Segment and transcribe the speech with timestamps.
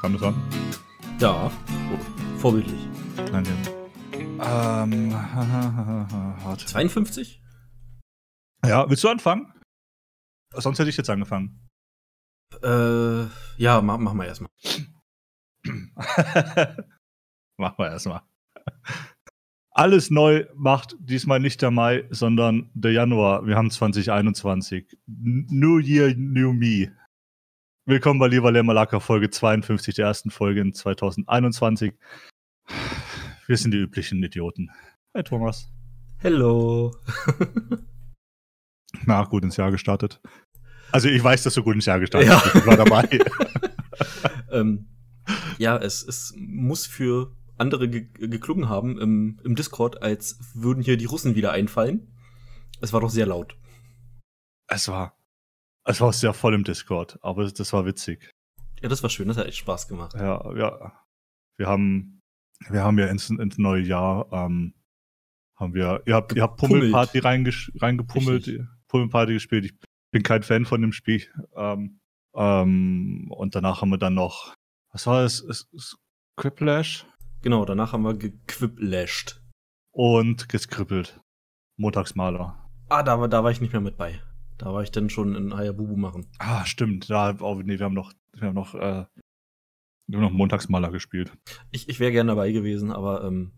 [0.00, 0.34] Kam das an?
[1.18, 1.50] Ja,
[2.38, 2.80] vorbildlich.
[3.30, 3.50] Danke.
[4.12, 5.12] Ähm,
[6.42, 6.64] warte.
[6.66, 7.42] 52?
[8.64, 9.52] Ja, willst du anfangen?
[10.54, 11.68] Sonst hätte ich jetzt angefangen.
[12.62, 13.24] Äh,
[13.58, 14.50] ja, mach, mach mal erstmal.
[17.58, 18.22] Machen wir erstmal.
[19.72, 23.46] Alles neu macht diesmal nicht der Mai, sondern der Januar.
[23.46, 24.98] Wir haben 2021.
[25.06, 26.92] N- New Year, New Me.
[27.90, 31.92] Willkommen bei Lieber Lämmerlacker, Folge 52 der ersten Folge in 2021.
[33.48, 34.70] Wir sind die üblichen Idioten.
[35.12, 35.72] Hi Thomas.
[36.18, 36.94] Hello.
[39.06, 40.20] Na, gut ins Jahr gestartet.
[40.92, 42.38] Also ich weiß, dass du gut ins Jahr gestartet Ja.
[42.38, 42.54] bist.
[42.54, 43.08] Ich war dabei.
[44.52, 44.86] ähm,
[45.58, 50.96] ja, es, es muss für andere ge geklungen haben im, im Discord, als würden hier
[50.96, 52.06] die Russen wieder einfallen.
[52.80, 53.56] Es war doch sehr laut.
[54.68, 55.16] es war,
[55.90, 58.30] es war sehr voll im Discord, aber das war witzig.
[58.82, 60.14] Ja, das war schön, das hat echt Spaß gemacht.
[60.14, 60.92] Ja, ja.
[61.58, 62.20] Wir haben,
[62.68, 64.74] wir haben ja ins, ins neue Jahr, ähm,
[65.56, 66.58] haben wir, ihr habt, ihr habt.
[66.58, 68.66] Pummelparty reingesch- reingepummelt, Richtig.
[68.88, 69.66] Pummelparty gespielt.
[69.66, 69.74] Ich
[70.10, 71.26] bin kein Fan von dem Spiel.
[71.54, 72.00] Ähm,
[72.34, 74.54] ähm, und danach haben wir dann noch,
[74.92, 75.40] was war das?
[75.42, 75.96] Es- es-
[76.38, 77.06] Scriplash
[77.42, 79.40] Genau, danach haben wir gequiplasht.
[79.92, 81.20] und geskribbelt.
[81.76, 82.68] Montagsmaler.
[82.88, 84.20] Ah, da da war ich nicht mehr mit bei.
[84.60, 86.26] Da war ich dann schon in Hayabubu machen.
[86.38, 87.08] Ah, stimmt.
[87.08, 89.06] Da, oh, nee, wir haben noch, wir haben noch, äh,
[90.06, 91.32] wir haben noch Montagsmaler gespielt.
[91.70, 93.52] Ich, ich wäre gerne dabei gewesen, aber ähm,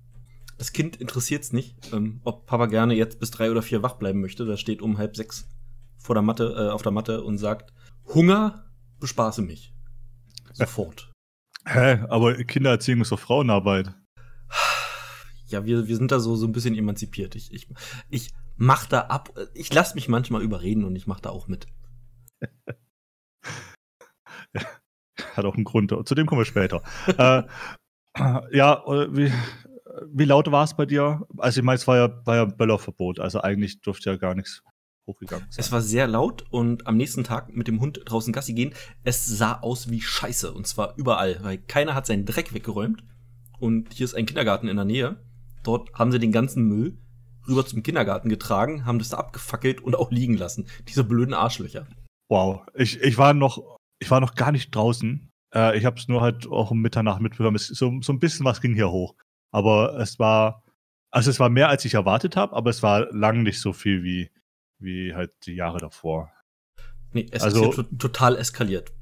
[0.58, 4.20] das Kind interessiert's nicht, ähm, ob Papa gerne jetzt bis drei oder vier wach bleiben
[4.20, 4.46] möchte.
[4.46, 5.48] Da steht um halb sechs
[5.98, 7.72] vor der Matte, äh, auf der Matte und sagt:
[8.14, 9.74] Hunger, bespaße mich.
[10.52, 11.10] Sofort.
[11.66, 12.04] Hä?
[12.10, 13.92] Aber Kindererziehung ist doch Frauenarbeit.
[15.48, 17.34] Ja, wir, wir sind da so, so ein bisschen emanzipiert.
[17.34, 17.68] Ich, ich,
[18.08, 19.38] ich mach da ab.
[19.54, 21.66] Ich lass mich manchmal überreden und ich mach da auch mit.
[25.34, 25.94] Hat auch einen Grund.
[26.06, 26.82] Zu dem kommen wir später.
[27.06, 27.42] äh,
[28.56, 29.32] ja, äh, wie,
[30.12, 31.26] wie laut war es bei dir?
[31.38, 34.62] Also ich meine, es war ja, war ja Böllerverbot, also eigentlich durfte ja gar nichts
[35.06, 35.60] hochgegangen sein.
[35.60, 38.74] Es war sehr laut und am nächsten Tag mit dem Hund draußen Gassi gehen,
[39.04, 40.52] es sah aus wie Scheiße.
[40.52, 43.04] Und zwar überall, weil keiner hat seinen Dreck weggeräumt.
[43.58, 45.24] Und hier ist ein Kindergarten in der Nähe.
[45.62, 46.98] Dort haben sie den ganzen Müll
[47.48, 50.66] rüber zum Kindergarten getragen, haben das da abgefackelt und auch liegen lassen.
[50.88, 51.86] Diese blöden Arschlöcher.
[52.28, 52.60] wow.
[52.74, 55.28] Ich, ich war noch, ich war noch gar nicht draußen.
[55.54, 57.56] Äh, ich habe es nur halt auch um Mitternacht mitbekommen.
[57.56, 59.14] Es, so, so ein bisschen was ging hier hoch.
[59.52, 60.62] Aber es war,
[61.10, 64.02] also es war mehr als ich erwartet habe, aber es war lang nicht so viel
[64.02, 64.30] wie,
[64.78, 66.30] wie halt die Jahre davor.
[67.12, 68.92] Nee, es Also- ist total eskaliert.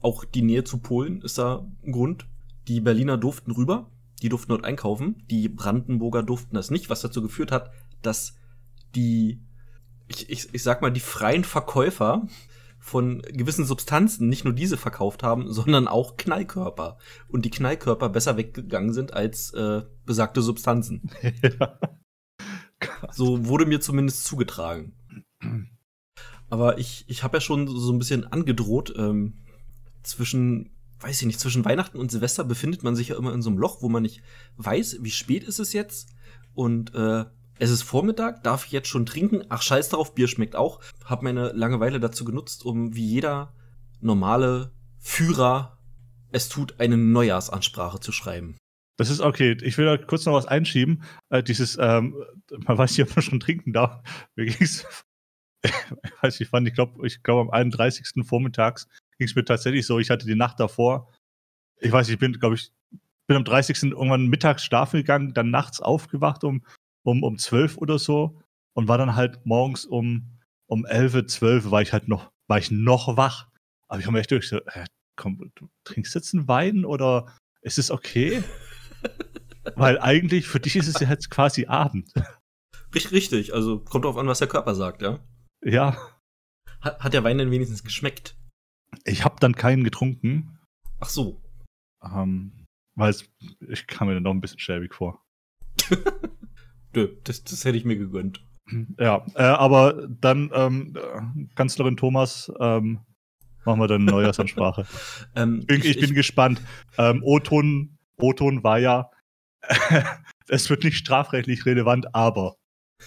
[0.00, 2.26] Auch die Nähe zu Polen ist da ein Grund.
[2.68, 3.90] Die Berliner durften rüber,
[4.22, 5.22] die durften dort einkaufen.
[5.30, 7.70] Die Brandenburger durften das nicht, was dazu geführt hat,
[8.02, 8.34] dass
[8.94, 9.42] die,
[10.08, 12.26] ich, ich, ich sag mal, die freien Verkäufer
[12.78, 16.98] von gewissen Substanzen nicht nur diese verkauft haben, sondern auch Knallkörper.
[17.28, 21.10] Und die Knallkörper besser weggegangen sind als äh, besagte Substanzen.
[21.42, 21.78] ja.
[23.12, 24.94] So wurde mir zumindest zugetragen.
[26.48, 29.34] Aber ich, ich habe ja schon so ein bisschen angedroht, ähm,
[30.02, 33.50] zwischen, weiß ich nicht, zwischen Weihnachten und Silvester befindet man sich ja immer in so
[33.50, 34.22] einem Loch, wo man nicht
[34.56, 36.08] weiß, wie spät ist es jetzt.
[36.54, 37.26] Und äh,
[37.60, 39.44] es ist Vormittag, darf ich jetzt schon trinken?
[39.50, 40.80] Ach, scheiß drauf, Bier schmeckt auch.
[41.04, 43.52] Hab meine Langeweile dazu genutzt, um wie jeder
[44.00, 45.78] normale Führer
[46.32, 48.56] es tut, eine Neujahrsansprache zu schreiben.
[48.96, 49.58] Das ist okay.
[49.62, 51.02] Ich will da kurz noch was einschieben.
[51.28, 52.14] Äh, dieses, ähm,
[52.50, 54.02] man weiß nicht, ob man schon trinken darf.
[54.36, 54.86] Mir ging's,
[55.62, 55.72] ich
[56.22, 58.24] weiß nicht, wann, ich glaube, ich glaube am 31.
[58.24, 58.88] vormittags
[59.18, 59.98] ging es mir tatsächlich so.
[59.98, 61.10] Ich hatte die Nacht davor,
[61.78, 62.72] ich weiß, ich bin, glaube ich,
[63.26, 63.82] bin am 30.
[63.82, 66.64] irgendwann mittags schlafen gegangen, dann nachts aufgewacht um,
[67.02, 68.40] um, um 12 oder so
[68.74, 72.70] und war dann halt morgens um, um 11, 12 war ich halt noch, war ich
[72.70, 73.48] noch wach.
[73.88, 74.84] Aber ich habe mir echt durch so, äh,
[75.16, 78.42] komm, du trinkst jetzt einen Wein oder ist es okay?
[79.76, 82.12] Weil eigentlich für dich ist es ja jetzt quasi Abend.
[82.94, 83.54] Richtig, richtig.
[83.54, 85.20] Also kommt drauf an, was der Körper sagt, ja.
[85.62, 85.96] Ja,
[86.80, 88.36] Hat, hat der Wein denn wenigstens geschmeckt?
[89.04, 90.58] ich habe dann keinen getrunken,
[90.98, 91.40] Ach so.
[92.02, 92.66] ähm,
[92.96, 93.24] weil es,
[93.68, 95.22] ich kam mir dann noch ein bisschen schäbig vor.
[96.92, 98.44] Das, das hätte ich mir gegönnt.
[98.98, 103.00] Ja, äh, aber dann, ähm, äh, Kanzlerin Thomas, ähm,
[103.64, 104.86] machen wir dann eine Neujahrsansprache.
[105.36, 106.60] Ähm, ich, ich bin gespannt.
[106.98, 109.10] Ähm, O-Ton, O-Ton war ja,
[110.48, 112.56] es wird nicht strafrechtlich relevant, aber.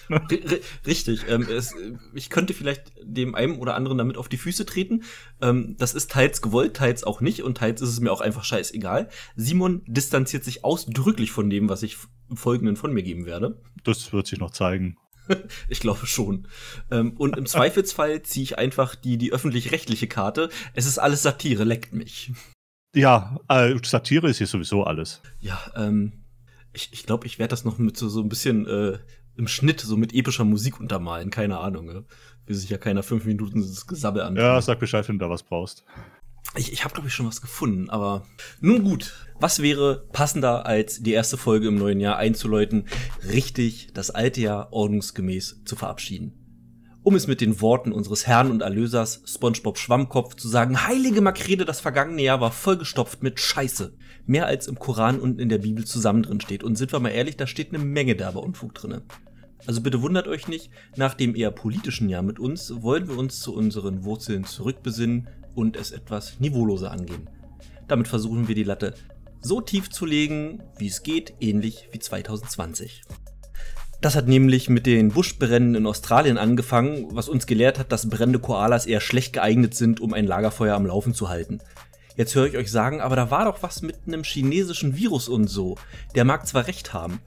[0.09, 1.25] ri- ri- richtig.
[1.29, 1.75] Ähm, es,
[2.13, 5.03] ich könnte vielleicht dem einen oder anderen damit auf die Füße treten.
[5.41, 8.43] Ähm, das ist teils gewollt, teils auch nicht und teils ist es mir auch einfach
[8.43, 9.09] scheißegal.
[9.35, 11.97] Simon distanziert sich ausdrücklich von dem, was ich
[12.37, 13.61] Folgenden von mir geben werde.
[13.83, 14.97] Das wird sich noch zeigen.
[15.69, 16.49] Ich glaube schon.
[16.91, 20.49] Ähm, und im Zweifelsfall ziehe ich einfach die, die öffentlich-rechtliche Karte.
[20.73, 22.33] Es ist alles Satire, leckt mich.
[22.93, 25.21] Ja, äh, Satire ist hier sowieso alles.
[25.39, 26.25] Ja, ähm,
[26.73, 28.99] ich glaube, ich, glaub, ich werde das noch mit so, so ein bisschen äh,
[29.35, 31.85] im Schnitt, so mit epischer Musik untermalen, keine Ahnung.
[31.85, 32.05] Ne?
[32.45, 34.35] Will sich ja keiner fünf Minuten das Gesabbel an.
[34.35, 35.85] Ja, sag Bescheid, wenn du da was brauchst.
[36.55, 38.27] Ich, ich habe, glaube ich, schon was gefunden, aber
[38.61, 39.27] nun gut.
[39.39, 42.85] Was wäre passender, als die erste Folge im neuen Jahr einzuläuten,
[43.31, 46.33] richtig das alte Jahr ordnungsgemäß zu verabschieden?
[47.01, 51.65] Um es mit den Worten unseres Herrn und Erlösers SpongeBob Schwammkopf zu sagen, heilige Makrele,
[51.65, 53.93] das vergangene Jahr war vollgestopft mit Scheiße.
[54.25, 56.63] Mehr als im Koran und in der Bibel zusammen drin steht.
[56.63, 59.01] Und sind wir mal ehrlich, da steht eine Menge derber Unfug drinne.
[59.65, 63.39] Also bitte wundert euch nicht, nach dem eher politischen Jahr mit uns wollen wir uns
[63.39, 67.29] zu unseren Wurzeln zurückbesinnen und es etwas niveauloser angehen.
[67.87, 68.93] Damit versuchen wir die Latte
[69.41, 73.01] so tief zu legen, wie es geht, ähnlich wie 2020.
[73.99, 78.39] Das hat nämlich mit den Buschbränden in Australien angefangen, was uns gelehrt hat, dass brennende
[78.39, 81.59] Koalas eher schlecht geeignet sind, um ein Lagerfeuer am Laufen zu halten.
[82.15, 85.47] Jetzt höre ich euch sagen, aber da war doch was mit einem chinesischen Virus und
[85.47, 85.77] so.
[86.15, 87.21] Der mag zwar recht haben,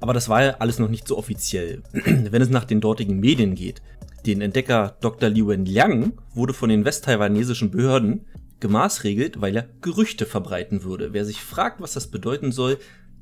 [0.00, 1.82] aber das war ja alles noch nicht so offiziell.
[1.92, 3.82] Wenn es nach den dortigen Medien geht,
[4.26, 5.28] den Entdecker Dr.
[5.28, 8.26] Li Wenliang wurde von den westtaiwanesischen Behörden
[8.60, 11.12] gemaßregelt, weil er Gerüchte verbreiten würde.
[11.12, 12.78] Wer sich fragt, was das bedeuten soll,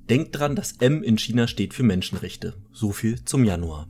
[0.09, 2.55] denkt dran, dass M in China steht für Menschenrechte.
[2.73, 3.89] So viel zum Januar.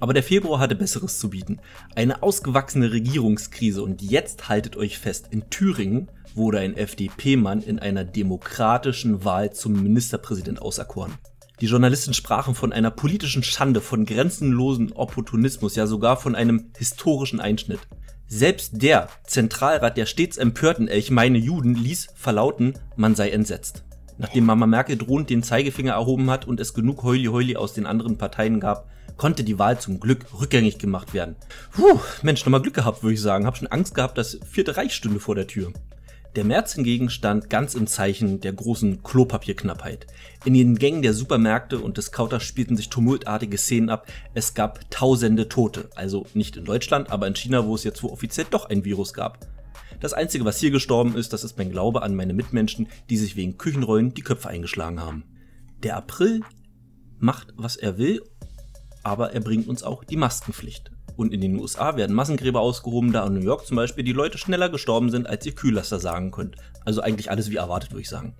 [0.00, 1.58] Aber der Februar hatte Besseres zu bieten.
[1.96, 8.04] Eine ausgewachsene Regierungskrise und jetzt haltet euch fest, in Thüringen wurde ein FDP-Mann in einer
[8.04, 11.12] demokratischen Wahl zum Ministerpräsident auserkoren.
[11.60, 17.40] Die Journalisten sprachen von einer politischen Schande, von grenzenlosen Opportunismus, ja sogar von einem historischen
[17.40, 17.80] Einschnitt.
[18.28, 23.82] Selbst der Zentralrat der stets empörten Elch meine Juden ließ verlauten, man sei entsetzt.
[24.18, 28.18] Nachdem Mama Merkel drohend den Zeigefinger erhoben hat und es genug Heuli-Heuli aus den anderen
[28.18, 31.34] Parteien gab, konnte die Wahl zum Glück rückgängig gemacht werden.
[31.72, 33.46] Puh, Mensch, nochmal Glück gehabt, würde ich sagen.
[33.46, 35.72] Hab schon Angst gehabt, dass vierte Reichsstunde vor der Tür.
[36.36, 40.06] Der März hingegen stand ganz im Zeichen der großen Klopapierknappheit.
[40.44, 44.06] In den Gängen der Supermärkte und des Counters spielten sich tumultartige Szenen ab.
[44.34, 45.88] Es gab tausende Tote.
[45.94, 49.14] Also nicht in Deutschland, aber in China, wo es jetzt wohl offiziell doch ein Virus
[49.14, 49.46] gab.
[50.00, 53.34] Das Einzige, was hier gestorben ist, das ist mein Glaube an meine Mitmenschen, die sich
[53.34, 55.24] wegen Küchenrollen die Köpfe eingeschlagen haben.
[55.82, 56.42] Der April
[57.18, 58.22] macht, was er will,
[59.02, 60.92] aber er bringt uns auch die Maskenpflicht.
[61.18, 64.38] Und in den USA werden Massengräber ausgehoben, da in New York zum Beispiel die Leute
[64.38, 66.54] schneller gestorben sind, als ihr Kühllaster sagen könnt.
[66.84, 68.36] Also eigentlich alles wie erwartet, würde ich sagen.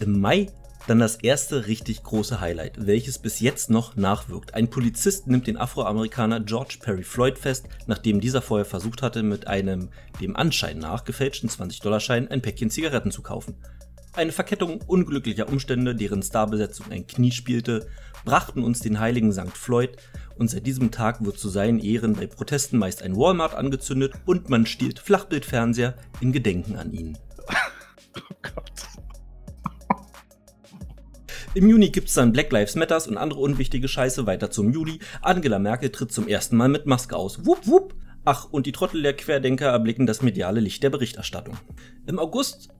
[0.00, 0.46] Im Mai
[0.86, 4.54] dann das erste richtig große Highlight, welches bis jetzt noch nachwirkt.
[4.54, 9.46] Ein Polizist nimmt den Afroamerikaner George Perry Floyd fest, nachdem dieser vorher versucht hatte, mit
[9.46, 9.90] einem
[10.22, 13.54] dem Anschein nach gefälschten 20-Dollar-Schein ein Päckchen Zigaretten zu kaufen.
[14.14, 17.86] Eine Verkettung unglücklicher Umstände, deren Starbesetzung ein Knie spielte,
[18.24, 19.56] brachten uns den heiligen St.
[19.56, 19.96] Floyd
[20.38, 24.48] und seit diesem Tag wird zu seinen Ehren bei Protesten meist ein Walmart angezündet und
[24.48, 27.18] man stiehlt Flachbildfernseher in Gedenken an ihn.
[27.48, 28.72] Oh Gott.
[31.54, 34.98] Im Juni gibt's dann Black Lives Matters und andere unwichtige Scheiße weiter zum Juli.
[35.22, 37.46] Angela Merkel tritt zum ersten Mal mit Maske aus.
[37.46, 37.94] Wupp, wupp.
[38.24, 41.56] Ach, und die Trottel der Querdenker erblicken das mediale Licht der Berichterstattung.
[42.06, 42.70] Im August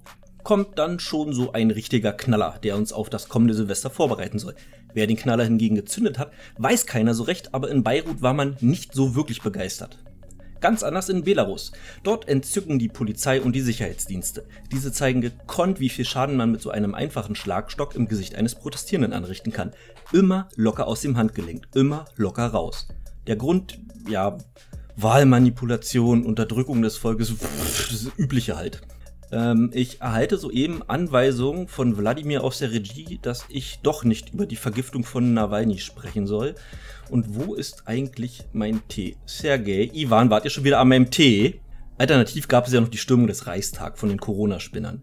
[0.43, 4.55] kommt dann schon so ein richtiger Knaller, der uns auf das kommende Silvester vorbereiten soll.
[4.95, 8.57] Wer den Knaller hingegen gezündet hat, weiß keiner so recht, aber in Beirut war man
[8.61, 9.99] nicht so wirklich begeistert.
[10.61, 11.73] Ganz anders in Belarus.
[12.05, 14.47] Dort entzücken die Polizei und die Sicherheitsdienste.
[14.73, 18.55] Diese zeigen gekonnt, wie viel Schaden man mit so einem einfachen Schlagstock im Gesicht eines
[18.55, 19.73] Protestierenden anrichten kann.
[20.13, 22.89] Immer locker aus dem Handgelenk, immer locker raus.
[23.27, 23.79] Der Grund,
[24.09, 24.39] ja,
[24.97, 28.81] Wahlmanipulation, Unterdrückung des Volkes, pff, das übliche halt.
[29.33, 34.47] Ähm, ich erhalte soeben Anweisungen von Wladimir aus der Regie, dass ich doch nicht über
[34.47, 36.55] die Vergiftung von Nawalny sprechen soll.
[37.11, 39.17] Und wo ist eigentlich mein Tee?
[39.27, 41.61] Sergej, Ivan, wart ihr schon wieder an meinem Tee?
[41.99, 45.03] Alternativ gab es ja noch die Stürmung des Reichstag von den Corona-Spinnern.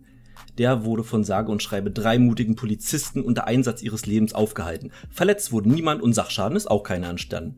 [0.57, 4.91] Der wurde von sage und schreibe drei mutigen Polizisten unter Einsatz ihres Lebens aufgehalten.
[5.09, 7.57] Verletzt wurde niemand und Sachschaden ist auch keiner entstanden.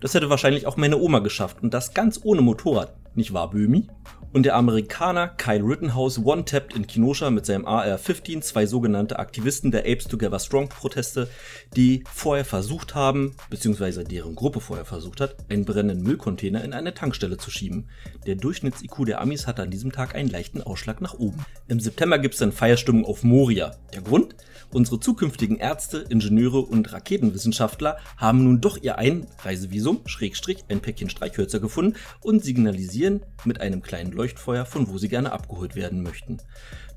[0.00, 2.94] Das hätte wahrscheinlich auch meine Oma geschafft und das ganz ohne Motorrad.
[3.14, 3.88] Nicht wahr, Böhmi?
[4.32, 9.80] Und der Amerikaner Kyle Rittenhouse one-tapped in Kenosha mit seinem AR-15 zwei sogenannte Aktivisten der
[9.80, 11.28] Apes Together Strong Proteste,
[11.74, 16.94] die vorher versucht haben, beziehungsweise deren Gruppe vorher versucht hat, einen brennenden Müllcontainer in eine
[16.94, 17.88] Tankstelle zu schieben.
[18.24, 21.44] Der Durchschnitts-IQ der Amis hatte an diesem Tag einen leichten Ausschlag nach oben.
[21.66, 23.72] Im September gibt es dann Feierstimmung auf Moria.
[23.94, 24.36] Der Grund?
[24.72, 31.58] Unsere zukünftigen Ärzte, Ingenieure und Raketenwissenschaftler haben nun doch ihr Einreisevisum, Schrägstrich, ein Päckchen Streichhölzer
[31.58, 36.38] gefunden und signalisieren mit einem kleinen Leuchtfeuer, von wo sie gerne abgeholt werden möchten.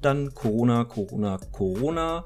[0.03, 2.25] Dann Corona, Corona, Corona.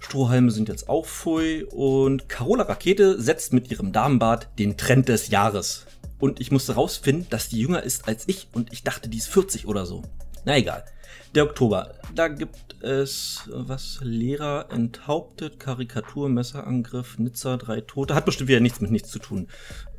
[0.00, 5.28] Strohhalme sind jetzt auch Pfui und Carola Rakete setzt mit ihrem Damenbart den Trend des
[5.28, 5.86] Jahres.
[6.18, 9.28] Und ich musste rausfinden, dass die jünger ist als ich und ich dachte, die ist
[9.28, 10.02] 40 oder so.
[10.44, 10.84] Na egal.
[11.34, 11.94] Der Oktober.
[12.14, 18.14] Da gibt es was Lehrer enthauptet, Karikatur, Messerangriff, Nizza, drei Tote.
[18.14, 19.46] Hat bestimmt wieder nichts mit nichts zu tun.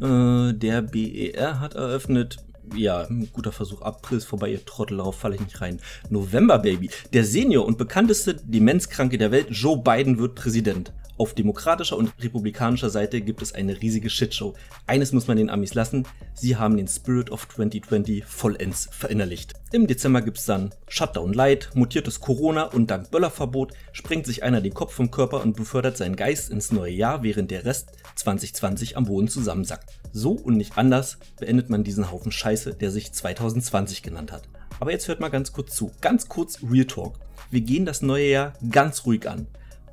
[0.01, 2.37] Äh, der BER hat eröffnet.
[2.75, 3.81] Ja, guter Versuch.
[3.81, 5.79] April ist vorbei, ihr Trottel, darauf falle ich nicht rein.
[6.09, 6.89] November, Baby.
[7.13, 10.91] Der Senior und bekannteste Demenzkranke der Welt, Joe Biden, wird Präsident.
[11.19, 14.53] Auf demokratischer und republikanischer Seite gibt es eine riesige Shitshow.
[14.87, 19.53] Eines muss man den Amis lassen, sie haben den Spirit of 2020 vollends verinnerlicht.
[19.73, 24.73] Im Dezember gibt's dann Shutdown Light, mutiertes Corona und dank Böllerverbot sprengt sich einer den
[24.73, 29.03] Kopf vom Körper und befördert seinen Geist ins neue Jahr, während der Rest 2020 am
[29.03, 29.89] Boden zusammensackt.
[30.13, 34.43] So und nicht anders beendet man diesen Haufen Scheiße, der sich 2020 genannt hat.
[34.79, 35.91] Aber jetzt hört mal ganz kurz zu.
[35.99, 37.19] Ganz kurz Real Talk.
[37.51, 39.47] Wir gehen das neue Jahr ganz ruhig an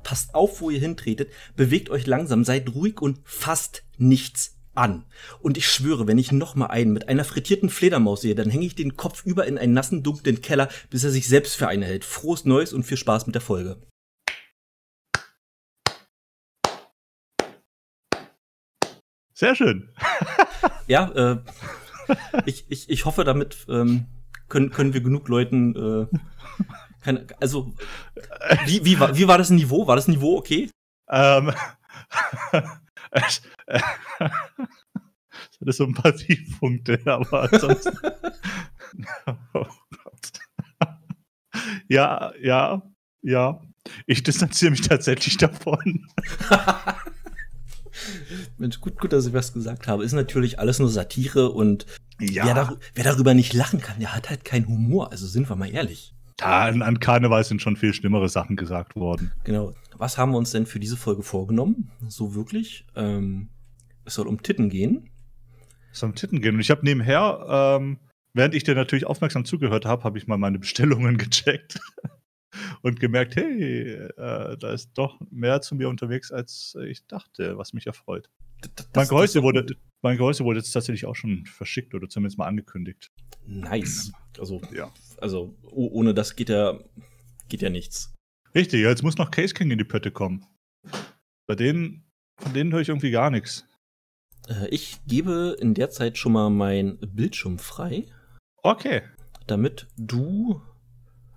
[0.07, 5.03] passt auf, wo ihr hintretet, bewegt euch langsam, seid ruhig und fasst nichts an.
[5.41, 8.65] Und ich schwöre, wenn ich noch mal einen mit einer frittierten Fledermaus sehe, dann hänge
[8.65, 11.85] ich den Kopf über in einen nassen, dunklen Keller, bis er sich selbst für eine
[11.85, 12.05] hält.
[12.05, 13.81] Frohes Neues und viel Spaß mit der Folge.
[19.33, 19.89] Sehr schön.
[20.87, 21.37] ja, äh,
[22.45, 24.05] ich, ich, ich hoffe, damit ähm,
[24.47, 26.17] können, können wir genug Leuten äh,
[27.01, 27.73] keine, also,
[28.65, 29.87] wie, wie, war, wie war das Niveau?
[29.87, 30.69] War das Niveau okay?
[31.09, 31.51] Ähm,
[33.11, 33.21] äh,
[35.59, 37.97] das hatte so ein paar Tiefpunkte, aber ansonsten.
[39.53, 39.65] oh
[40.03, 40.31] Gott.
[41.87, 42.81] ja, ja,
[43.21, 43.61] ja.
[44.05, 46.05] Ich distanziere mich tatsächlich davon.
[48.57, 50.03] Mensch, gut, gut, dass ich was gesagt habe.
[50.03, 51.85] Ist natürlich alles nur Satire und
[52.19, 52.45] ja.
[52.45, 55.11] wer, dar wer darüber nicht lachen kann, der hat halt keinen Humor.
[55.11, 56.13] Also sind wir mal ehrlich.
[56.37, 59.31] Da an, an Karneval sind schon viel schlimmere Sachen gesagt worden.
[59.43, 59.73] Genau.
[59.97, 61.91] Was haben wir uns denn für diese Folge vorgenommen?
[62.07, 62.85] So wirklich?
[62.95, 63.49] Ähm,
[64.05, 65.09] es soll um Titten gehen.
[65.91, 66.53] Es soll um Titten gehen.
[66.53, 67.97] Und ich habe nebenher, ähm,
[68.33, 71.79] während ich dir natürlich aufmerksam zugehört habe, habe ich mal meine Bestellungen gecheckt
[72.83, 77.73] und gemerkt, hey, äh, da ist doch mehr zu mir unterwegs, als ich dachte, was
[77.73, 78.29] mich erfreut.
[78.75, 79.65] Das, mein, Gehäuse wurde,
[80.03, 83.11] mein Gehäuse wurde jetzt tatsächlich auch schon verschickt oder zumindest mal angekündigt.
[83.45, 84.11] Nice.
[84.39, 84.91] Also, ja.
[85.21, 86.79] Also ohne das geht ja,
[87.49, 88.13] geht ja nichts.
[88.55, 90.45] Richtig, jetzt muss noch Case King in die Pötte kommen.
[91.47, 92.05] Bei denen,
[92.37, 93.65] von denen höre ich irgendwie gar nichts.
[94.47, 98.07] Äh, ich gebe in der Zeit schon mal mein Bildschirm frei.
[98.63, 99.03] Okay.
[99.45, 100.61] Damit du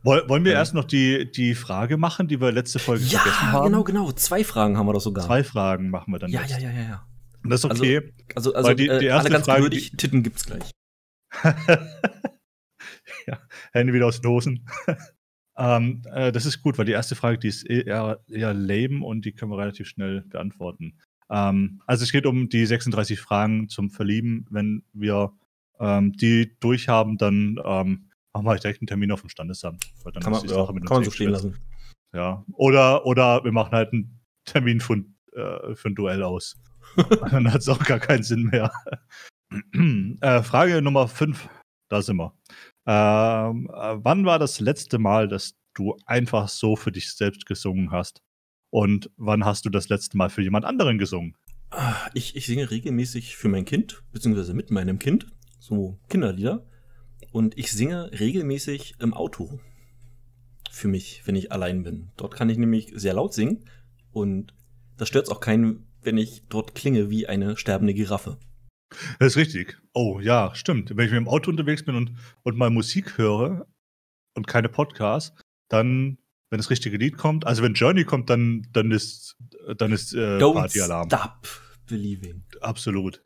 [0.02, 0.58] wollen wir ja.
[0.58, 3.54] erst noch die, die Frage machen, die wir letzte Folge ja, vergessen haben?
[3.54, 4.12] Ja, genau, genau.
[4.12, 5.26] Zwei Fragen haben wir doch sogar.
[5.26, 6.52] Zwei Fragen machen wir dann ja, jetzt.
[6.52, 7.06] Ja, ja, ja, ja.
[7.44, 8.12] Und das ist okay.
[8.34, 10.70] Also, also, also die, die äh, erste alle ganz Frage, geduldig, Titten gibt's gleich.
[13.26, 13.38] ja,
[13.72, 14.68] Hände wieder aus den Hosen.
[15.58, 19.24] ähm, äh, das ist gut, weil die erste Frage, die ist eher, eher lame und
[19.24, 20.98] die können wir relativ schnell beantworten.
[21.30, 24.46] Ähm, also es geht um die 36 Fragen zum Verlieben.
[24.50, 25.32] Wenn wir
[25.78, 29.84] ähm, die durchhaben, dann ähm, machen wir direkt einen Termin auf dem Standesamt.
[30.04, 31.56] kann man, ja, kann man so stehen lassen.
[32.12, 32.44] Ja.
[32.52, 36.60] Oder, oder wir machen halt einen Termin für, äh, für ein Duell aus.
[37.30, 38.72] dann hat es auch gar keinen Sinn mehr.
[40.20, 41.48] äh, Frage Nummer 5.
[41.88, 42.32] Da sind wir.
[42.86, 47.90] Ähm, äh, wann war das letzte Mal, dass du einfach so für dich selbst gesungen
[47.90, 48.22] hast?
[48.70, 51.36] Und wann hast du das letzte Mal für jemand anderen gesungen?
[51.70, 55.26] Ah, ich, ich singe regelmäßig für mein Kind, beziehungsweise mit meinem Kind,
[55.58, 56.66] so Kinderlieder.
[57.32, 59.60] Und ich singe regelmäßig im Auto.
[60.70, 62.10] Für mich, wenn ich allein bin.
[62.16, 63.64] Dort kann ich nämlich sehr laut singen.
[64.12, 64.54] Und
[64.96, 68.38] das stört auch keinen, wenn ich dort klinge wie eine sterbende Giraffe.
[69.18, 69.80] Das ist richtig.
[69.92, 70.90] Oh ja, stimmt.
[70.90, 73.66] Wenn ich mit dem Auto unterwegs bin und, und mal Musik höre
[74.34, 76.18] und keine Podcasts, dann,
[76.50, 79.36] wenn das richtige Lied kommt, also wenn Journey kommt, dann, dann ist,
[79.76, 81.08] dann ist äh, Partyalarm.
[81.08, 81.46] Stop
[81.86, 82.44] believing.
[82.60, 83.24] Absolut.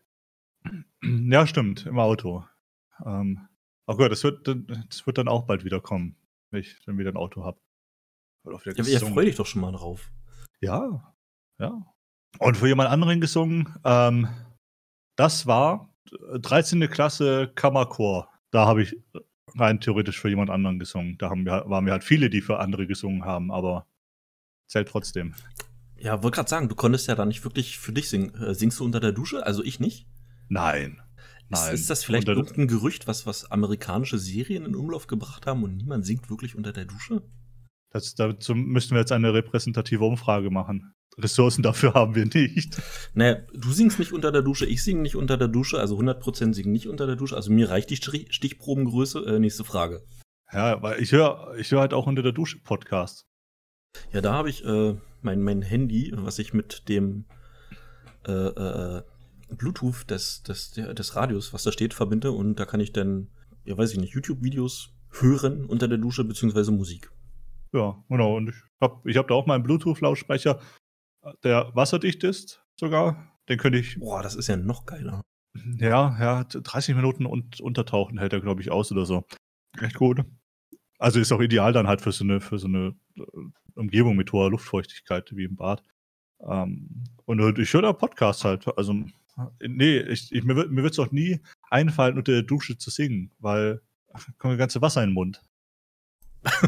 [1.02, 2.44] Ja, stimmt, im Auto.
[3.04, 3.48] Ähm,
[3.86, 6.16] oh Gott, das wird, das wird dann auch bald wieder kommen,
[6.50, 7.60] wenn ich dann wieder ein Auto habe.
[8.64, 10.10] Ja, ja freu dich doch schon mal drauf.
[10.60, 11.14] Ja,
[11.58, 11.94] ja.
[12.38, 14.28] Und für jemand anderen gesungen, ähm,
[15.16, 15.92] das war
[16.38, 16.82] 13.
[16.82, 18.28] Äh, Klasse Kammerchor.
[18.50, 18.96] Da habe ich
[19.56, 21.18] rein theoretisch für jemand anderen gesungen.
[21.18, 23.86] Da haben wir, waren wir halt viele, die für andere gesungen haben, aber
[24.66, 25.34] zählt trotzdem.
[25.96, 28.34] Ja, wollte gerade sagen, du konntest ja da nicht wirklich für dich singen.
[28.34, 29.46] Äh, singst du unter der Dusche?
[29.46, 30.06] Also ich nicht?
[30.48, 31.00] Nein.
[31.48, 31.74] Nein.
[31.74, 35.76] Ist, ist das vielleicht irgendein Gerücht, was, was amerikanische Serien in Umlauf gebracht haben und
[35.76, 37.22] niemand singt wirklich unter der Dusche?
[37.90, 40.94] Das, dazu müssten wir jetzt eine repräsentative Umfrage machen.
[41.18, 42.80] Ressourcen dafür haben wir nicht.
[43.14, 46.54] Naja, du singst nicht unter der Dusche, ich singe nicht unter der Dusche, also 100%
[46.54, 47.36] singen nicht unter der Dusche.
[47.36, 49.24] Also mir reicht die Stichprobengröße.
[49.26, 50.04] Äh, nächste Frage.
[50.52, 53.26] Ja, weil ich höre ich hör halt auch unter der Dusche Podcast.
[54.12, 57.26] Ja, da habe ich äh, mein, mein Handy, was ich mit dem
[58.26, 59.02] äh, äh,
[59.50, 63.28] Bluetooth des, des, des Radios, was da steht, verbinde und da kann ich dann,
[63.64, 67.10] ja weiß ich nicht, YouTube-Videos hören unter der Dusche, beziehungsweise Musik.
[67.72, 68.36] Ja, genau.
[68.36, 70.60] Und ich habe ich hab da auch meinen Bluetooth-Lautsprecher,
[71.42, 73.30] der wasserdicht ist sogar.
[73.48, 73.98] Den könnte ich.
[73.98, 75.20] Boah, das ist ja noch geiler.
[75.78, 79.24] Ja, ja, 30 Minuten und untertauchen hält er, glaube ich, aus oder so.
[79.80, 80.24] Echt gut.
[80.98, 83.22] Also ist auch ideal dann halt für so eine, für so eine äh,
[83.74, 85.82] Umgebung mit hoher Luftfeuchtigkeit wie im Bad.
[86.40, 88.66] Ähm, und ich höre da Podcasts halt.
[88.76, 88.94] Also,
[89.60, 91.40] nee, ich, ich, mir, mir wird es auch nie
[91.70, 93.80] einfallen, unter der Dusche zu singen, weil
[94.38, 95.42] kommt das ganze Wasser in den Mund.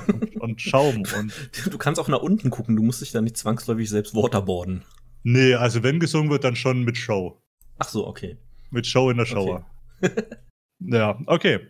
[0.07, 1.03] Und, und, Schaum.
[1.17, 1.33] Und
[1.71, 4.85] du kannst auch nach unten gucken, du musst dich da nicht zwangsläufig selbst waterboarden.
[5.23, 7.41] Nee, also wenn gesungen wird, dann schon mit Show.
[7.79, 8.37] Ach so, okay.
[8.71, 9.67] Mit Show in der Shower.
[10.01, 10.13] Okay.
[10.81, 11.61] ja, okay.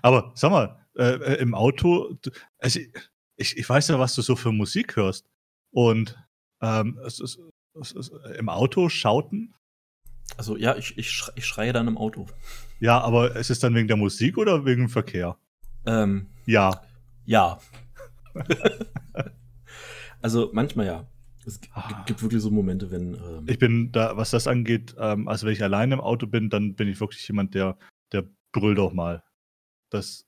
[0.00, 2.16] Aber sag mal, äh, äh im Auto,
[2.58, 2.80] also
[3.36, 5.26] ich, ich weiß ja, was du so für Musik hörst.
[5.72, 6.16] Und
[6.62, 7.40] ähm, es ist,
[7.80, 9.54] es ist, im Auto schauten.
[10.36, 12.26] Also ja, ich, ich, schrei, ich schreie dann im Auto.
[12.80, 15.36] Ja, aber ist es dann wegen der Musik oder wegen dem Verkehr?
[15.86, 16.82] Ähm, ja.
[17.24, 17.58] Ja.
[20.22, 21.06] also manchmal ja.
[21.44, 22.04] Es ah.
[22.06, 23.14] gibt wirklich so Momente, wenn.
[23.14, 26.50] Ähm ich bin da, was das angeht, ähm, also wenn ich alleine im Auto bin,
[26.50, 27.76] dann bin ich wirklich jemand, der,
[28.12, 29.24] der brüllt auch mal.
[29.90, 30.26] Das ist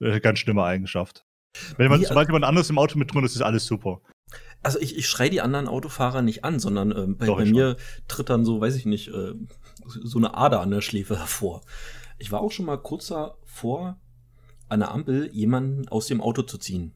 [0.00, 1.24] eine ganz schlimme Eigenschaft.
[1.76, 4.00] Wenn man, sobald jemand anderes im Auto mit drin ist, ist alles super.
[4.62, 7.76] Also ich, ich schreie die anderen Autofahrer nicht an, sondern äh, bei, Doch, bei mir
[8.08, 9.32] tritt dann so, weiß ich nicht, äh,
[9.84, 11.62] so eine Ader an der Schläfe hervor.
[12.18, 14.00] Ich war auch schon mal kurz davor,
[14.68, 16.92] an der Ampel jemanden aus dem Auto zu ziehen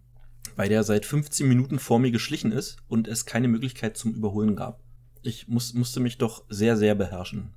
[0.57, 4.57] weil der seit 15 Minuten vor mir geschlichen ist und es keine Möglichkeit zum Überholen
[4.57, 4.83] gab.
[5.23, 7.55] Ich muss, musste mich doch sehr, sehr beherrschen.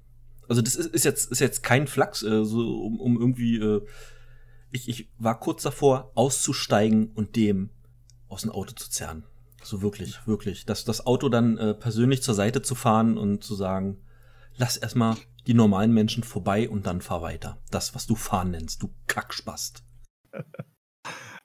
[0.47, 3.57] Also das ist, ist jetzt, ist jetzt kein Flachs, äh, so um, um irgendwie.
[3.57, 3.85] Äh,
[4.71, 7.69] ich, ich war kurz davor, auszusteigen und dem
[8.27, 9.23] aus dem Auto zu zerren.
[9.61, 10.65] So wirklich, wirklich.
[10.65, 13.97] Das, das Auto dann äh, persönlich zur Seite zu fahren und zu sagen,
[14.55, 15.15] lass erstmal
[15.45, 17.61] die normalen Menschen vorbei und dann fahr weiter.
[17.69, 19.83] Das, was du fahren nennst, du Kackspast.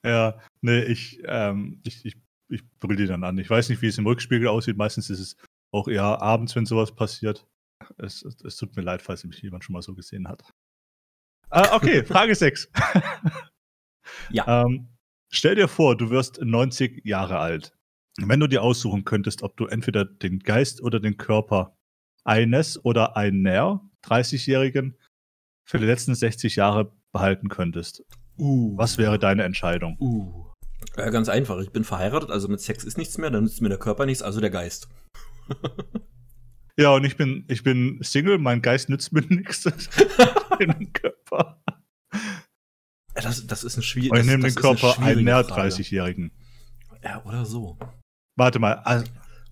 [0.04, 2.16] Ja, nee, ich, ähm, ich, ich,
[2.48, 3.36] ich brüll die dann an.
[3.38, 4.76] Ich weiß nicht, wie es im Rückspiegel aussieht.
[4.76, 5.36] Meistens ist es
[5.72, 7.46] auch eher abends, wenn sowas passiert.
[7.98, 10.42] Es, es, es tut mir leid, falls mich jemand schon mal so gesehen hat.
[11.50, 12.70] Äh, okay, Frage 6.
[14.30, 14.64] ja.
[14.64, 14.88] Ähm,
[15.30, 17.76] stell dir vor, du wirst 90 Jahre alt.
[18.20, 21.76] Wenn du dir aussuchen könntest, ob du entweder den Geist oder den Körper
[22.24, 24.96] eines oder einer 30-Jährigen
[25.64, 28.04] für die letzten 60 Jahre behalten könntest,
[28.38, 28.76] Uh.
[28.76, 29.96] Was wäre deine Entscheidung?
[30.00, 30.48] Uh.
[30.96, 31.58] Ja, ganz einfach.
[31.58, 34.22] Ich bin verheiratet, also mit Sex ist nichts mehr, dann nützt mir der Körper nichts,
[34.22, 34.88] also der Geist.
[36.76, 39.62] ja, und ich bin, ich bin Single, mein Geist nützt mir nichts.
[40.60, 41.62] den Körper.
[43.14, 44.12] Das, das ist ein schwierig.
[44.12, 46.30] Und ich nehme den Körper einen 30-Jährigen.
[47.02, 47.78] Ja, oder so.
[48.36, 48.74] Warte mal.
[48.84, 49.06] Also,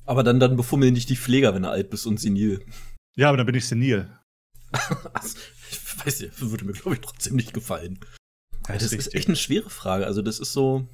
[0.04, 2.64] aber dann, dann befummeln dich die Pfleger, wenn du alt bist und senil.
[3.16, 4.08] Ja, aber dann bin ich senil.
[4.72, 7.98] ich weiß nicht, würde mir, glaube ich, trotzdem nicht gefallen.
[8.68, 10.06] Ja, das ist echt eine schwere Frage.
[10.06, 10.86] Also, das ist so.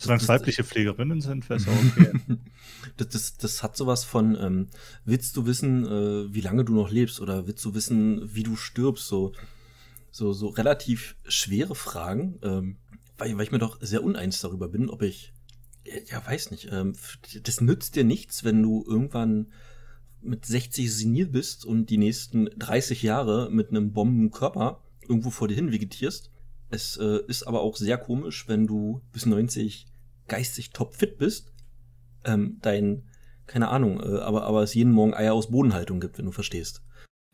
[0.00, 2.12] Solange es weibliche Pflegerinnen sind, wäre es auch okay.
[2.96, 4.68] das, das, das hat sowas von, ähm,
[5.04, 8.54] willst du wissen, äh, wie lange du noch lebst oder willst du wissen, wie du
[8.54, 9.08] stirbst?
[9.08, 9.32] So,
[10.12, 12.76] so, so relativ schwere Fragen, ähm,
[13.16, 15.32] weil, weil ich mir doch sehr uneins darüber bin, ob ich,
[16.06, 16.94] ja, weiß nicht, ähm,
[17.42, 19.48] das nützt dir nichts, wenn du irgendwann
[20.20, 25.54] mit 60 senil bist und die nächsten 30 Jahre mit einem Bombenkörper irgendwo vor dir
[25.54, 26.30] hin vegetierst
[26.70, 29.86] es äh, ist aber auch sehr komisch, wenn du bis 90
[30.26, 31.52] geistig topfit bist,
[32.24, 33.08] ähm, dein,
[33.46, 36.82] keine Ahnung, äh, aber, aber es jeden Morgen Eier aus Bodenhaltung gibt, wenn du verstehst.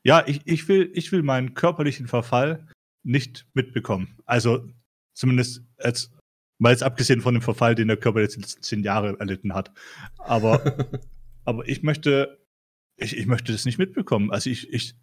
[0.04, 2.68] Ja, ich, ich, will, ich will meinen körperlichen Verfall
[3.02, 4.18] nicht mitbekommen.
[4.24, 4.68] Also
[5.14, 6.12] zumindest als,
[6.58, 9.54] mal jetzt abgesehen von dem Verfall, den der Körper jetzt die letzten zehn Jahre erlitten
[9.54, 9.72] hat.
[10.18, 11.00] Aber,
[11.44, 12.38] aber ich möchte,
[12.96, 14.30] ich, ich möchte das nicht mitbekommen.
[14.30, 14.94] Also ich, ich,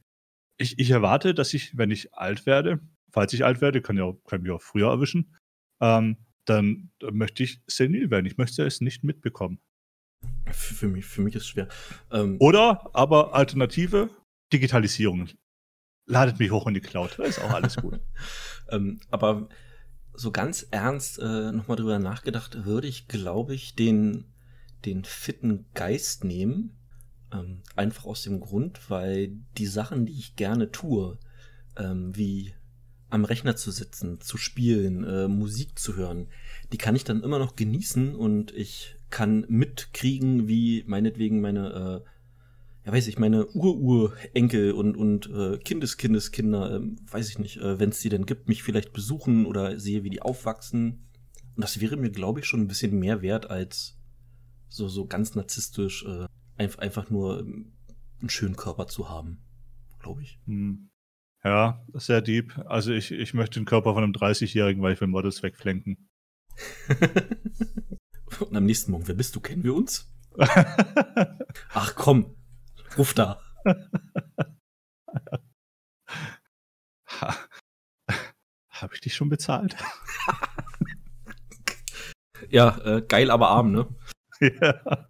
[0.57, 2.79] ich, ich erwarte, dass ich, wenn ich alt werde,
[3.11, 5.35] falls ich alt werde, kann ja kann mich auch früher erwischen,
[5.81, 8.25] ähm, dann, möchte ich senil werden.
[8.25, 9.59] Ich möchte es nicht mitbekommen.
[10.51, 11.67] Für, für mich, für mich ist es schwer.
[12.11, 14.09] Ähm, Oder aber Alternative,
[14.51, 15.29] Digitalisierung.
[16.07, 17.17] Ladet mich hoch in die Cloud.
[17.17, 17.99] Da ist auch alles gut.
[18.69, 19.49] ähm, aber
[20.13, 24.33] so ganz ernst äh, nochmal drüber nachgedacht, würde ich, glaube ich, den,
[24.85, 26.77] den fitten Geist nehmen.
[27.31, 31.17] Ähm, einfach aus dem Grund, weil die Sachen, die ich gerne tue,
[31.77, 32.53] ähm, wie
[33.11, 36.27] am Rechner zu sitzen, zu spielen, äh, Musik zu hören,
[36.71, 42.85] die kann ich dann immer noch genießen und ich kann mitkriegen, wie meinetwegen meine, äh,
[42.85, 47.89] ja weiß ich, meine Ururenkel und, und äh, Kindeskindeskinder, äh, weiß ich nicht, äh, wenn
[47.89, 51.07] es die denn gibt, mich vielleicht besuchen oder sehe, wie die aufwachsen.
[51.55, 53.97] Und das wäre mir, glaube ich, schon ein bisschen mehr wert als
[54.69, 59.39] so, so ganz narzisstisch äh, einfach nur einen schönen Körper zu haben,
[59.99, 60.39] glaube ich.
[60.45, 60.90] Hm.
[61.43, 62.57] Ja, sehr deep.
[62.65, 66.09] Also ich, ich möchte den Körper von einem 30-Jährigen, weil ich will Models wegflenken.
[68.39, 69.39] Und am nächsten Morgen, wer bist du?
[69.39, 70.11] Kennen wir uns?
[71.73, 72.35] Ach komm,
[72.97, 73.41] ruf da.
[77.07, 77.35] Ha.
[78.69, 79.75] Habe ich dich schon bezahlt?
[82.49, 83.87] ja, äh, geil, aber arm, ne?
[84.39, 85.07] ja.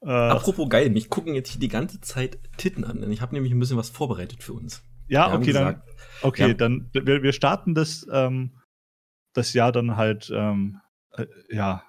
[0.00, 3.34] Äh, Apropos geil, mich gucken jetzt hier die ganze Zeit Titten an, denn ich habe
[3.34, 4.82] nämlich ein bisschen was vorbereitet für uns.
[5.08, 6.54] Ja, okay, gesagt, dann, okay, ja.
[6.54, 8.58] dann wir, wir starten das, ähm,
[9.32, 10.80] das Jahr dann halt, ähm,
[11.16, 11.82] äh, ja,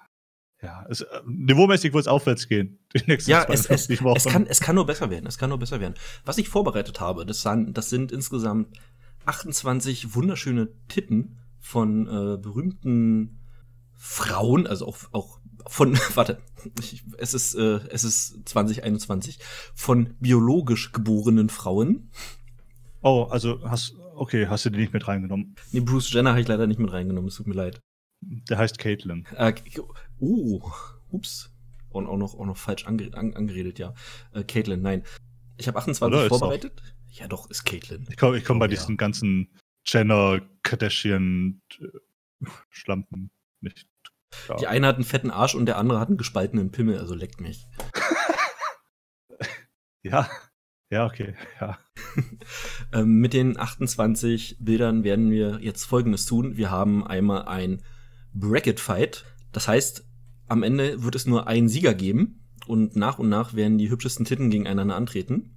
[0.64, 2.78] ja, es, äh, niveaumäßig wird es aufwärts gehen.
[2.96, 5.26] Die nächsten ja, es, es, es, kann, es kann nur besser werden.
[5.26, 5.94] Es kann nur besser werden.
[6.24, 8.68] Was ich vorbereitet habe, das, sind, das sind insgesamt
[9.26, 13.40] 28 wunderschöne Titten von äh, berühmten
[13.96, 16.40] Frauen, also auch, auch von, warte,
[16.78, 19.38] ich, es ist, äh, es ist 2021,
[19.74, 22.10] von biologisch geborenen Frauen.
[23.04, 25.54] Oh, also hast, okay, hast du die nicht mit reingenommen?
[25.72, 27.82] Nee, Bruce Jenner habe ich leider nicht mit reingenommen, es tut mir leid.
[28.22, 29.26] Der heißt Caitlin.
[29.36, 29.52] Äh,
[30.20, 30.62] uh,
[31.10, 31.50] ups.
[31.90, 33.92] Und auch noch, auch noch falsch ange an, angeredet, ja.
[34.32, 35.04] Äh, Caitlin, nein.
[35.58, 36.82] Ich habe 28 Oder vorbereitet.
[37.10, 38.06] Ja, doch, ist Caitlin.
[38.08, 38.70] Ich komme ich komm oh, bei ja.
[38.70, 39.50] diesen ganzen
[39.84, 43.86] Jenner, Kardashian, äh, Schlampen nicht.
[44.30, 44.58] Klar.
[44.58, 47.42] Die eine hat einen fetten Arsch und der andere hat einen gespaltenen Pimmel, also leckt
[47.42, 47.66] mich.
[50.02, 50.28] ja,
[50.90, 51.78] ja, okay, ja.
[52.92, 56.56] ähm, mit den 28 Bildern werden wir jetzt folgendes tun.
[56.56, 57.82] Wir haben einmal ein
[58.32, 59.24] Bracket Fight.
[59.52, 60.04] Das heißt,
[60.48, 64.24] am Ende wird es nur einen Sieger geben und nach und nach werden die hübschesten
[64.24, 65.54] Titten gegeneinander antreten.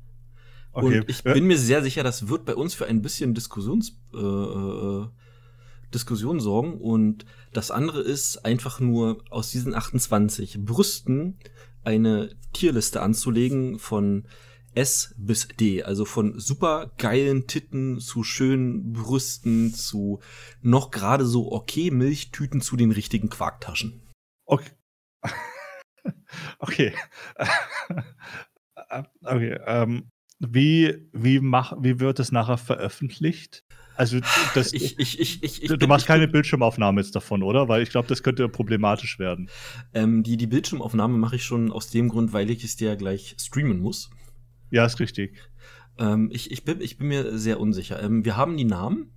[0.71, 0.99] Okay.
[0.99, 4.17] Und ich bin mir sehr sicher, das wird bei uns für ein bisschen Diskussions, äh,
[4.17, 5.07] äh,
[5.93, 6.79] Diskussion sorgen.
[6.79, 11.39] Und das andere ist einfach nur aus diesen 28 Brüsten
[11.83, 14.25] eine Tierliste anzulegen von
[14.77, 20.19] S bis D, also von super geilen Titten zu schönen Brüsten zu
[20.61, 24.03] noch gerade so okay Milchtüten zu den richtigen Quarktaschen.
[24.45, 24.69] Okay.
[26.59, 26.93] okay.
[29.23, 29.59] okay.
[29.65, 33.63] Ähm, wie, wie, mach, wie wird es nachher veröffentlicht?
[33.95, 34.19] Also
[34.53, 37.67] das, ich, ich, ich, ich, du bin, machst keine Bildschirmaufnahme jetzt davon, oder?
[37.67, 39.49] Weil ich glaube, das könnte problematisch werden.
[39.95, 43.35] Ähm, die, die Bildschirmaufnahme mache ich schon aus dem Grund, weil ich es dir gleich
[43.39, 44.11] streamen muss.
[44.69, 45.37] Ja, ist richtig.
[45.97, 48.01] Ähm, ich, ich, bin, ich bin mir sehr unsicher.
[48.01, 49.11] Ähm, wir haben die Namen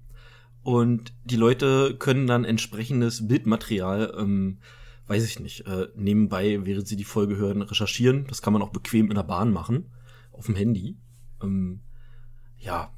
[0.62, 4.58] und die Leute können dann entsprechendes Bildmaterial, ähm,
[5.06, 8.26] weiß ich nicht, äh, nebenbei, während sie die Folge hören, recherchieren.
[8.28, 9.90] Das kann man auch bequem in der Bahn machen,
[10.32, 10.96] auf dem Handy.
[11.42, 11.80] Ähm,
[12.58, 12.92] ja.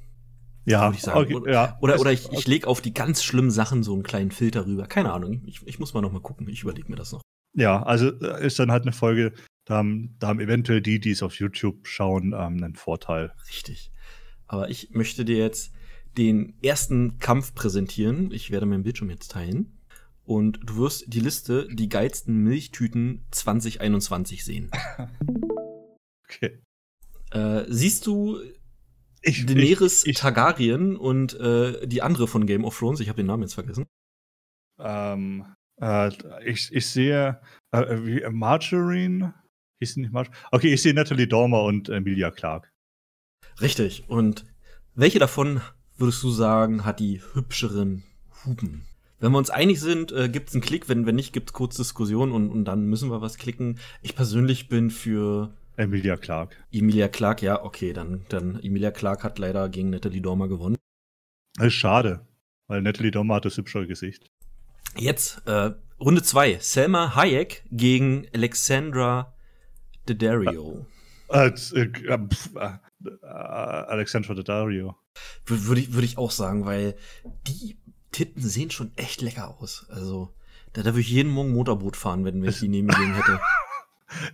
[0.64, 1.20] Ja, würde ich sagen.
[1.20, 1.78] Okay, oder, ja.
[1.80, 4.86] oder, oder ich, ich lege auf die ganz schlimmen Sachen so einen kleinen Filter rüber.
[4.86, 5.42] Keine Ahnung.
[5.46, 6.48] Ich, ich muss mal noch mal gucken.
[6.48, 7.22] Ich überlege mir das noch.
[7.54, 9.32] Ja, also äh, ist dann halt eine Folge,
[9.64, 13.32] da haben, da haben eventuell die, die es auf YouTube schauen, ähm, einen Vorteil.
[13.48, 13.92] Richtig.
[14.46, 15.72] Aber ich möchte dir jetzt
[16.18, 18.32] den ersten Kampf präsentieren.
[18.32, 19.78] Ich werde meinen Bildschirm jetzt teilen.
[20.24, 24.70] Und du wirst die Liste, die geilsten Milchtüten 2021 sehen.
[26.24, 26.60] okay.
[27.30, 28.40] Äh, siehst du
[29.22, 33.00] ich, Daenerys ich, ich, Targaryen und äh, die andere von Game of Thrones?
[33.00, 33.86] Ich habe den Namen jetzt vergessen.
[34.78, 35.46] Ähm,
[35.80, 36.10] äh,
[36.44, 39.34] ich, ich sehe äh, wie, Margarine.
[39.82, 40.30] Hieß nicht March?
[40.52, 42.72] Okay, ich sehe Natalie Dormer und Emilia Clark.
[43.60, 44.04] Richtig.
[44.06, 44.44] Und
[44.94, 45.60] welche davon
[45.98, 48.04] würdest du sagen, hat die hübscheren
[48.44, 48.84] Hupen?
[49.18, 50.88] Wenn wir uns einig sind, äh, gibt's einen Klick.
[50.88, 53.80] Wenn, wenn nicht, gibt's kurz Diskussion und, und dann müssen wir was klicken.
[54.02, 56.64] Ich persönlich bin für Emilia Clark.
[56.70, 60.76] Emilia Clark, ja, okay, dann, dann Emilia Clark hat leider gegen Natalie Dormer gewonnen.
[61.56, 62.24] Das ist schade,
[62.68, 64.30] weil Natalie Dormer hat das hübschere Gesicht.
[64.96, 66.58] Jetzt, äh, Runde 2.
[66.60, 69.31] Selma Hayek gegen Alexandra
[70.06, 70.86] Daddario.
[71.28, 72.18] Äh, äh, äh,
[72.54, 74.96] äh, Alexandra Daddario.
[75.46, 76.96] Würde ich, würd ich auch sagen, weil
[77.46, 77.78] die
[78.10, 79.86] Titten sehen schon echt lecker aus.
[79.88, 80.34] Also,
[80.72, 83.40] da, würde ich jeden Morgen Motorboot fahren, wenn, wenn ich die neben mir hätte.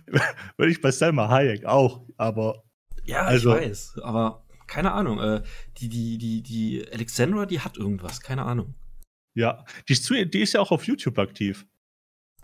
[0.57, 2.63] würde ich bei Selma Hayek auch, aber.
[3.05, 5.19] Ja, also, ich weiß, aber keine Ahnung.
[5.19, 5.43] Äh,
[5.77, 8.75] die, die, die, die Alexandra, die hat irgendwas, keine Ahnung.
[9.33, 11.65] Ja, die ist, zu, die ist ja auch auf YouTube aktiv.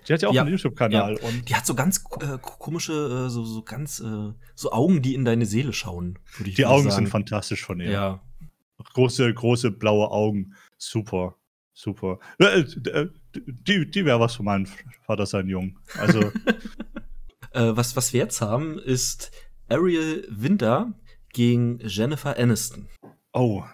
[0.07, 1.19] Die hat ja auch ja, einen YouTube-Kanal.
[1.21, 1.29] Ja.
[1.47, 5.25] Die hat so ganz äh, komische, äh, so, so ganz, äh, so Augen, die in
[5.25, 7.05] deine Seele schauen, Die Augen sagen.
[7.05, 7.89] sind fantastisch von ihr.
[7.89, 8.21] Ja.
[8.93, 10.53] Große, große blaue Augen.
[10.77, 11.35] Super.
[11.73, 12.19] Super.
[12.39, 14.67] Äh, äh, die, die wäre was für meinen
[15.05, 15.77] Vater sein Jung.
[15.99, 16.19] Also.
[17.51, 19.31] äh, was, was wir jetzt haben, ist
[19.67, 20.93] Ariel Winter
[21.33, 22.87] gegen Jennifer Aniston.
[23.33, 23.65] Oh,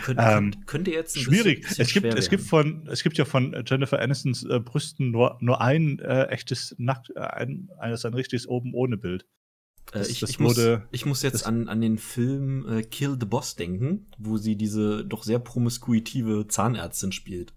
[0.00, 1.62] könnte, ähm, könnte jetzt schwierig.
[1.62, 5.10] Bisschen, bisschen es gibt es gibt von es gibt ja von Jennifer Anistons äh, Brüsten
[5.10, 9.22] nur nur ein äh, echtes nackt äh, ein eines ein richtiges oben ohne Bild.
[9.92, 13.16] Äh, Das- ich, ich, muss, wurde- ich muss jetzt an, an den Film äh, Kill
[13.18, 17.54] the Boss denken, wo sie diese doch sehr promiskuitive Zahnärztin spielt.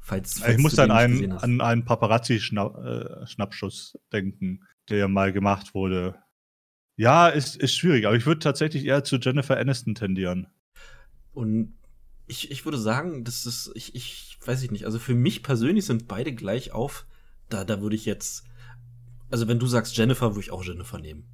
[0.00, 6.16] Falls, falls ich muss an einen, an einen Paparazzi-Schnappschuss denken, der mal gemacht wurde.
[6.96, 10.46] Ja, ist, ist schwierig, aber ich würde tatsächlich eher zu Jennifer Aniston tendieren.
[11.34, 11.74] Und
[12.26, 15.84] ich, ich würde sagen, das ist, ich, ich weiß ich nicht, also für mich persönlich
[15.84, 17.06] sind beide gleich auf.
[17.50, 18.44] Da, da würde ich jetzt,
[19.30, 21.24] also wenn du sagst Jennifer, würde ich auch Jennifer nehmen.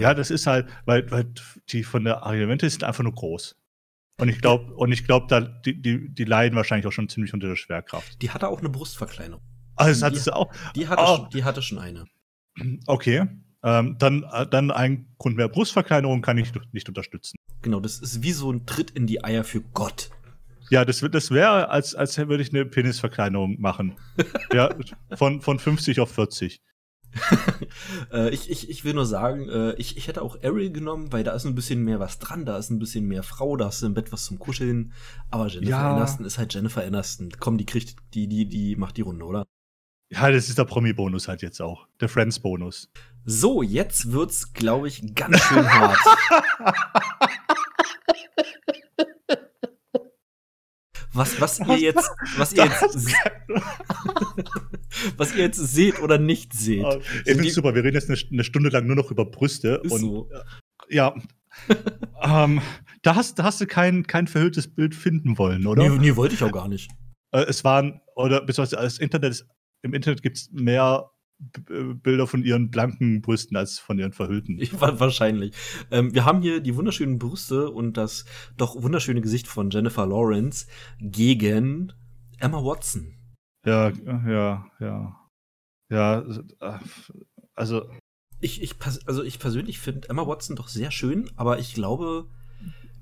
[0.00, 1.32] Ja, das ist halt, weil, weil
[1.68, 3.56] die von der Argumente sind einfach nur groß.
[4.18, 7.34] Und ich glaube, und ich glaube, da die, die, die leiden wahrscheinlich auch schon ziemlich
[7.34, 8.22] unter der Schwerkraft.
[8.22, 9.42] die hatte auch eine Brustverkleinerung.
[9.76, 10.52] Also das hat Die- sie auch.
[10.76, 11.16] Die hatte, Oh.
[11.16, 12.04] schon, die hatte schon eine.
[12.86, 13.26] Okay.
[13.64, 17.36] Ähm, dann, äh, dann ein Grund mehr Brustverkleinerung kann ich nicht unterstützen.
[17.62, 20.10] Genau, das ist wie so ein Tritt in die Eier für Gott.
[20.70, 23.94] Ja, das, wird- das wäre, als, als würde ich eine Penisverkleinerung machen.
[24.52, 24.74] ja,
[25.14, 26.60] von, von 50 auf 40.
[28.12, 31.24] äh, ich, ich, ich will nur sagen, äh, ich, ich hätte auch Ariel genommen, weil
[31.24, 33.82] da ist ein bisschen mehr was dran, da ist ein bisschen mehr Frau, da hast
[33.82, 34.92] du im Bett was zum Kuscheln.
[35.30, 35.94] Aber Jennifer Ja.
[35.96, 37.30] Aniston ist halt Jennifer Aniston.
[37.38, 39.44] Komm, die kriegt, die, die, die macht die Runde, oder?
[40.10, 41.86] Ja, das ist der Promi-Bonus halt jetzt auch.
[42.00, 42.90] Der Friends-Bonus.
[43.24, 45.98] So, jetzt wird's, glaube ich, ganz schön hart.
[51.14, 52.82] Was, was ihr jetzt, was ihr jetzt,
[55.18, 56.86] was ihr jetzt seht oder nicht seht.
[57.02, 59.82] Ich finde die- super, wir reden jetzt eine, eine Stunde lang nur noch über Brüste.
[59.84, 60.30] Ist und so.
[60.88, 61.14] ja,
[62.22, 62.62] ähm,
[63.02, 65.86] da, hast, da hast du kein, kein verhülltes Bild finden wollen, oder?
[65.86, 66.90] Nee, nee, wollte ich auch gar nicht.
[67.30, 69.46] Äh, es waren, oder beziehungsweise das Internet ist,
[69.82, 71.10] im Internet gibt es mehr
[72.02, 74.58] Bilder von ihren blanken Brüsten als von ihren verhüllten.
[74.60, 75.54] Ich, wa- wahrscheinlich.
[75.90, 78.24] Ähm, wir haben hier die wunderschönen Brüste und das
[78.56, 80.66] doch wunderschöne Gesicht von Jennifer Lawrence
[81.00, 81.92] gegen
[82.38, 83.14] Emma Watson.
[83.66, 85.18] Ja, ja, ja.
[85.90, 86.20] Ja,
[86.60, 86.78] äh,
[87.54, 87.82] also,
[88.40, 88.74] Ich, ich,
[89.06, 92.28] also ich persönlich finde Emma Watson doch sehr schön, aber ich glaube,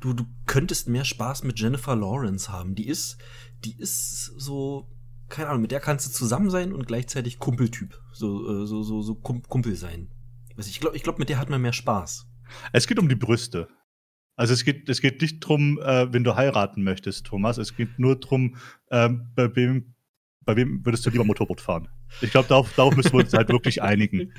[0.00, 2.74] du, du könntest mehr Spaß mit Jennifer Lawrence haben.
[2.74, 3.16] Die ist,
[3.64, 4.88] die ist so,
[5.30, 7.98] keine Ahnung, mit der kannst du zusammen sein und gleichzeitig Kumpeltyp.
[8.12, 10.08] So, äh, so, so, so Kum- Kumpel sein.
[10.58, 12.26] Ich glaube, ich glaub, mit der hat man mehr Spaß.
[12.72, 13.68] es geht um die Brüste.
[14.36, 17.58] Also es geht, es geht nicht drum, äh, wenn du heiraten möchtest, Thomas.
[17.58, 18.56] Es geht nur drum,
[18.90, 19.94] ähm, bei wem,
[20.44, 21.88] bei wem würdest du lieber Motorboot fahren?
[22.22, 24.32] Ich glaube, darauf, darauf müssen wir uns halt wirklich einigen.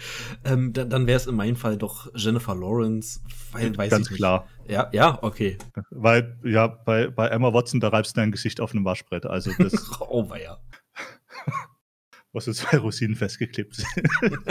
[0.44, 3.20] Ähm, da, dann wäre es in meinem Fall doch Jennifer Lawrence,
[3.52, 4.18] weil weiß Ganz ich nicht.
[4.18, 4.48] klar.
[4.68, 5.58] Ja, ja, okay.
[5.92, 9.26] Weil, ja, bei, bei Emma Watson, da reibst du dein Gesicht auf einem Waschbrett.
[9.26, 10.58] Also das, Oh weia.
[12.34, 13.88] was so zwei Rosinen festgeklebt sind.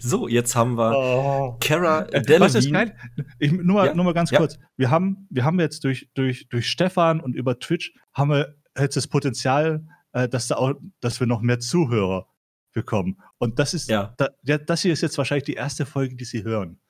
[0.00, 1.56] So, jetzt haben wir Oh.
[1.60, 2.40] Cara Äh, Delevingne.
[2.40, 2.96] Was ist geil?
[3.38, 4.38] Ich, nur, mal, Ja, nur mal ganz ja.
[4.38, 4.58] kurz.
[4.76, 8.96] Wir haben, wir haben jetzt durch, durch, durch Stefan und über Twitch haben wir jetzt
[8.96, 12.26] das Potenzial, äh, dass, da auch, dass wir noch mehr Zuhörer
[12.72, 13.20] bekommen.
[13.38, 14.12] Und das ist, Ja.
[14.18, 16.80] da, ja, das hier ist jetzt wahrscheinlich die erste Folge, die Sie hören.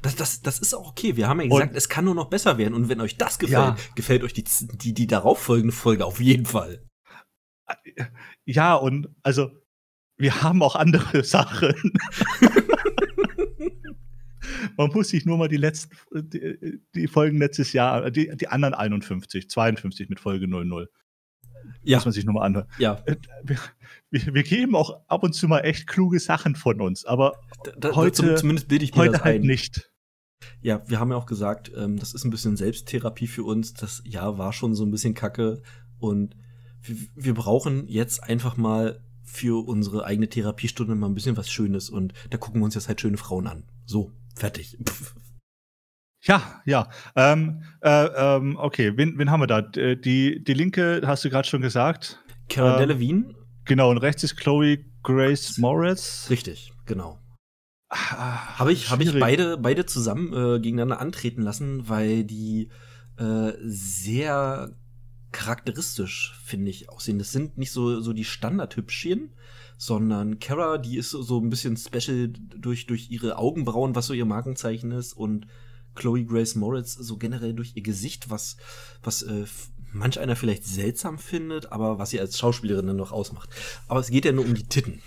[0.00, 1.16] Das, das, das ist auch okay.
[1.16, 2.72] Wir haben ja Und- gesagt, es kann nur noch besser werden.
[2.72, 3.76] Und wenn euch das gefällt, Ja.
[3.96, 4.44] gefällt euch die,
[4.76, 6.86] die, die darauffolgende Folge auf jeden Fall.
[8.44, 9.50] Ja, und also,
[10.16, 11.74] wir haben auch andere Sachen.
[14.76, 18.74] Man muss sich nur mal die letzten, die, die Folgen letztes Jahr, die, die anderen
[18.74, 20.88] 51, 52 mit Folge 00,
[21.82, 22.66] Ja, muss man sich nur mal anhören.
[22.78, 23.02] ja.
[23.06, 23.16] Äh,
[24.10, 27.72] Wir, wir, geben auch ab und zu mal echt kluge Sachen von uns, aber Da,
[27.78, 29.46] da, Heute- zum, zumindest bilde ich mir heute das halt ein.
[29.46, 29.90] nicht.
[30.62, 33.74] Ja, wir haben ja auch gesagt, ähm, das ist ein bisschen Selbsttherapie für uns.
[33.74, 35.62] Das Jahr war schon so ein bisschen kacke.
[35.98, 36.34] Und
[36.82, 41.90] wir, brauchen jetzt einfach mal für unsere eigene Therapiestunde mal ein bisschen was Schönes.
[41.90, 43.64] Und da gucken wir uns jetzt halt schöne Frauen an.
[43.86, 44.76] So, fertig.
[44.84, 45.14] Pff.
[46.22, 46.90] Ja, ja.
[47.16, 49.62] Ähm, äh, ähm, okay, wen, wen haben wir da?
[49.62, 52.22] Die, die linke hast du gerade schon gesagt.
[52.50, 53.34] Cara Ähm, Delevingne?
[53.64, 56.26] Genau, und rechts ist Chloe Grace Moritz.
[56.28, 57.18] Richtig, genau.
[57.88, 62.68] Ah, Habe ich, hab ich beide, beide zusammen äh, gegeneinander antreten lassen, weil die
[63.16, 64.70] äh, sehr
[65.32, 67.18] charakteristisch, finde ich, aussehen.
[67.18, 69.30] Das sind nicht so, so die Standardhübschen,
[69.76, 74.26] sondern Kara, die ist so, ein bisschen special durch, durch ihre Augenbrauen, was so ihr
[74.26, 75.46] Markenzeichen ist, und
[75.94, 78.56] Chloe Grace Moritz so generell durch ihr Gesicht, was,
[79.02, 79.44] was äh,
[79.92, 83.50] manch einer vielleicht seltsam findet, aber was sie als Schauspielerin dann noch ausmacht.
[83.88, 85.00] Aber es geht ja nur um die Titten.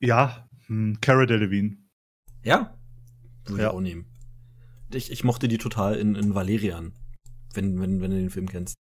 [0.00, 1.78] Ja, hm, Cara Delevingne.
[2.42, 2.76] Ja?
[3.46, 3.68] Würde Ja.
[3.70, 4.06] ich auch nehmen.
[4.92, 6.92] Ich, ich mochte die total in, in Valerian.
[7.54, 8.76] Wenn, wenn, wenn du den Film kennst.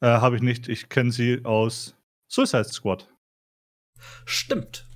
[0.00, 0.68] Äh, Habe ich nicht.
[0.68, 1.96] Ich kenne sie aus
[2.28, 3.08] Suicide Squad.
[4.24, 4.88] Stimmt.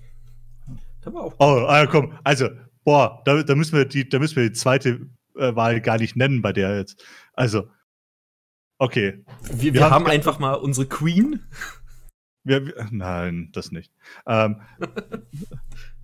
[1.04, 1.34] Der war auch.
[1.38, 2.18] Oh, ah, komm.
[2.24, 2.48] Also,
[2.84, 6.16] boah, da, da, müssen wir die, da müssen wir die zweite äh, Wahl gar nicht
[6.16, 7.04] nennen bei der jetzt.
[7.34, 7.68] Also,
[8.78, 9.24] okay.
[9.42, 11.44] Wir, wir wir haben- haben einfach mal unsere Queen.
[12.44, 13.92] Wir, wir, nein, das nicht.
[14.26, 14.62] Ähm,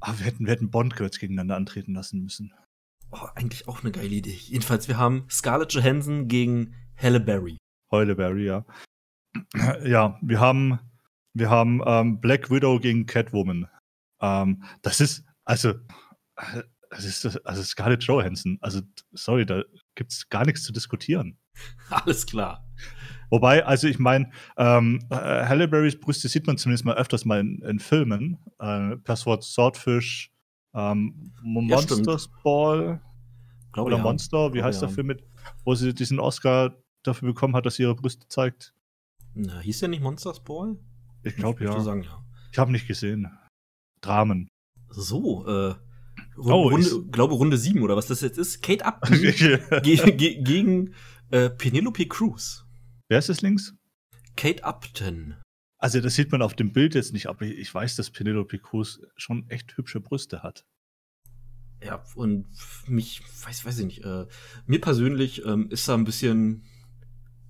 [0.01, 2.53] aber wir hätten, wir hätten Bond kurz gegeneinander antreten lassen müssen.
[3.11, 4.31] Oh, eigentlich auch eine geile Idee.
[4.33, 7.59] Jedenfalls, wir haben Scarlett Johansson gegen Halle Berry.
[7.93, 8.65] Halle Berry, ja.
[9.85, 10.79] Ja, wir haben,
[11.35, 13.69] wir haben ähm, Black Widow gegen Catwoman.
[14.21, 15.75] Ähm, das ist, also,
[16.91, 18.59] das ist, also Scarlett Johansson.
[18.61, 18.81] Also,
[19.13, 19.63] sorry, da
[19.95, 21.39] gibt es gar nichts zu diskutieren.
[21.91, 22.67] Alles klar.
[23.31, 27.41] Wobei, also ich meine, ähm, äh, Halle Berrys Brüste sieht man zumindest mal öfters mal
[27.41, 28.39] in, in Filmen.
[28.59, 30.31] Äh, Passwort Swordfish,
[30.75, 33.01] ähm, Monsters ja, Ball
[33.77, 34.03] oder ja.
[34.03, 34.89] Monster, wie heißt ja.
[34.89, 35.25] der Film mit,
[35.65, 38.75] wo sie diesen Oscar dafür bekommen hat, dass sie ihre Brüste zeigt?
[39.35, 40.79] Na, hieß der nicht Monsters Ball?
[41.23, 41.81] Ich glaube ja.
[41.81, 42.25] Sagen, ja.
[42.51, 43.31] Ich habe nicht gesehen.
[44.01, 44.49] Dramen.
[44.91, 45.75] So, äh,
[46.37, 48.63] oh, Runde, ich glaube Runde 7 oder was das jetzt ist.
[48.63, 50.95] Kate Upton ge ge gegen
[51.31, 52.67] äh, Penelope Cruz.
[53.09, 53.75] Wer ist das links?
[54.37, 55.37] Kate Upton.
[55.79, 59.01] Also das sieht man auf dem Bild jetzt nicht, aber ich weiß, dass Penelope Cruz
[59.17, 60.65] schon echt hübsche Brüste hat.
[61.83, 62.47] Ja, und
[62.87, 64.27] mich, weiß, weiß ich nicht, äh,
[64.67, 66.65] mir persönlich ähm, ist da ein bisschen,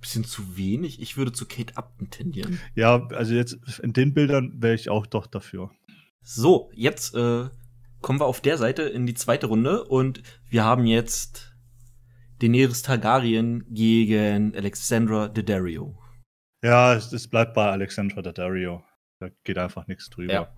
[0.02, 1.00] bisschen zu wenig.
[1.00, 2.60] Ich würde zu Kate Upton tendieren.
[2.74, 5.70] Ja, also jetzt in den Bildern wäre ich auch doch dafür.
[6.20, 7.48] So, jetzt äh,
[8.02, 11.56] kommen wir auf der Seite in die zweite Runde und wir haben jetzt
[12.40, 15.98] Daenerys Targaryen gegen Alexandra Daddario.
[16.62, 18.84] Ja, es, es bleibt bei Alexandra Daddario.
[19.18, 20.32] Da geht einfach nichts drüber.
[20.32, 20.54] Ja.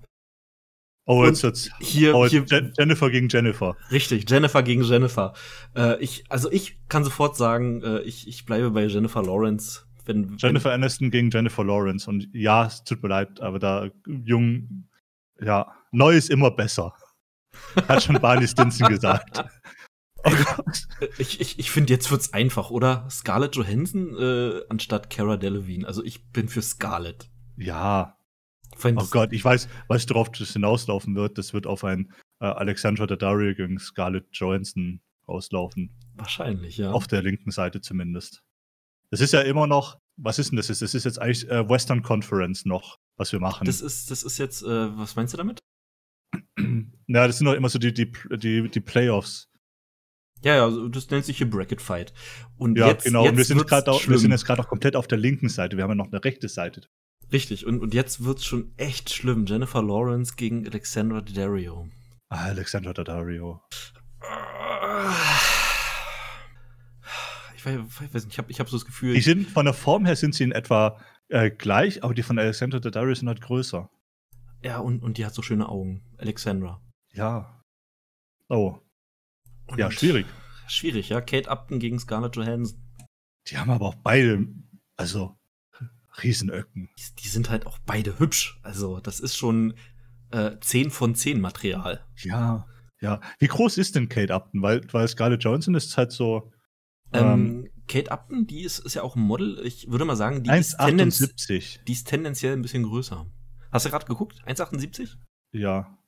[1.06, 2.44] Oh, jetzt, jetzt hier, oh, hier
[2.78, 3.76] Jennifer gegen Jennifer.
[3.90, 5.34] Richtig, Jennifer gegen Jennifer.
[5.76, 9.82] Äh, ich, also ich kann sofort sagen, äh, ich, ich bleibe bei Jennifer Lawrence.
[10.06, 12.08] Wenn, Jennifer wenn Aniston gegen Jennifer Lawrence.
[12.08, 14.88] Und ja, es tut mir leid, aber da jung,
[15.40, 16.94] ja, neu ist immer besser.
[17.86, 19.44] Hat schon Barney Stinson gesagt.
[20.24, 20.30] Oh
[21.18, 23.06] ich ich, ich finde, jetzt wird's einfach, oder?
[23.10, 25.86] Scarlett Johansson äh, anstatt Cara Delevingne.
[25.86, 27.28] Also ich bin für Scarlett.
[27.56, 28.16] Ja,
[28.82, 31.38] oh Gott, ich weiß, was darauf das hinauslaufen wird.
[31.38, 35.90] Das wird auf ein äh, Alexandra Daddario gegen Scarlett Johansson auslaufen.
[36.14, 36.92] Wahrscheinlich, ja.
[36.92, 38.42] Auf der linken Seite zumindest.
[39.10, 40.68] Das ist ja immer noch, was ist denn das?
[40.68, 43.64] Das ist jetzt eigentlich äh, Western Conference noch, was wir machen.
[43.64, 45.62] Das ist, das ist jetzt, äh, was meinst du damit?
[47.06, 49.50] Ja, das sind doch immer so die, die, die, die Playoffs.
[50.42, 52.14] Ja, ja, das nennt sich hier Bracket Fight.
[52.56, 53.24] Und ja, jetzt, genau.
[53.24, 55.50] Jetzt und wir sind, grad auch, wir sind jetzt gerade auch komplett auf der linken
[55.50, 55.76] Seite.
[55.76, 56.80] Wir haben ja noch eine rechte Seite.
[57.32, 59.46] Richtig, und, und jetzt wird's schon echt schlimm.
[59.46, 61.88] Jennifer Lawrence gegen Alexandra Daddario.
[62.28, 63.60] Ah, Alexandra Daddario.
[67.56, 69.14] Ich weiß, ich weiß nicht, ich habe ich hab so das Gefühl.
[69.14, 72.38] Die sind, von der Form her sind sie in etwa äh, gleich, aber die von
[72.38, 73.88] Alexandra Daddario sind halt größer.
[74.62, 76.02] Ja, und, und die hat so schöne Augen.
[76.18, 76.80] Alexandra.
[77.12, 77.62] Ja.
[78.48, 78.78] Oh.
[79.66, 80.26] Und ja, schwierig.
[80.66, 81.20] Schwierig, ja.
[81.20, 82.80] Kate Upton gegen Scarlett Johansson.
[83.48, 84.46] Die haben aber auch beide,
[84.96, 85.36] also
[86.22, 86.90] Riesenöcken.
[86.98, 88.58] Die, die, sind halt auch beide hübsch.
[88.62, 89.74] Also, das ist schon
[90.30, 92.04] äh, 10 von 10 Material.
[92.22, 92.66] Ja,
[93.00, 93.20] ja.
[93.38, 94.62] Wie groß ist denn Kate Upton?
[94.62, 96.52] Weil, weil Scarlett Johansson ist halt so.
[97.12, 99.60] Ähm, ähm, Kate Upton, die ist, ist ja auch ein Model.
[99.64, 103.26] Ich würde mal sagen, die, 1, ist, tendenz die ist tendenziell ein bisschen größer.
[103.70, 104.42] Hast du gerade geguckt?
[104.46, 105.16] 1,78?
[105.52, 105.98] Ja.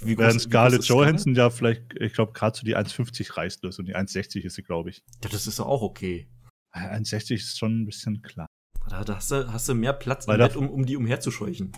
[0.00, 3.78] Wie groß, Während Scarlett Johansson ja vielleicht, ich glaube, gerade so die 1,50 reißt los
[3.78, 5.02] und die 1,60 ist sie, glaube ich.
[5.22, 6.28] Ja, das ist doch auch okay.
[6.72, 8.46] 1,60 ist schon ein bisschen klar.
[8.94, 11.72] Da, da hast, du, hast du mehr Platz im Bett, um, um die umherzuscheuchen.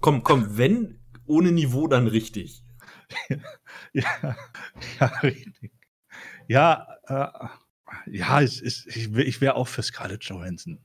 [0.00, 2.64] komm, komm, wenn ohne Niveau, dann richtig.
[3.92, 4.36] ja,
[4.98, 5.70] ja, richtig.
[6.48, 7.48] Ja, äh,
[8.06, 10.82] ja, es, ich, ich wäre auch für Scarlett Johansson.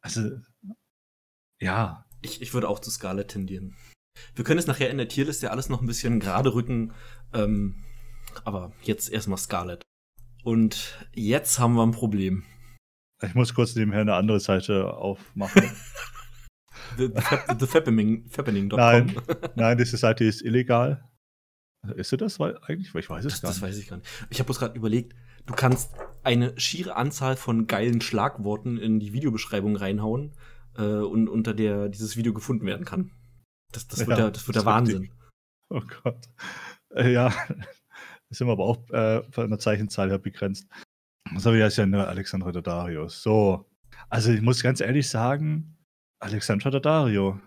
[0.00, 0.40] Also,
[1.60, 2.04] ja.
[2.20, 3.76] Ich, ich würde auch zu Scarlett tendieren.
[4.34, 6.94] Wir können es nachher in der Tierliste alles noch ein bisschen gerade rücken.
[7.32, 7.84] Ähm,
[8.44, 9.82] aber jetzt erstmal Scarlett.
[10.42, 12.44] Und jetzt haben wir ein Problem.
[13.22, 15.62] Ich muss kurz nebenher eine andere Seite aufmachen.
[16.96, 17.10] the,
[17.58, 18.28] the, Fappening,
[18.68, 19.16] Nein,
[19.54, 21.08] nein, diese Seite ist illegal.
[21.96, 22.94] Ist sie das eigentlich?
[22.94, 23.62] Ich weiß es das, gar nicht.
[23.62, 24.08] Das weiß ich gar nicht.
[24.30, 25.14] Ich habe bloß gerade überlegt,
[25.46, 30.32] du kannst eine schiere Anzahl von geilen Schlagworten in die Videobeschreibung reinhauen
[30.76, 33.10] äh, und unter der dieses Video gefunden werden kann.
[33.72, 34.98] Das, das wird, ja, der, das wird der Wahnsinn.
[34.98, 35.16] Richtig.
[35.70, 36.28] Oh Gott.
[36.94, 37.32] Äh, ja,
[38.28, 40.68] das sind wir aber auch äh, von der Zeichenzahl her begrenzt.
[41.36, 43.22] So wie heißt ja nur Alexandra Dadarius.
[43.22, 43.70] So.
[44.08, 45.76] Also ich muss ganz ehrlich sagen,
[46.18, 47.40] Alexandra Daddario.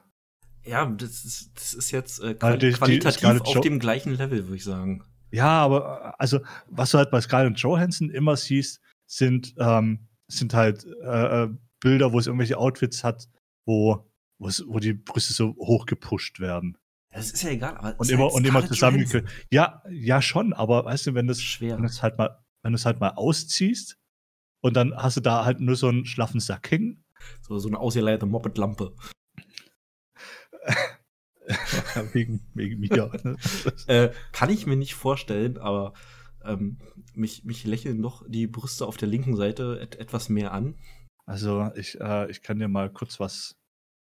[0.64, 4.46] Ja, das ist, das ist jetzt äh, qual die, qualitativ die auf dem gleichen Level,
[4.46, 5.04] würde ich sagen.
[5.32, 10.54] Ja, aber äh, also, was du halt bei Scarlett Johansson immer siehst, sind, ähm, sind
[10.54, 11.50] halt äh, äh
[11.82, 13.30] Bilder, wo es irgendwelche Outfits hat,
[13.68, 14.10] wo,
[14.40, 16.78] wo die Brüste so hochgepusht werden.
[17.12, 19.32] Das ist ja egal, aber und immer, halt und immer zusammengekürzt.
[19.52, 21.76] Ja, ja, schon, aber weißt du, wenn das, Schwer.
[21.76, 24.00] wenn das halt mal wenn du es halt mal ausziehst
[24.64, 27.06] und dann hast du da halt nur so einen schlaffen Sack hängen.
[27.42, 28.96] So, so eine ausgeleierte Moped-Lampe.
[32.14, 33.12] wegen, wegen mir.
[33.88, 35.94] äh, kann ich mir nicht vorstellen, aber
[36.44, 36.80] ähm,
[37.14, 40.80] mich, mich lächeln doch die Brüste auf der linken Seite et etwas mehr an.
[41.28, 43.60] Also ich, äh, ich kann dir mal kurz was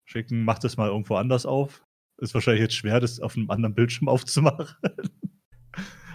[0.05, 0.43] schicken.
[0.45, 1.85] Mach das mal irgendwo anders auf.
[2.17, 4.75] Ist wahrscheinlich jetzt schwer, das auf einem anderen Bildschirm aufzumachen.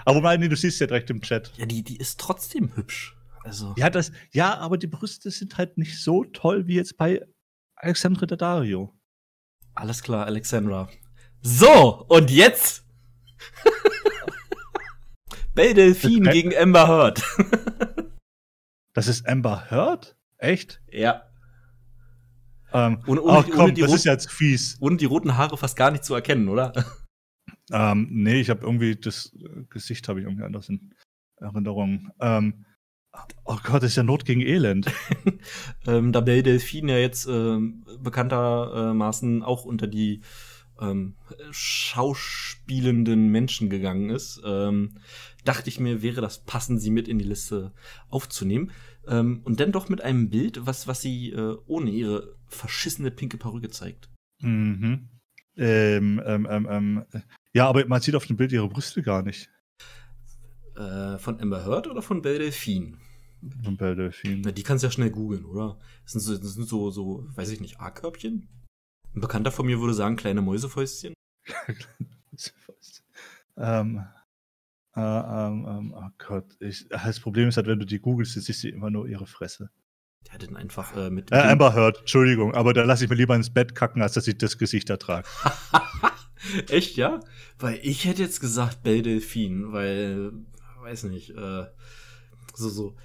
[0.06, 1.52] aber nein, nee, du siehst ja direkt im Chat.
[1.58, 3.16] Ja, die, die ist trotzdem hübsch.
[3.44, 3.74] Also.
[3.78, 7.26] Ja, das, ja, aber die Brüste sind halt nicht so toll wie jetzt bei
[7.76, 8.94] Alexandre Daddario.
[9.76, 10.90] Alles klar, Alexandra.
[11.42, 12.86] So, und jetzt?
[15.56, 17.22] Belle Delphine gegen Amber Heard.
[18.94, 20.16] das ist Amber Heard?
[20.38, 20.82] Echt?
[20.90, 21.24] Ja.
[22.72, 24.78] Ähm, und, ach, komm, das ist jetzt fies.
[24.80, 26.74] Und die roten Haare fast gar nicht zu erkennen, oder?
[27.72, 29.36] Ähm, nee, ich habe irgendwie das
[29.70, 30.94] Gesicht habe ich irgendwie anders in
[31.38, 32.10] Erinnerung.
[32.20, 32.66] Ähm,
[33.46, 34.92] oh Gott, das ist ja Not gegen Elend.
[35.88, 37.58] ähm, da Belle Delphine ja jetzt äh,
[38.00, 40.22] bekanntermaßen auch unter die
[40.82, 41.16] ähm,
[41.52, 44.96] schauspielenden Menschen gegangen ist, ähm,
[45.44, 47.74] dachte ich mir, wäre das passend, sie mit in die Liste
[48.10, 48.72] aufzunehmen.
[49.08, 53.38] Ähm, und dann doch mit einem Bild, was, was sie äh, ohne ihre verschissene pinke
[53.38, 54.10] Perücke zeigt.
[54.42, 55.10] Mhm.
[55.56, 57.04] Ähm, ähm, ähm, ähm,
[57.54, 59.50] ja, aber man sieht auf dem Bild ihre Brüste gar nicht.
[60.76, 62.98] Äh, von Amber Heard oder von Belle Delphine?
[63.64, 64.42] Von Belle Delphine.
[64.46, 65.80] Na, die kannst du ja schnell googeln, oder?
[66.04, 68.48] Das sind so, das sind so, so, weiß ich nicht, A-Körbchen?
[69.16, 71.14] Ein Bekannter von mir würde sagen, kleine Mäusefäustchen.
[73.58, 74.04] ähm,
[74.96, 78.64] äh, ähm, ähm, oh Gott, ich, das Problem ist halt, wenn du die googelst, siehst
[78.64, 79.70] du immer nur ihre Fresse.
[80.26, 81.32] Der hat den einfach äh, mit.
[81.32, 84.28] Äh, Amber Heard, Entschuldigung, aber da lasse ich mir lieber ins Bett kacken, als dass
[84.28, 85.28] ich das Gesicht ertrage.
[86.70, 87.20] Echt, ja?
[87.60, 90.32] Weil ich hätte jetzt gesagt Belle Delphine, weil,
[90.82, 91.66] weiß nicht, äh,
[92.56, 92.96] so, so.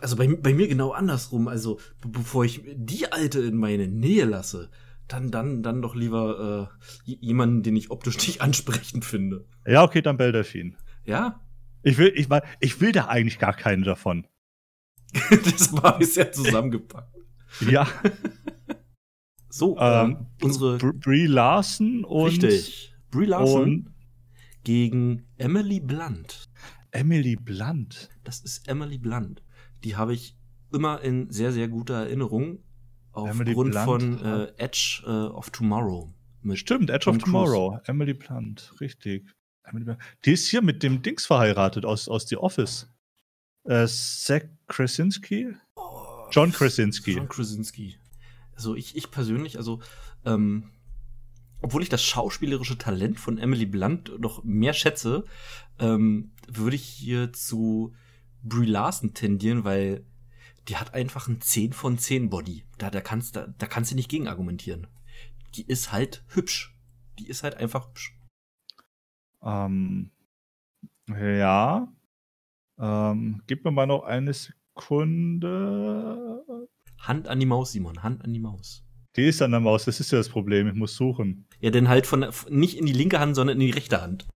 [0.00, 1.48] Also bei, bei mir genau andersrum.
[1.48, 4.70] Also, bevor ich die Alte in meine Nähe lasse,
[5.08, 6.70] dann, dann, dann doch lieber
[7.06, 9.46] äh, jemanden, den ich optisch nicht ansprechend finde.
[9.66, 10.76] Ja, okay, dann Belle Delphine.
[11.04, 11.40] Ja?
[11.82, 12.28] Ich will, ich,
[12.60, 14.26] ich will da eigentlich gar keine davon.
[15.30, 17.16] das war bisher zusammengepackt.
[17.60, 17.86] ja.
[19.52, 20.78] So, ähm, unsere.
[20.78, 22.42] Brie Larson und.
[22.42, 22.94] Richtig.
[23.10, 23.92] Brie Larson
[24.64, 26.48] gegen Emily Blunt.
[26.90, 28.08] Emily Blunt.
[28.24, 29.42] Das ist Emily Blunt.
[29.84, 30.36] Die habe ich
[30.72, 32.60] immer in sehr, sehr guter Erinnerung.
[33.12, 36.10] Aufgrund von äh, Edge äh, of Tomorrow.
[36.54, 37.70] Stimmt, Edge Tom of Tomorrow.
[37.72, 37.82] Cruise.
[37.88, 39.28] Emily Blunt, richtig.
[40.24, 42.90] Die ist hier mit dem Dings verheiratet aus, aus The Office.
[43.64, 45.54] Äh, Zach Krasinski?
[45.76, 47.12] Oh, John Krasinski.
[47.12, 47.98] John Krasinski.
[48.62, 49.80] Also ich, ich persönlich, also
[50.24, 50.70] ähm,
[51.62, 55.24] obwohl ich das schauspielerische Talent von Emily Blunt noch mehr schätze,
[55.80, 57.92] ähm, würde ich hier zu
[58.44, 60.06] Brie Larson tendieren, weil
[60.68, 62.62] die hat einfach ein 10 von 10 Body.
[62.78, 64.86] Da, da, kannst, da, da kannst du nicht gegen argumentieren.
[65.56, 66.78] Die ist halt hübsch.
[67.18, 68.16] Die ist halt einfach hübsch.
[69.42, 70.12] Ähm,
[71.08, 71.92] ja.
[72.78, 75.42] Ähm, gib mir mal noch eine Sekunde.
[77.02, 78.84] Hand an die Maus, Simon, Hand an die Maus.
[79.16, 81.46] Die ist an der Maus, das ist ja das Problem, ich muss suchen.
[81.60, 84.26] Ja, denn halt von nicht in die linke Hand, sondern in die rechte Hand.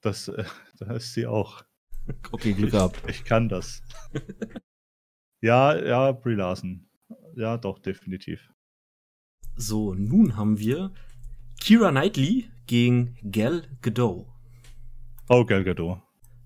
[0.00, 0.44] Das, äh,
[0.78, 1.64] da ist sie auch.
[2.32, 3.02] Okay, Glück gehabt.
[3.06, 3.82] Ich, ich kann das.
[5.42, 6.88] ja, ja, Brie Larson.
[7.36, 8.50] Ja, doch, definitiv.
[9.56, 10.90] So, nun haben wir
[11.60, 14.26] Kira Knightley gegen Gal Gadot.
[15.28, 16.00] Oh, Gal Gadot.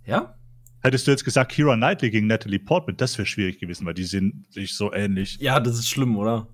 [0.04, 0.36] Ja?
[0.82, 4.04] Hättest du jetzt gesagt, Kira Knightley gegen Natalie Portman, das wäre schwierig gewesen, weil die
[4.04, 5.38] sind sich so ähnlich.
[5.40, 6.48] Ja, das ist schlimm, oder?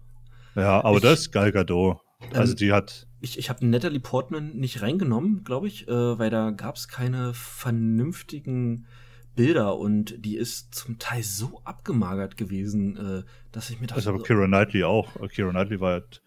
[0.55, 1.99] Ja, aber ich, das ist Gal Gadot.
[2.35, 3.07] Also ähm, die hat.
[3.21, 7.33] Ich, ich habe Natalie Portman nicht reingenommen, glaube ich, äh, weil da gab es keine
[7.33, 8.87] vernünftigen
[9.35, 13.23] Bilder und die ist zum Teil so abgemagert gewesen, äh,
[13.53, 13.99] dass ich mir dachte.
[13.99, 15.09] Also aber Kira Knightley auch.
[15.31, 16.23] Kira Knightley war, halt,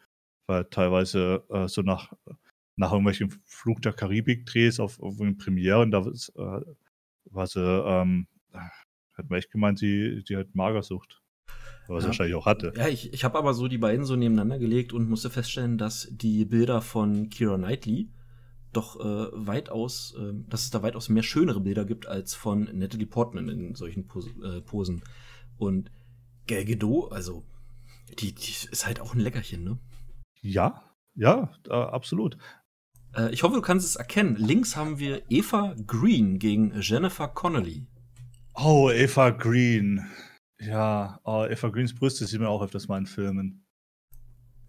[0.48, 2.14] war halt teilweise äh, so nach,
[2.78, 6.62] nach irgendwelchen Flug der Karibik-Drehs auf, auf Premieren, da äh,
[7.26, 11.22] war sie, ähm, hat man echt gemeint, sie, sie hat Magersucht.
[11.88, 12.10] Was ja.
[12.10, 12.74] wahrscheinlich auch hatte.
[12.76, 16.08] Ja, ich, ich habe aber so die beiden so nebeneinander gelegt und musste feststellen, dass
[16.12, 18.10] die Bilder von Kira Knightley
[18.72, 23.08] doch äh, weitaus, äh, dass es da weitaus mehr schönere Bilder gibt als von Natalie
[23.08, 25.04] Portman in solchen Pos äh, Posen.
[25.58, 25.92] Und
[26.48, 27.44] Gal Gadot, also
[28.20, 29.78] die, die ist halt auch ein Leckerchen, ne?
[30.42, 30.84] Ja,
[31.16, 32.38] ja, absolut.
[33.16, 34.36] Äh, ich hoffe, du kannst es erkennen.
[34.36, 37.88] Links haben wir Eva Green gegen Jennifer Connolly.
[38.56, 40.06] Oh, Eva Green.
[40.60, 43.66] Ja, oh, Eva Greens Brüste sieht man auch öfters mal in Filmen.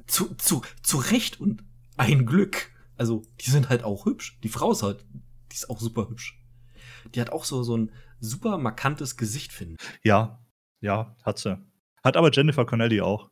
[0.07, 1.64] Zu, zu, zu Recht und
[1.97, 2.70] ein Glück.
[2.97, 4.38] Also, die sind halt auch hübsch.
[4.43, 5.05] Die Frau ist halt,
[5.51, 6.38] die ist auch super hübsch.
[7.14, 10.45] Die hat auch so, so ein super markantes Gesicht, finde Ja,
[10.80, 11.59] ja, hat sie.
[12.03, 13.32] Hat aber Jennifer Connelly auch.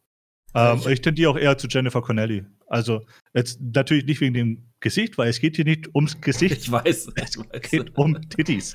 [0.55, 2.44] Ähm, ich, tendiere auch eher zu Jennifer Connelly.
[2.66, 6.57] Also jetzt natürlich nicht wegen dem Gesicht, weil es geht hier nicht ums Gesicht.
[6.57, 6.84] Ich weiß.
[6.84, 7.70] Es ich weiß.
[7.70, 8.74] geht um Titties.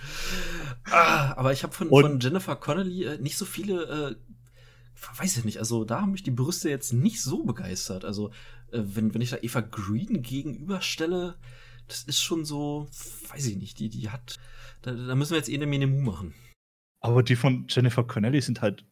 [0.91, 5.45] Ah, aber ich habe von, von Jennifer Connelly äh, nicht so viele, äh, weiß ich
[5.45, 8.05] nicht, also da haben mich die Brüste jetzt nicht so begeistert.
[8.05, 8.30] Also,
[8.71, 11.36] äh, wenn, wenn ich da Eva Green gegenüberstelle,
[11.88, 12.88] das ist schon so,
[13.30, 14.38] weiß ich nicht, die, die hat,
[14.82, 16.34] da, da müssen wir jetzt eh eine Mene Mu machen.
[16.99, 18.86] Aber die von Jennifer Connelly sind halt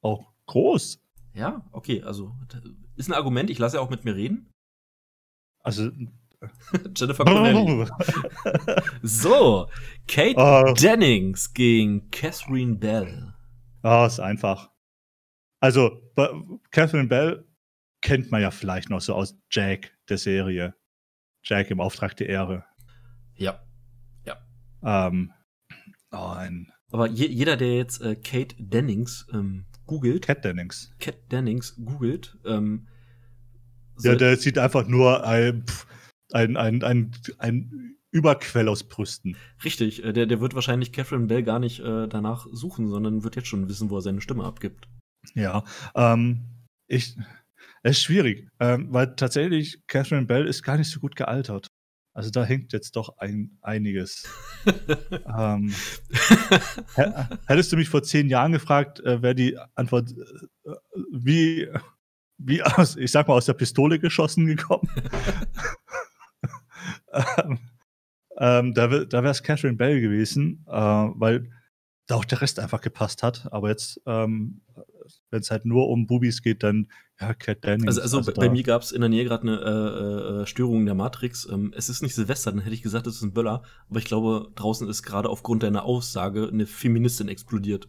[0.00, 1.00] auch groß.
[1.38, 2.34] Ja, okay, also
[2.96, 4.50] ist ein Argument, ich lasse ja auch mit mir reden.
[5.60, 5.90] Also.
[6.96, 7.86] Jennifer Connelly.
[9.02, 9.68] So,
[10.06, 13.34] Kate Ah, Dennings gegen Catherine Bell.
[13.82, 14.70] ah, ist einfach.
[15.60, 16.00] Also,
[16.70, 17.44] Catherine Bell
[18.02, 20.74] kennt man ja vielleicht noch so aus Jack, der Serie.
[21.44, 22.64] Jack im Auftrag der Ehre.
[23.36, 23.60] Ja.
[24.80, 25.32] Ähm,
[26.12, 30.92] oh, ein Aber je, jeder, der jetzt äh, Kate Dennings ähm, googelt, Cat Dennings.
[31.00, 32.86] Cat Dennings googelt, ähm,
[34.00, 35.64] Ja, der sieht einfach nur ein,
[36.32, 39.36] ein, ein, ein, ein Überquell aus Brüsten.
[39.64, 43.34] richtig, äh, der, der wird wahrscheinlich Catherine Bell gar nicht äh, danach suchen, sondern wird
[43.36, 44.88] jetzt schon wissen, wo er seine Stimme abgibt.
[45.34, 45.64] Ja,
[45.94, 46.44] ähm,
[46.86, 47.16] ich,
[47.82, 51.66] es ist schwierig, ähm, weil tatsächlich Catherine Bell ist gar nicht so gut gealtert.
[52.18, 54.24] Also da hängt jetzt doch ein, einiges.
[55.38, 55.72] ähm,
[56.96, 57.12] hä-
[57.46, 60.10] hättest du mich vor zehn Jahren gefragt, äh, wäre die Antwort
[60.64, 60.70] äh,
[61.12, 61.68] wie,
[62.38, 64.90] wie aus, ich sag mal, aus der Pistole geschossen gekommen.
[67.12, 67.58] ähm,
[68.36, 71.52] ähm, da da wäre es Catherine Bell gewesen, äh, weil
[72.08, 73.46] da auch der Rest einfach gepasst hat.
[73.52, 74.62] Aber jetzt, ähm,
[75.30, 76.88] wenn es halt nur um Bubis geht, dann
[77.20, 77.98] ja, Cat Dennings.
[77.98, 80.46] Also, also, bei, da- bei mir gab es in der Nähe gerade eine äh, äh,
[80.46, 81.48] Störung der Matrix.
[81.50, 83.62] Ähm, es ist nicht Silvester, dann hätte ich gesagt, es ist ein Böller.
[83.88, 87.88] Aber ich glaube, draußen ist gerade aufgrund deiner Aussage eine Feministin explodiert.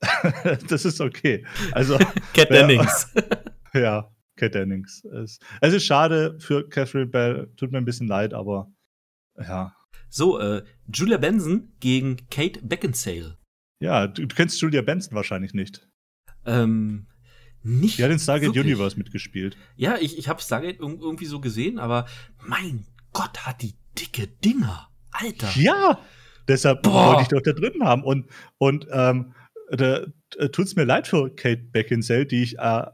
[0.68, 1.46] das ist okay.
[1.72, 1.98] Also,
[2.34, 2.50] Cat.
[2.50, 3.12] Dennings.
[3.74, 5.04] ja, Cat Dennings.
[5.04, 8.72] Es, es ist schade für Catherine Bell, tut mir ein bisschen leid, aber
[9.38, 9.74] ja.
[10.08, 13.38] so, äh, Julia Benson gegen Kate Beckinsale.
[13.80, 15.88] Ja, du, du kennst Julia Benson wahrscheinlich nicht.
[16.46, 17.06] Ähm,
[17.62, 17.98] nicht.
[17.98, 18.64] Die hat in Stargate wirklich.
[18.74, 19.56] Universe mitgespielt.
[19.76, 22.06] Ja, ich, ich habe Stargate irg- irgendwie so gesehen, aber
[22.44, 24.88] mein Gott, hat die dicke Dinger.
[25.12, 25.48] Alter.
[25.56, 26.00] Ja,
[26.48, 27.08] deshalb Boah.
[27.08, 28.02] wollte ich doch da drin haben.
[28.02, 28.26] Und,
[28.58, 29.34] und ähm,
[29.70, 30.06] da
[30.38, 32.86] äh, tut's mir leid für Kate Beckinsale, die ich äh,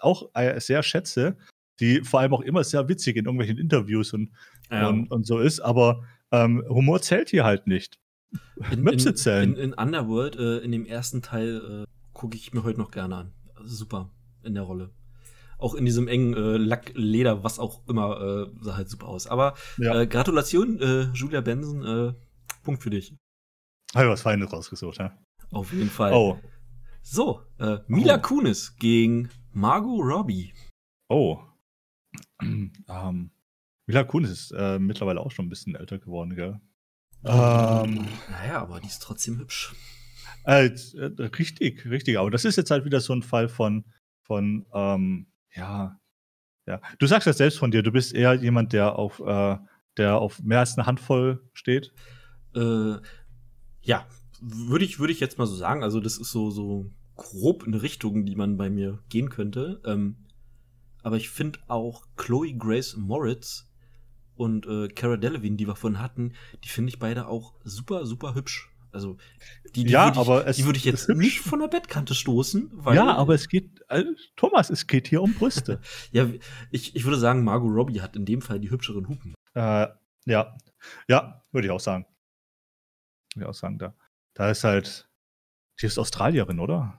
[0.00, 1.36] auch äh, sehr schätze,
[1.80, 4.30] die vor allem auch immer sehr witzig in irgendwelchen Interviews und,
[4.70, 4.88] Ja.
[4.88, 7.98] und, und so ist, aber ähm, Humor zählt hier halt nicht.
[8.70, 9.56] in, Möpse in, zählen.
[9.56, 11.84] in, in Underworld, äh, in dem ersten Teil, äh,
[12.24, 13.32] gucke ich mir heute noch gerne an.
[13.54, 14.10] Also super
[14.42, 14.90] in der Rolle.
[15.58, 18.18] Auch in diesem engen äh, Lackleder, was auch immer,
[18.48, 19.26] äh, sah halt super aus.
[19.26, 22.14] Aber Ja, äh, Gratulation, äh, Julia Benson, äh,
[22.62, 23.14] Punkt für dich.
[23.94, 24.96] habe ich was Feines rausgesucht.
[25.00, 25.18] Ja.
[25.50, 26.14] Auf jeden Fall.
[26.14, 26.40] Oh,
[27.02, 28.20] So, äh, Mila Oh.
[28.22, 30.54] Kunis gegen Margot Robbie.
[31.10, 31.40] oh.
[32.42, 33.30] ähm,
[33.86, 36.58] Mila Kunis ist äh, mittlerweile auch schon ein bisschen älter geworden, gell?
[37.22, 39.74] Ähm, Naja, aber die ist trotzdem hübsch.
[40.44, 40.70] Äh,
[41.38, 42.18] richtig, richtig.
[42.18, 43.84] Aber das ist jetzt halt wieder so ein Fall von,
[44.22, 45.98] von ähm, ja,
[46.66, 46.80] ja.
[46.98, 49.56] Du sagst das selbst von dir, du bist eher jemand, der auf, äh,
[49.96, 51.92] der auf mehr als eine Handvoll steht.
[52.54, 52.96] Äh,
[53.82, 54.06] ja,
[54.40, 55.82] würde ich, würde ich jetzt mal so sagen.
[55.82, 59.80] Also, das ist so, so grob eine Richtung, die man bei mir gehen könnte.
[59.84, 60.16] Ähm,
[61.02, 63.68] aber ich finde auch Chloe Grace Moritz
[64.36, 66.32] und äh, Cara Delevingne, die wir vorhin hatten,
[66.64, 68.73] die finde ich beide auch super, super hübsch.
[68.94, 69.16] Also,
[69.74, 72.14] die, die Ja, würde ich, aber es die würde ich jetzt nicht von der Bettkante
[72.14, 72.70] stoßen.
[72.72, 74.04] Weil, ja, aber es geht, äh,
[74.36, 75.80] Thomas, es geht hier um Brüste.
[76.12, 76.28] Ja,
[76.70, 79.34] ich, ich würde sagen, Margot Robbie hat in dem Fall die hübscheren Hupen.
[79.54, 79.86] äh,
[80.26, 80.56] ja,
[81.08, 82.06] ja, würde ich auch sagen.
[83.34, 83.94] Würde ich auch sagen, da,
[84.34, 85.08] da ist halt,
[85.80, 86.98] die ist Australierin, oder?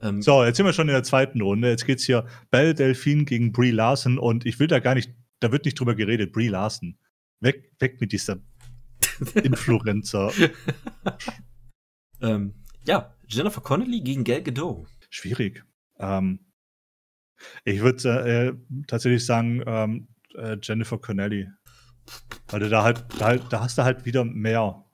[0.00, 1.68] Ähm, So, jetzt sind wir schon in der zweiten Runde.
[1.70, 5.50] Jetzt geht's hier Belle Delphine gegen Brie Larson und ich will da gar nicht, da
[5.52, 6.98] wird nicht drüber geredet, Brie Larson.
[7.40, 8.38] Weg, weg mit dieser
[9.34, 10.32] Influencer.
[12.20, 14.86] ähm, ja, Jennifer Connelly gegen Gal Gadot.
[15.10, 15.64] Schwierig.
[15.98, 16.40] Ähm,
[17.64, 21.48] ich würde äh, tatsächlich sagen, ähm, äh, Jennifer Connelly.
[22.48, 24.84] Weil du da halt, da, halt, da hast du halt wieder mehr.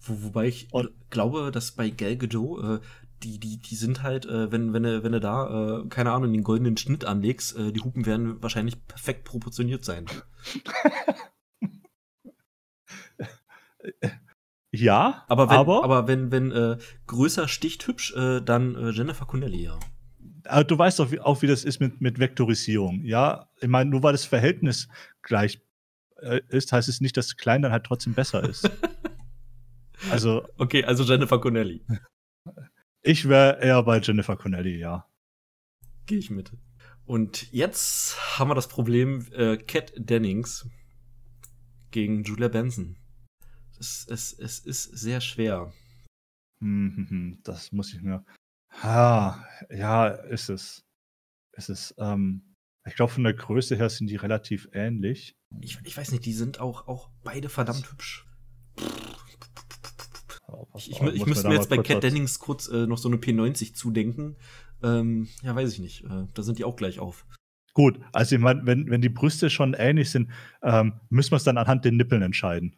[0.00, 2.84] Wo, wobei ich Und- glaube, dass bei Gal Gadot, äh,
[3.22, 6.32] die, die, die sind halt, äh, wenn, wenn, du, wenn du da, äh, keine Ahnung,
[6.32, 10.06] den goldenen Schnitt anlegst, äh, die Hupen werden wahrscheinlich perfekt proportioniert sein.
[14.70, 16.76] Ja, Aber wenn, aber, aber wenn, wenn äh,
[17.06, 19.78] größer sticht hübsch, äh, dann äh, Jennifer Connelly, ja.
[20.44, 23.02] aber du weißt doch wie, auch, wie das ist mit, mit Vektorisierung.
[23.04, 24.88] Ja, ich meine, nur weil das Verhältnis
[25.22, 25.62] gleich
[26.20, 28.70] äh, ist, heißt es nicht, dass klein dann halt trotzdem besser ist.
[30.10, 31.82] also, Okay, also Jennifer Connelly.
[33.02, 35.06] ich wäre eher bei Jennifer Connelly, ja.
[36.04, 36.52] Gehe ich mit.
[37.06, 40.68] Und jetzt haben wir das Problem äh, Cat Dennings
[41.90, 42.98] gegen Julia Benson.
[43.78, 45.72] Es, es, es ist sehr schwer.
[46.60, 48.24] Mhm, das muss ich mir.
[48.82, 50.84] Ha, ja, ist es.
[51.52, 51.94] Ist es.
[51.98, 52.54] Ähm,
[52.86, 55.36] ich glaube, von der Größe her sind die relativ ähnlich.
[55.60, 58.26] Ich, ich weiß nicht, die sind auch, auch beide verdammt hübsch.
[60.76, 63.74] Ich, ich, ich müsste mir jetzt bei Cat Dennings kurz äh, noch so eine P90
[63.74, 64.36] zudenken.
[64.82, 66.04] Ähm, ja, weiß ich nicht.
[66.04, 67.26] Äh, da sind die auch gleich auf.
[67.74, 70.30] Gut, also ich meine, wenn, wenn die Brüste schon ähnlich sind,
[70.62, 72.76] ähm, müssen wir es dann anhand den Nippeln entscheiden.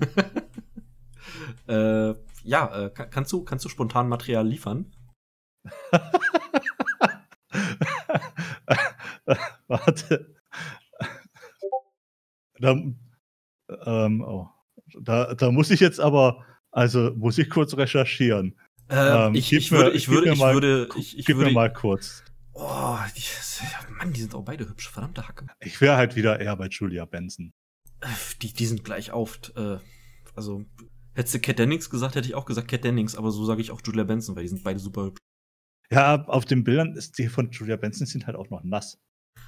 [1.68, 4.92] äh, ja, äh, kannst, du, kannst du spontan Material liefern?
[9.68, 10.34] Warte.
[12.58, 12.72] Da,
[13.86, 14.48] ähm, oh.
[15.00, 18.58] da, da muss ich jetzt aber, also muss ich kurz recherchieren.
[18.88, 21.54] Äh, ähm, ich, ich, würde, ich würde, ich mal, würde, ich, ich gib würde, mir
[21.54, 22.24] mal kurz.
[22.52, 23.22] Oh, die,
[23.92, 25.46] Mann, die sind auch beide hübsch, verdammte Hacke.
[25.60, 27.52] Ich wäre halt wieder eher bei Julia Benson.
[28.42, 29.38] Die, die sind gleich auf.
[29.56, 29.78] Äh,
[30.34, 30.64] also,
[31.14, 33.70] hättest du Cat Dennings gesagt, hätte ich auch gesagt Cat Dennings, aber so sage ich
[33.70, 35.20] auch Julia Benson, weil die sind beide super hübsch.
[35.90, 38.98] Ja, auf den Bildern ist die von Julia Benson sind halt auch noch nass.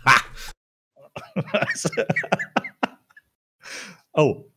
[0.04, 0.20] Ha!
[4.12, 4.50] oh.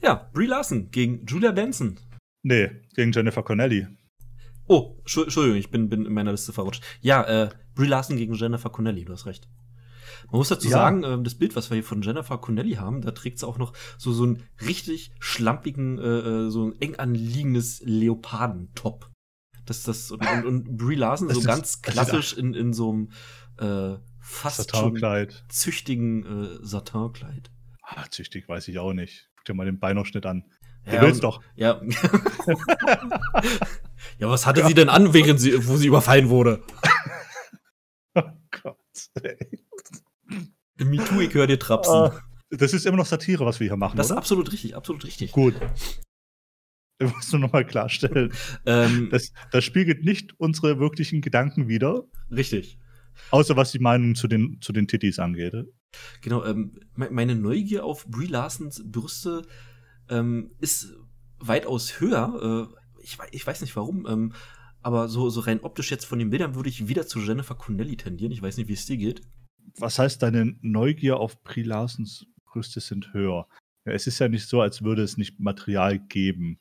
[0.00, 1.98] Ja, Brie Larson gegen Julia Benson.
[2.42, 3.86] Nee, gegen Jennifer Connelly.
[4.68, 6.84] Oh, Entschuldigung, ich bin, bin in meiner Liste verrutscht.
[7.00, 9.48] Ja, äh, Brie Larson gegen Jennifer Connelly, du hast recht.
[10.30, 10.72] Man muss dazu ja.
[10.72, 13.58] sagen, äh, das Bild, was wir hier von Jennifer Connelly haben, da trägt sie auch
[13.58, 19.10] noch so, so einen richtig schlampigen, äh, äh so ein eng anliegendes Leopardentop.
[19.64, 22.90] Das, das, und, und, und Brie Larson das so ist, ganz klassisch in, in so
[22.90, 23.10] einem
[23.58, 25.00] äh, fast schon
[25.48, 27.50] züchtigen äh, Satinkleid.
[27.82, 29.30] Ah, züchtig weiß ich auch nicht.
[29.36, 30.44] Guck dir mal den Beinausschnitt an.
[30.84, 31.40] Ja, willst doch.
[31.54, 31.80] Ja.
[34.18, 34.68] ja, was hatte ja.
[34.68, 36.60] sie denn an, während sie, wo sie überfallen wurde?
[38.14, 38.22] oh
[38.62, 38.76] Gott,
[39.22, 39.61] ey.
[40.84, 41.94] MeToo, ich höre dir trapsen.
[41.94, 42.10] Uh,
[42.50, 43.96] das ist immer noch Satire, was wir hier machen.
[43.96, 44.18] Das ist oder?
[44.18, 45.32] absolut richtig, absolut richtig.
[45.32, 45.54] Gut.
[46.98, 48.32] Ich muss nur nochmal klarstellen.
[48.66, 52.04] Ähm, das, das spiegelt nicht unsere wirklichen Gedanken wider.
[52.30, 52.78] Richtig.
[53.30, 55.54] Außer was die Meinung zu den, zu den Titties angeht.
[56.20, 59.42] Genau, ähm, meine Neugier auf Brie Larsons Brüste
[60.08, 60.94] ähm, ist
[61.38, 62.68] weitaus höher.
[62.70, 64.32] Äh, ich, ich, weiß nicht warum, ähm,
[64.80, 67.96] aber so, so rein optisch jetzt von den Bildern würde ich wieder zu Jennifer Connelly
[67.96, 68.32] tendieren.
[68.32, 69.22] Ich weiß nicht, wie es dir geht.
[69.78, 73.48] Was heißt, deine Neugier auf Brie Larsons Brüste sind höher?
[73.84, 76.60] Ja, es ist ja nicht so, als würde es nicht Material geben.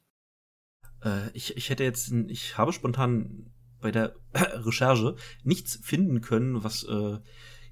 [1.03, 6.83] Äh, ich, ich hätte jetzt, ich habe spontan bei der Recherche nichts finden können, was
[6.83, 7.19] äh,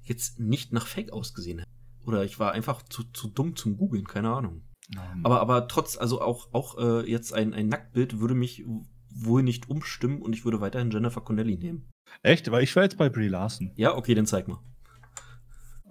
[0.01, 1.69] jetzt nicht nach Fake ausgesehen hätte.
[2.03, 4.63] Oder ich war einfach zu, zu dumm zum Googeln, keine Ahnung.
[4.95, 5.25] Um.
[5.25, 8.65] Aber, aber trotz, also auch, auch äh, jetzt ein, ein Nacktbild würde mich
[9.11, 11.89] wohl nicht umstimmen und ich würde weiterhin Jennifer Connelly nehmen.
[12.23, 12.49] Echt?
[12.51, 13.71] Weil ich war jetzt bei Brie Larson.
[13.75, 14.59] Ja, okay, dann zeig mal.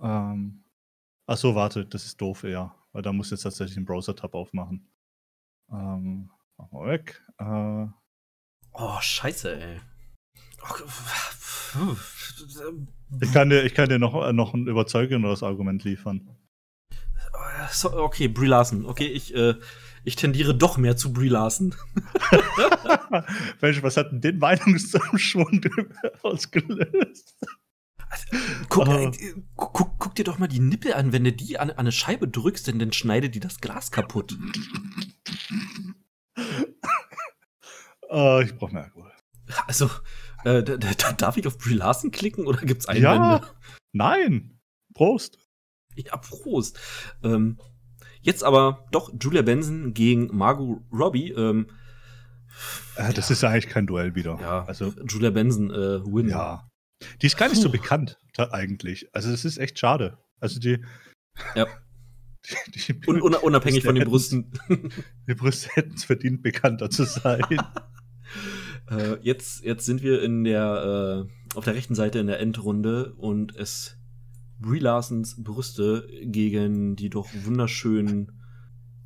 [0.02, 0.64] Ähm.
[1.26, 2.74] Ach so, warte, das ist doof eher.
[2.92, 4.88] Weil da muss jetzt tatsächlich einen Browser-Tab aufmachen.
[5.70, 7.22] Ähm, machen wir weg.
[7.38, 7.86] Äh.
[8.72, 9.80] Oh, scheiße, ey.
[13.20, 16.28] Ich kann dir, ich kann dir noch, noch ein überzeugenderes Argument liefern.
[17.70, 18.86] So, okay, Brie Larson.
[18.86, 19.54] Okay, ich, äh,
[20.04, 21.74] ich tendiere doch mehr zu Brie Larson.
[23.60, 25.60] Mensch, was hat denn den Meinungsumschwung
[26.22, 27.36] ausgelöst?
[28.10, 28.26] Also,
[28.68, 29.12] guck, oh.
[29.56, 31.12] guck, guck, dir doch mal die Nippel an.
[31.12, 34.36] Wenn du die an, an eine Scheibe drückst, dann, dann schneidet die das Glas kaputt.
[38.08, 39.12] oh, ich brauch mehr Alkohol.
[39.66, 39.90] Also,
[40.44, 43.06] äh, darf ich auf Brie Larson klicken oder gibt's Einwände?
[43.06, 43.50] Ja,
[43.92, 44.60] nein.
[44.94, 45.38] Prost.
[45.94, 46.78] Ja, Prost.
[47.22, 47.58] Ähm,
[48.20, 51.30] jetzt aber doch Julia Benson gegen Margot Robbie.
[51.30, 51.68] Ähm,
[52.96, 53.32] äh, das ja.
[53.32, 54.38] ist ja eigentlich kein Duell wieder.
[54.40, 56.28] Ja, also Julia Benson äh, win.
[56.28, 56.67] Ja.
[57.22, 57.64] Die ist gar nicht Puh.
[57.64, 59.08] so bekannt eigentlich.
[59.14, 60.18] Also es ist echt schade.
[60.40, 60.84] Also die.
[61.54, 61.66] Ja.
[62.74, 64.52] Die, die Un unabhängig von den Brüsten.
[65.28, 67.42] Die Brüste hätten es verdient, bekannter zu sein.
[68.90, 73.12] Äh, jetzt, jetzt sind wir in der, äh, auf der rechten Seite in der Endrunde
[73.16, 73.98] und es
[74.58, 78.40] Brie Larsons Brüste gegen die doch wunderschönen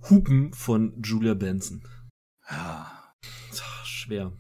[0.09, 1.83] Hupen von Julia Benson.
[2.49, 2.93] Ja.
[3.85, 4.33] Schwer,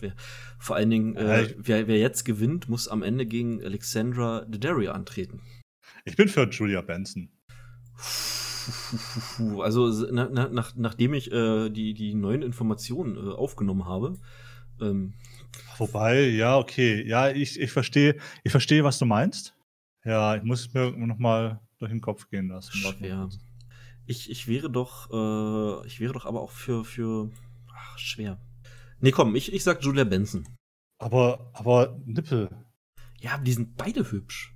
[0.00, 0.14] schwer.
[0.58, 5.40] Vor allen Dingen, äh, wer, wer jetzt gewinnt, muss am Ende gegen Alexandra Daddario antreten.
[6.04, 7.30] Ich bin für Julia Benson.
[9.60, 14.18] Also na, na, nach, nachdem ich äh, die, die neuen Informationen äh, aufgenommen habe,
[14.80, 15.14] ähm,
[15.78, 17.06] Wobei, ja, okay.
[17.06, 19.54] Ja, ich, ich verstehe, ich verstehe, was du meinst.
[20.04, 22.72] Ja, ich muss es mir nochmal durch den Kopf gehen lassen.
[22.72, 23.28] Schwer.
[24.06, 27.30] Ich, ich wäre doch, äh, ich wäre doch aber auch für, für,
[27.74, 28.38] ach, schwer.
[29.00, 30.46] Nee, komm, ich, ich sag Julia Benson.
[30.98, 32.50] Aber, aber Nippel.
[33.18, 34.54] Ja, die sind beide hübsch.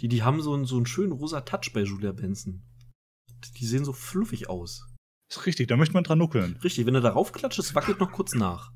[0.00, 2.62] Die, die haben so einen, so einen schönen rosa Touch bei Julia Benson.
[3.56, 4.86] Die sehen so fluffig aus.
[5.30, 6.58] Ist richtig, da möchte man dran nuckeln.
[6.62, 8.72] Richtig, wenn er darauf klatscht, es wackelt noch kurz nach.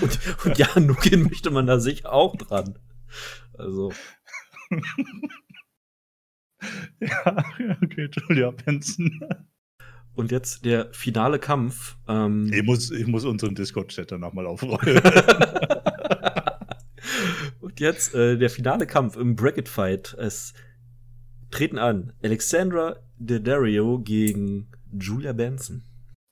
[0.00, 2.78] und, und ja, nuckeln möchte man da sicher auch dran.
[3.54, 3.92] Also.
[7.00, 9.20] ja, okay, Julia Benson.
[10.14, 11.96] Und jetzt der finale Kampf.
[12.08, 15.00] Ähm ich, muss, ich muss unseren Discord-Chat dann nochmal aufrollen.
[17.60, 20.14] Und jetzt äh, der finale Kampf im Bracket-Fight.
[20.18, 20.52] Es
[21.50, 25.84] treten an Alexandra Daddario gegen Julia Benson.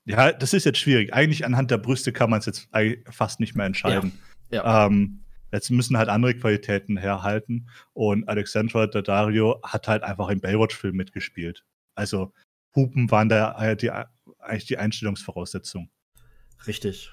[0.05, 1.15] Ja, das ist jetzt schwierig.
[1.15, 2.69] Eigentlich anhand der Brüste kann man es jetzt
[3.11, 4.13] fast nicht mehr entscheiden.
[4.51, 4.65] Ja.
[4.65, 4.87] ja.
[4.87, 5.20] Ähm,
[5.53, 7.69] jetzt müssen halt andere Qualitäten herhalten.
[7.93, 11.65] Und Alexandra Daddario hat halt einfach im Baywatch-Film mitgespielt.
[11.95, 12.33] Also
[12.75, 15.91] Hupen waren da äh, die, eigentlich die Einstellungsvoraussetzung.
[16.67, 17.11] Richtig.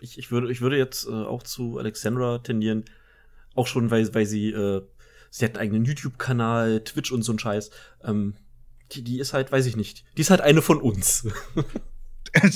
[0.00, 2.84] Ich, ich, würde, ich würde jetzt äh, auch zu Alexandra tendieren,
[3.54, 4.82] auch schon, weil, weil sie, äh,
[5.30, 7.70] sie hat einen eigenen YouTube-Kanal, Twitch und so ein Scheiß.
[8.04, 8.34] Ähm,
[8.92, 11.26] die, die ist halt, weiß ich nicht, die ist halt eine von uns.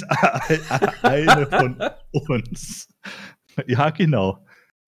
[1.02, 1.76] eine von
[2.28, 2.88] uns.
[3.66, 4.43] Ja, genau.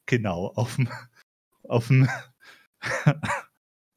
[0.06, 0.52] Genau.
[0.54, 0.88] Auf dem,
[1.64, 2.08] auf dem,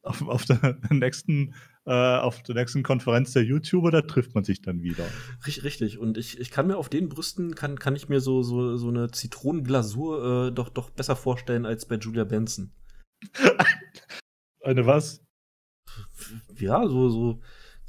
[0.01, 1.53] auf, auf der nächsten
[1.89, 5.05] äh, auf der nächsten Konferenz der YouTuber, da trifft man sich dann wieder.
[5.47, 8.77] Richtig, und ich, ich kann mir auf den Brüsten, kann, kann ich mir so, so,
[8.77, 12.71] so eine Zitronenglasur äh, doch, doch besser vorstellen als bei Julia Benson.
[14.63, 15.25] eine was?
[16.57, 17.39] Ja, so, so.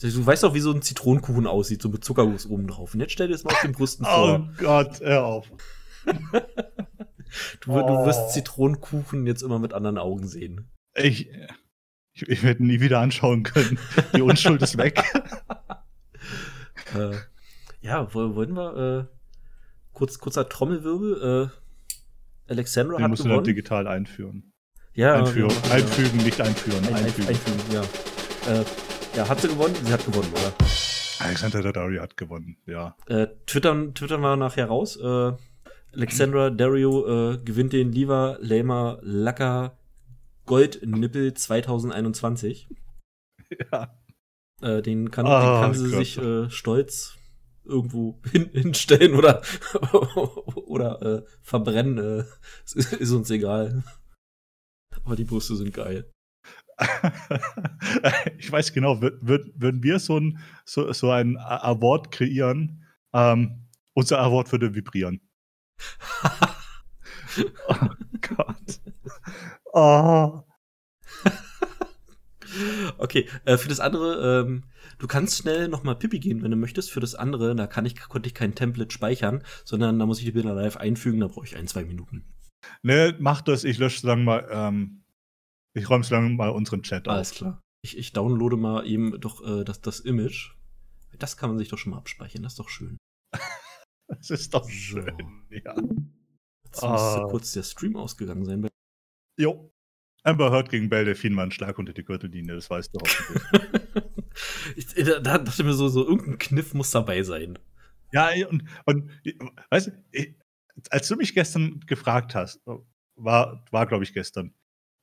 [0.01, 2.95] Du weißt doch, wie so ein Zitronenkuchen aussieht, so mit Zuckerguss oben drauf.
[2.95, 4.49] Und jetzt stell dir das mal auf den Brüsten oh vor.
[4.49, 5.53] Oh Gott, hör auf.
[7.61, 7.87] du, oh.
[7.87, 10.71] du wirst Zitronenkuchen jetzt immer mit anderen Augen sehen.
[10.95, 11.29] Ich,
[12.13, 13.79] ich, ich werde nie wieder anschauen können.
[14.15, 15.03] Die Unschuld ist weg.
[16.95, 17.17] äh,
[17.81, 19.17] ja, wollen wir äh,
[19.93, 21.51] kurz, kurzer Trommelwirbel.
[21.51, 23.39] Äh, Alexandra Den hat musst gewonnen.
[23.39, 24.53] du dann digital einführen.
[24.95, 25.53] Ja, einführen.
[25.69, 26.85] Ja, einfügen, nicht einführen.
[26.89, 27.29] Ein, einfügen.
[27.29, 27.83] einfügen, ja.
[28.53, 28.65] Äh,
[29.17, 29.75] ja, hat sie gewonnen?
[29.85, 30.53] Sie hat gewonnen, oder?
[31.21, 32.97] Alexandra Daddario hat gewonnen, ja.
[33.07, 34.97] Äh, twittern, twittern wir nachher raus.
[34.97, 35.33] Äh,
[35.93, 39.79] Alexandra Dario äh, gewinnt den Liva Lema Lacker
[40.47, 42.69] Goldnippel 2021.
[43.73, 43.97] Ja.
[44.63, 45.99] Äh, den, kann, oh, den kann sie Gott.
[45.99, 47.17] sich äh, stolz
[47.65, 49.43] irgendwo hin, hinstellen oder,
[50.67, 51.99] oder äh, verbrennen.
[51.99, 52.25] Äh,
[52.65, 53.83] ist, ist, uns egal.
[55.05, 56.11] Aber die Brüste sind geil.
[58.39, 63.69] ich weiß genau, würd, würd, würden wir so ein, so, so ein Award kreieren, ähm,
[63.93, 65.21] unser Award würde vibrieren.
[67.69, 67.89] oh
[68.21, 68.81] Gott.
[69.73, 70.43] Oh.
[72.99, 74.65] okay, äh, für das andere, ähm,
[74.99, 76.91] du kannst schnell nochmal Pipi gehen, wenn du möchtest.
[76.91, 80.25] Für das andere, da kann ich, konnte ich kein Template speichern, sondern da muss ich
[80.25, 82.25] die Bilder live einfügen, da brauche ich ein, zwei Minuten.
[82.83, 85.05] Ne, mach das, ich lösche lang mal, ähm,
[85.75, 87.15] ich räume es lang mal unseren Chat auf.
[87.15, 87.61] Alles klar.
[87.83, 90.53] Ich, ich downloade mal eben doch äh, das, das Image.
[91.19, 92.99] Das kann man sich doch schon mal abspeichern, das ist doch schön.
[94.11, 95.17] das ist doch schön,
[95.49, 95.57] so.
[95.57, 95.75] ja.
[96.65, 98.69] Jetzt müsste kurz der Stream ausgegangen sein.
[99.39, 99.73] Jo.
[100.23, 103.43] Amber Heard gegen Belle Delfin war ein Schlag unter die Gürtellinie, das weißt du hoffentlich.
[104.77, 107.59] ich, da, da dachte ich mir so, so, irgendein Kniff muss dabei sein.
[108.13, 109.11] Ja, und, und
[109.71, 110.35] weißt du, ich,
[110.91, 112.61] als du mich gestern gefragt hast,
[113.17, 114.55] war, war glaube ich, gestern,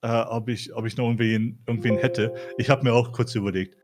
[0.01, 3.75] äh, ob, ich, ob ich noch irgendwen, irgendwen hätte, ich habe mir auch kurz überlegt.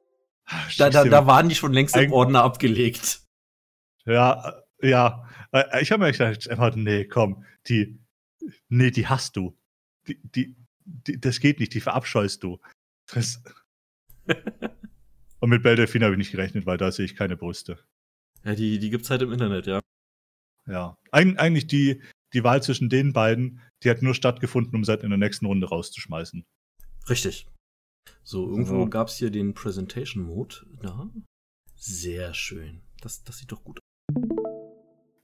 [0.46, 3.22] Ah, da, da, da waren die schon längst im Ordner abgelegt.
[4.06, 5.28] Ja, ja.
[5.52, 8.00] Äh, ich habe mir gedacht, einfach, nee, komm, die,
[8.70, 9.58] nee, die hast du
[10.08, 10.56] die, die,
[10.86, 12.60] die, das geht nicht, die verabscheust du.
[13.08, 13.42] Das
[15.40, 17.78] Und mit Belle Delphine habe ich nicht gerechnet, weil da sehe ich keine Brüste.
[18.46, 19.82] Ja, die, die es halt im Internet, ja.
[20.68, 20.98] Ja.
[21.12, 22.02] Eig eigentlich die,
[22.34, 25.68] die Wahl zwischen den beiden, die hat nur stattgefunden, um seit in der nächsten Runde
[25.68, 26.46] rauszuschmeißen.
[27.10, 27.48] Richtig.
[28.24, 28.90] So, irgendwo also.
[28.90, 30.66] gab es hier den Presentation Mode.
[30.82, 31.10] Ja.
[31.76, 32.82] Sehr schön.
[33.02, 33.93] Das, das sieht doch gut aus.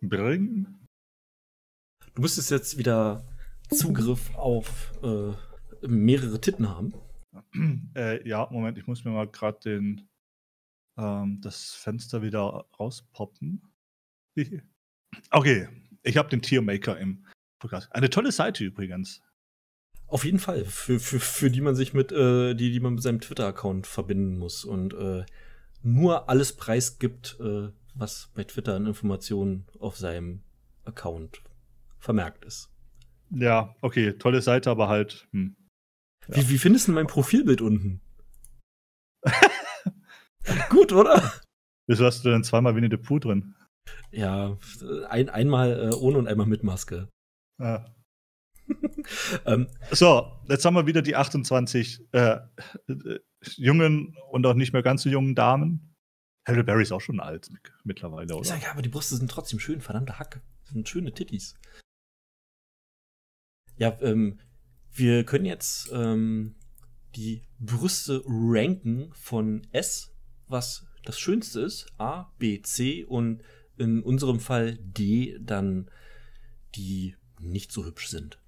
[0.01, 0.67] Bring.
[2.15, 3.25] Du müsstest jetzt wieder
[3.69, 6.93] Zugriff auf äh, mehrere Titten haben.
[7.95, 10.09] Äh, ja, Moment, ich muss mir mal gerade den
[10.97, 13.61] ähm, das Fenster wieder rauspoppen.
[15.31, 15.67] okay,
[16.03, 17.25] ich habe den Tiermaker im
[17.59, 17.91] Podcast.
[17.93, 19.21] Eine tolle Seite übrigens.
[20.07, 23.03] Auf jeden Fall, für, für, für die man sich mit, äh, die, die man mit
[23.03, 25.25] seinem Twitter-Account verbinden muss und äh,
[25.83, 30.43] nur alles preisgibt, äh, was bei Twitter an Informationen auf seinem
[30.85, 31.41] Account
[31.99, 32.69] vermerkt ist.
[33.31, 35.27] Ja, okay, tolle Seite, aber halt.
[35.31, 35.55] Hm.
[36.27, 36.37] Ja.
[36.37, 38.01] Wie, wie findest du mein Profilbild unten?
[40.69, 41.33] Gut, oder?
[41.87, 43.55] Wieso hast du denn zweimal Winnie the Pooh drin?
[44.11, 44.57] Ja,
[45.09, 47.09] ein, einmal äh, ohne und einmal mit Maske.
[47.59, 47.85] Ja.
[49.45, 52.37] ähm, so, jetzt haben wir wieder die 28 äh,
[52.87, 53.19] äh,
[53.55, 55.88] jungen und auch nicht mehr ganz so jungen Damen.
[56.49, 57.49] Halle Berry ist auch schon alt
[57.83, 58.57] mittlerweile, oder?
[58.57, 60.41] Ja, aber die Brüste sind trotzdem schön, verdammte Hacke.
[60.63, 61.55] Das sind schöne Titties.
[63.77, 64.39] Ja, ähm,
[64.91, 66.55] wir können jetzt ähm,
[67.15, 70.11] die Brüste ranken von S,
[70.47, 73.41] was das Schönste ist, A, B, C und
[73.77, 75.89] in unserem Fall D dann
[76.75, 78.39] die nicht so hübsch sind.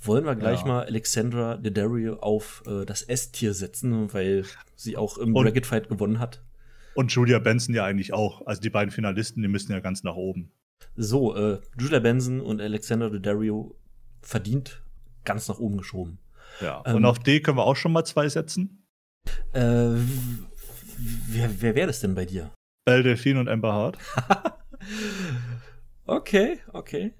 [0.00, 0.66] Wollen wir gleich ja.
[0.66, 4.44] mal Alexandra Daddario auf äh, das S-Tier setzen, weil
[4.76, 6.40] sie auch im Bracket Fight gewonnen hat.
[6.98, 8.44] Und Julia Benson ja eigentlich auch.
[8.44, 10.50] Also die beiden Finalisten, die müssen ja ganz nach oben.
[10.96, 13.78] So, äh, Julia Benson und Alexandra Daddario
[14.20, 14.82] verdient
[15.24, 16.18] ganz nach oben geschoben.
[16.60, 18.84] Ja, ähm, und auf D können wir auch schon mal zwei setzen.
[19.52, 19.94] Äh,
[21.28, 22.50] wer wer wäre das denn bei dir?
[22.84, 23.98] Belle Delphine und Amber Hart.
[26.04, 27.14] okay, okay.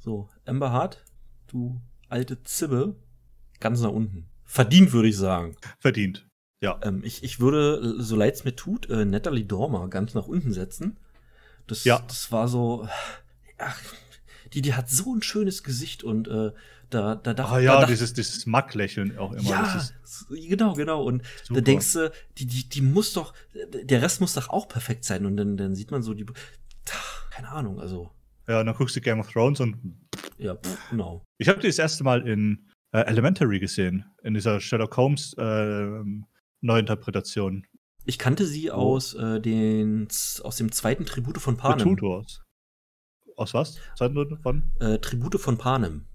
[0.00, 1.02] So, Amber Hart,
[1.46, 2.96] du alte Zibbe,
[3.58, 4.28] ganz nach unten.
[4.44, 5.56] Verdient, würde ich sagen.
[5.80, 6.28] Verdient,
[6.64, 6.80] ja.
[6.82, 10.52] Ähm, ich, ich würde, so leid es mir tut, äh, Natalie Dormer ganz nach unten
[10.52, 10.96] setzen.
[11.66, 12.02] Das, ja.
[12.08, 12.88] das war so,
[13.58, 13.80] ach,
[14.52, 16.52] die, die hat so ein schönes Gesicht und äh,
[16.88, 19.50] da, da dachte ah, ja, da dieses, dieses Mack-Lächeln auch immer.
[19.50, 19.82] Ja,
[20.30, 21.02] genau, genau.
[21.02, 21.60] Und super.
[21.60, 25.26] da denkst du, die, die, die muss doch, der Rest muss doch auch perfekt sein.
[25.26, 26.24] Und dann, dann sieht man so die,
[27.30, 28.10] keine Ahnung, also.
[28.46, 29.76] Ja, und dann guckst du Game of Thrones und.
[30.38, 31.22] Ja, pff, genau.
[31.38, 36.00] Ich habe die das erste Mal in äh, Elementary gesehen, in dieser Sherlock Holmes äh,
[36.64, 37.66] Neuinterpretation.
[38.06, 38.74] Ich kannte sie oh.
[38.74, 40.08] aus, äh, den,
[40.42, 41.96] aus dem zweiten Tribute von Panem.
[41.96, 42.42] Tutors.
[43.36, 43.78] Aus was?
[43.96, 44.62] Zweiten von?
[44.80, 46.06] Äh, Tribute von Panem.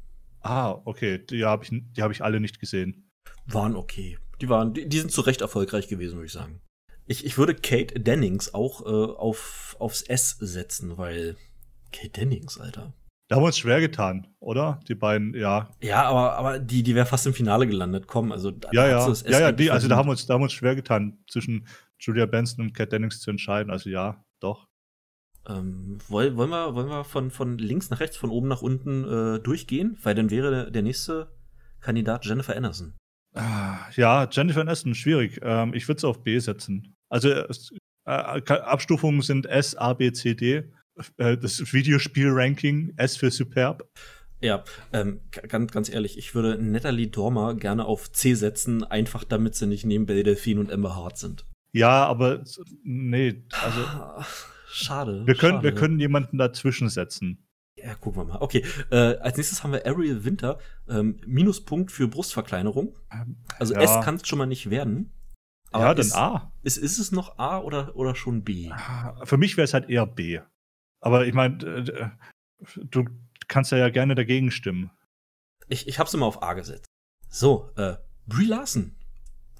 [0.41, 1.19] Ah, okay.
[1.19, 3.09] Die habe ich, hab ich alle nicht gesehen.
[3.45, 4.17] Waren okay.
[4.41, 6.61] Die, waren, die, die sind zu Recht erfolgreich gewesen, würde ich sagen.
[7.05, 11.35] Ich, ich würde Kate Dennings auch äh, auf, aufs S setzen, weil
[11.91, 12.93] Kate Dennings, Alter.
[13.29, 14.79] Da haben wir uns schwer getan, oder?
[14.87, 15.69] Die beiden, ja.
[15.83, 18.07] Ja, aber, aber die, die wäre fast im Finale gelandet.
[18.07, 20.45] Komm, also ja, ja, ja, ja, die, also da haben wir uns, da haben wir
[20.45, 21.67] uns schwer getan, zwischen
[21.99, 23.71] Julia Benson und Kate Dennings zu entscheiden.
[23.71, 24.67] Also ja, doch.
[25.47, 29.03] Ähm, wollen, wollen, wir, wollen wir von, von links nach rechts, von oben nach unten
[29.03, 29.99] äh, durchgehen?
[30.01, 31.31] Weil dann wäre der nächste
[31.81, 32.97] Kandidat Jennifer Aniston.
[33.35, 35.39] Ah, ja, Jennifer Aniston, schwierig.
[35.43, 36.95] Ähm, ich würde es auf B setzen.
[37.09, 37.45] Also äh,
[38.05, 40.63] Abstufungen sind S, A, B, C, D.
[41.17, 43.89] Äh, das Videospiel-Ranking S für Superb.
[44.41, 45.19] Ja, ähm,
[45.49, 49.85] ganz, ganz ehrlich, ich würde Natalie Dormer gerne auf C setzen, einfach damit sie nicht
[49.85, 51.45] neben Belle Delphine und Amber Hart sind.
[51.73, 52.43] Ja, aber
[52.83, 53.81] nee, also.
[53.81, 54.25] Ah.
[54.71, 55.25] Schade.
[55.25, 55.63] Wir können, schade.
[55.63, 57.45] Wir können jemanden dazwischen setzen.
[57.75, 58.41] Ja, gucken wir mal.
[58.41, 60.59] Okay, äh, als nächstes haben wir Ariel Winter.
[60.87, 62.95] Ähm, Minuspunkt für Brustverkleinerung.
[63.57, 63.81] Also ja.
[63.81, 65.11] S kann es schon mal nicht werden.
[65.73, 66.51] Ja, dann ist, A.
[66.63, 68.69] Ist, ist es noch A oder, oder schon B?
[69.23, 70.39] Für mich wäre es halt eher B.
[71.01, 72.03] Aber ich meine,
[72.75, 73.05] du
[73.47, 74.91] kannst ja, ja gerne dagegen stimmen.
[75.67, 76.85] Ich, ich habe es immer auf A gesetzt.
[77.29, 78.95] So, äh, Brie Larson.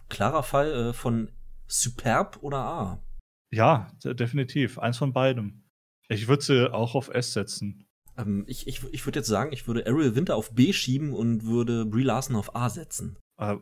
[0.10, 1.32] Klarer Fall äh, von
[1.68, 3.04] Superb oder A.
[3.52, 4.80] Ja, definitiv.
[4.80, 5.64] Eins von beidem.
[6.08, 7.86] Ich würde sie auch auf S setzen.
[8.18, 11.46] Ähm, ich ich, ich würde jetzt sagen, ich würde Ariel Winter auf B schieben und
[11.46, 13.18] würde Brie Larson auf A setzen.
[13.38, 13.58] Äh,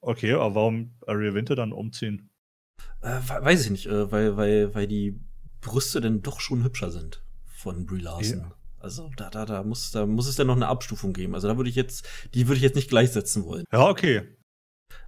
[0.00, 2.30] okay, aber warum Ariel Winter dann umziehen?
[3.02, 5.20] Äh, weiß ich nicht, äh, weil, weil, weil die
[5.62, 8.40] Brüste dann doch schon hübscher sind von Brie Larson.
[8.40, 8.54] Ja.
[8.78, 11.34] Also da, da, da muss, da muss es dann noch eine Abstufung geben.
[11.34, 13.64] Also da würde ich jetzt, die würde ich jetzt nicht gleichsetzen wollen.
[13.72, 14.22] Ja, okay.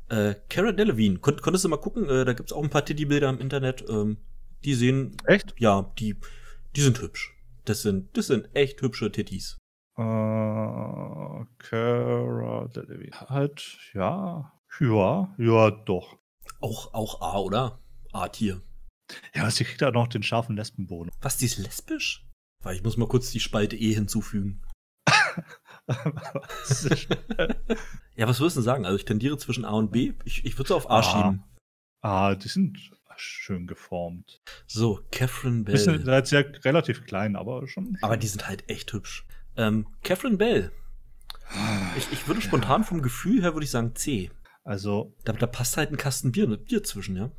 [0.09, 2.09] Äh, Cara Delevingne, Kon konntest du mal gucken?
[2.09, 3.85] Äh, da gibt's auch ein paar Titty-Bilder im Internet.
[3.89, 4.19] Ähm,
[4.65, 5.17] die sehen.
[5.25, 5.55] Echt?
[5.59, 6.17] Ja, die,
[6.77, 7.35] die sind hübsch.
[7.65, 9.59] Das sind, das sind echt hübsche Titties.
[9.99, 13.29] Uh, Cara Delevingne.
[13.29, 14.53] Halt, ja.
[14.81, 16.17] Ja, ja, doch.
[16.61, 17.81] Auch, auch A, oder?
[18.13, 18.61] A-Tier.
[19.35, 21.11] Ja, sie kriegt da noch den scharfen Lesbenboden.
[21.21, 22.25] Was, die ist lesbisch?
[22.63, 24.63] Weil ich muss mal kurz die Spalte E hinzufügen.
[28.17, 28.87] ja, was würdest du sagen?
[28.87, 30.15] Also ich tendiere zwischen A und B.
[30.25, 31.45] Ich, ich würde es auf A, A schieben.
[32.01, 32.79] Ah, die sind
[33.17, 34.41] schön geformt.
[34.67, 35.75] So, Catherine Bell.
[35.75, 37.99] Bisschen, halt sehr relativ klein, aber schon.
[38.03, 39.27] Aber die sind halt echt hübsch.
[39.57, 40.73] Ähm, Catherine Bell.
[41.97, 42.87] Ich, ich würde spontan ja.
[42.87, 44.31] vom Gefühl her würde ich sagen C.
[44.65, 45.15] Also.
[45.25, 47.31] Da, da passt halt ein Kasten Bier, Bier zwischen, ja.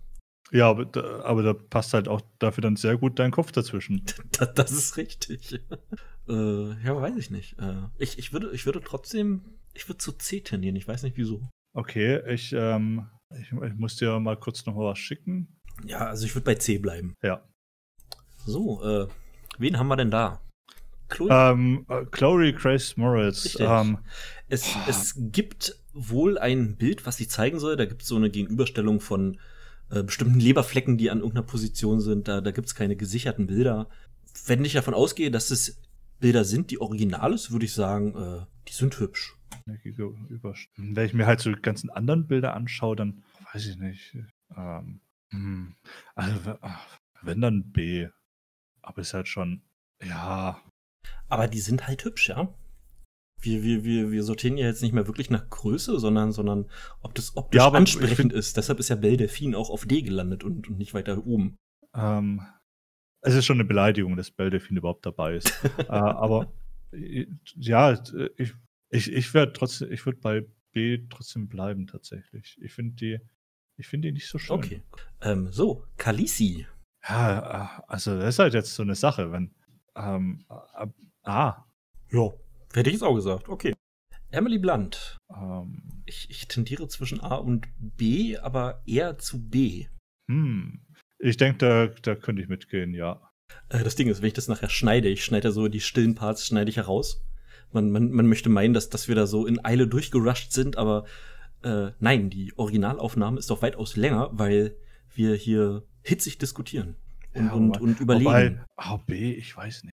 [0.52, 4.04] Ja, aber da, aber da passt halt auch dafür dann sehr gut dein Kopf dazwischen.
[4.32, 5.54] das, das ist richtig.
[6.28, 7.58] äh, ja, weiß ich nicht.
[7.60, 9.42] Äh, ich, ich, würde, ich würde trotzdem,
[9.74, 10.76] ich würde zu C tendieren.
[10.76, 11.50] Ich weiß nicht wieso.
[11.74, 13.08] Okay, ich, ähm,
[13.40, 15.60] ich, ich muss dir mal kurz noch mal was schicken.
[15.84, 17.16] Ja, also ich würde bei C bleiben.
[17.22, 17.44] Ja.
[18.46, 19.08] So, äh,
[19.58, 20.42] wen haben wir denn da?
[21.10, 23.58] Chloe, ähm, äh, Chloe Grace Moritz.
[23.60, 24.00] Ähm,
[24.48, 27.76] es, es gibt wohl ein Bild, was sie zeigen soll.
[27.76, 29.40] Da gibt es so eine Gegenüberstellung von
[29.90, 32.28] äh, bestimmten Leberflecken, die an irgendeiner Position sind.
[32.28, 33.90] Da, da gibt es keine gesicherten Bilder.
[34.46, 35.82] wenn ich davon ausgehe, dass es
[36.20, 39.36] Bilder sind, die Originales, würde ich sagen, äh, die sind hübsch.
[40.76, 43.24] Wenn ich mir halt so die ganzen anderen Bilder anschaue, dann
[43.54, 44.18] weiß ich nicht.
[44.56, 45.76] Ähm, hm,
[46.16, 46.58] also,
[47.22, 48.08] wenn dann B.
[48.82, 49.62] Aber ist halt schon,
[50.04, 50.62] ja.
[51.28, 52.54] Aber die sind halt hübsch, ja.
[53.46, 56.70] Wir, wir, wir, wir sortieren ja jetzt nicht mehr wirklich nach Größe, sondern, sondern
[57.02, 58.58] ob das optisch ja, ansprechend ist.
[58.58, 61.56] Deshalb ist ja Belle Delphine auch auf D gelandet und, und nicht weiter oben.
[61.96, 62.42] Ähm,
[63.22, 65.52] es ist schon eine Beleidigung, dass Belle Delphine überhaupt dabei ist.
[65.78, 66.52] äh, aber
[66.92, 67.98] ja,
[68.38, 68.54] ich,
[68.90, 72.58] ich, ich werde trotzdem, ich würde bei B trotzdem bleiben tatsächlich.
[72.62, 73.20] Ich finde die,
[73.78, 74.58] ich finde die nicht so schön.
[74.58, 74.82] Okay.
[75.22, 76.68] Ähm, so, Kalisi.
[77.08, 79.54] Ja, also das ist halt jetzt so eine Sache, wenn
[79.96, 80.88] ähm, äh,
[81.24, 81.66] A.
[82.12, 82.34] Ja,
[82.76, 83.50] hätte ich jetzt auch gesagt.
[83.50, 83.74] Okay.
[84.32, 85.18] Emily Blunt.
[85.34, 89.88] Ähm, ich, ich tendiere zwischen A und B, aber eher zu B.
[90.30, 90.82] Hm.
[91.20, 93.32] Ich denke, da, da könnte ich mitgehen, ja.
[93.70, 96.16] Äh, das Ding ist, wenn ich das nachher schneide, ich schneide ja so die stillen
[96.16, 97.24] Parts, schneide ich heraus.
[97.72, 101.06] Man, man, man möchte meinen, dass, dass wir da so in Eile durchgerusht sind, aber
[101.64, 104.78] äh, nein, die Originalaufnahme ist doch weitaus länger, weil
[105.14, 106.96] wir hier hitzig diskutieren
[107.34, 108.26] und, ja, und, und überlegen.
[108.26, 109.94] Wobei, A, B, ich weiß nicht.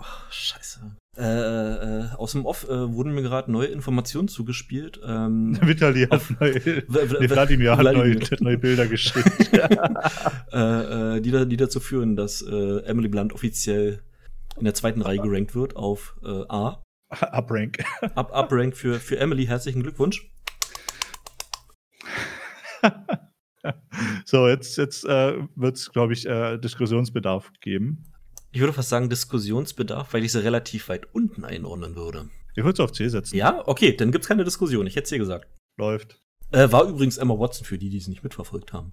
[0.00, 0.96] Oh, scheiße.
[1.18, 4.98] Äh, äh, aus dem Off äh, wurden mir gerade neue Informationen zugespielt.
[5.04, 9.52] Ähm, Vitali hat neue, Vladimir hat neue, neue Bilder geschickt.
[9.52, 14.02] äh, äh, die, da, die dazu führen, dass äh, Emily Blunt offiziell
[14.56, 16.82] in der zweiten Reihe gerankt wird auf A.
[17.08, 17.78] Uprank.
[18.14, 19.46] Up, Uprank für, für Emily.
[19.46, 20.30] Herzlichen Glückwunsch.
[24.24, 26.26] so, jetzt, jetzt äh, wird es, glaube ich,
[26.62, 28.09] Diskussionsbedarf geben.
[28.52, 32.28] Ich würde fast sagen Diskussionsbedarf, weil ich sie relativ weit unten einordnen würde.
[32.54, 33.36] Ich würde es auf C setzen.
[33.36, 34.86] Ja, okay, dann gibt es keine Diskussion.
[34.86, 35.48] Ich hätte C gesagt.
[35.78, 36.20] Läuft.
[36.50, 38.92] Äh, war übrigens Emma Watson für die, die es nicht mitverfolgt haben.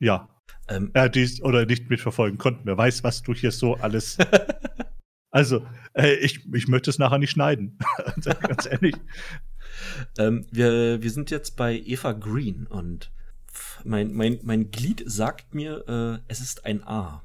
[0.00, 0.28] Ja.
[0.68, 2.66] Ähm, ja, die oder nicht mitverfolgen konnten.
[2.66, 4.18] Wer weiß, was du hier so alles.
[5.30, 7.78] also, äh, ich, ich möchte es nachher nicht schneiden.
[8.22, 8.96] Ganz ehrlich.
[10.18, 13.10] Ähm, wir, wir sind jetzt bei Eva Green und
[13.82, 17.22] mein, mein, mein Glied sagt mir, äh, es ist ein A.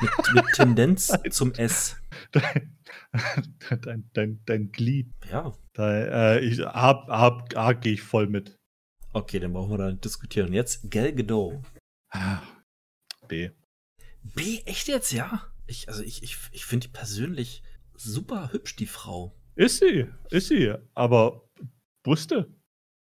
[0.00, 1.96] Mit, mit Tendenz zum S.
[2.32, 2.78] Dein,
[3.82, 5.12] dein, dein, dein Glied.
[5.30, 5.52] Ja.
[5.72, 8.56] Da, äh, ich, A, A, A gehe ich voll mit.
[9.12, 10.52] Okay, dann brauchen wir da diskutieren.
[10.52, 11.60] Jetzt Gal Gadot.
[13.28, 13.50] B.
[14.22, 15.46] B, echt jetzt, ja?
[15.66, 17.62] Ich, also ich, ich, ich finde die persönlich
[17.94, 19.34] super hübsch, die Frau.
[19.54, 20.74] Ist sie, ist sie.
[20.94, 21.48] Aber
[22.02, 22.54] Brüste?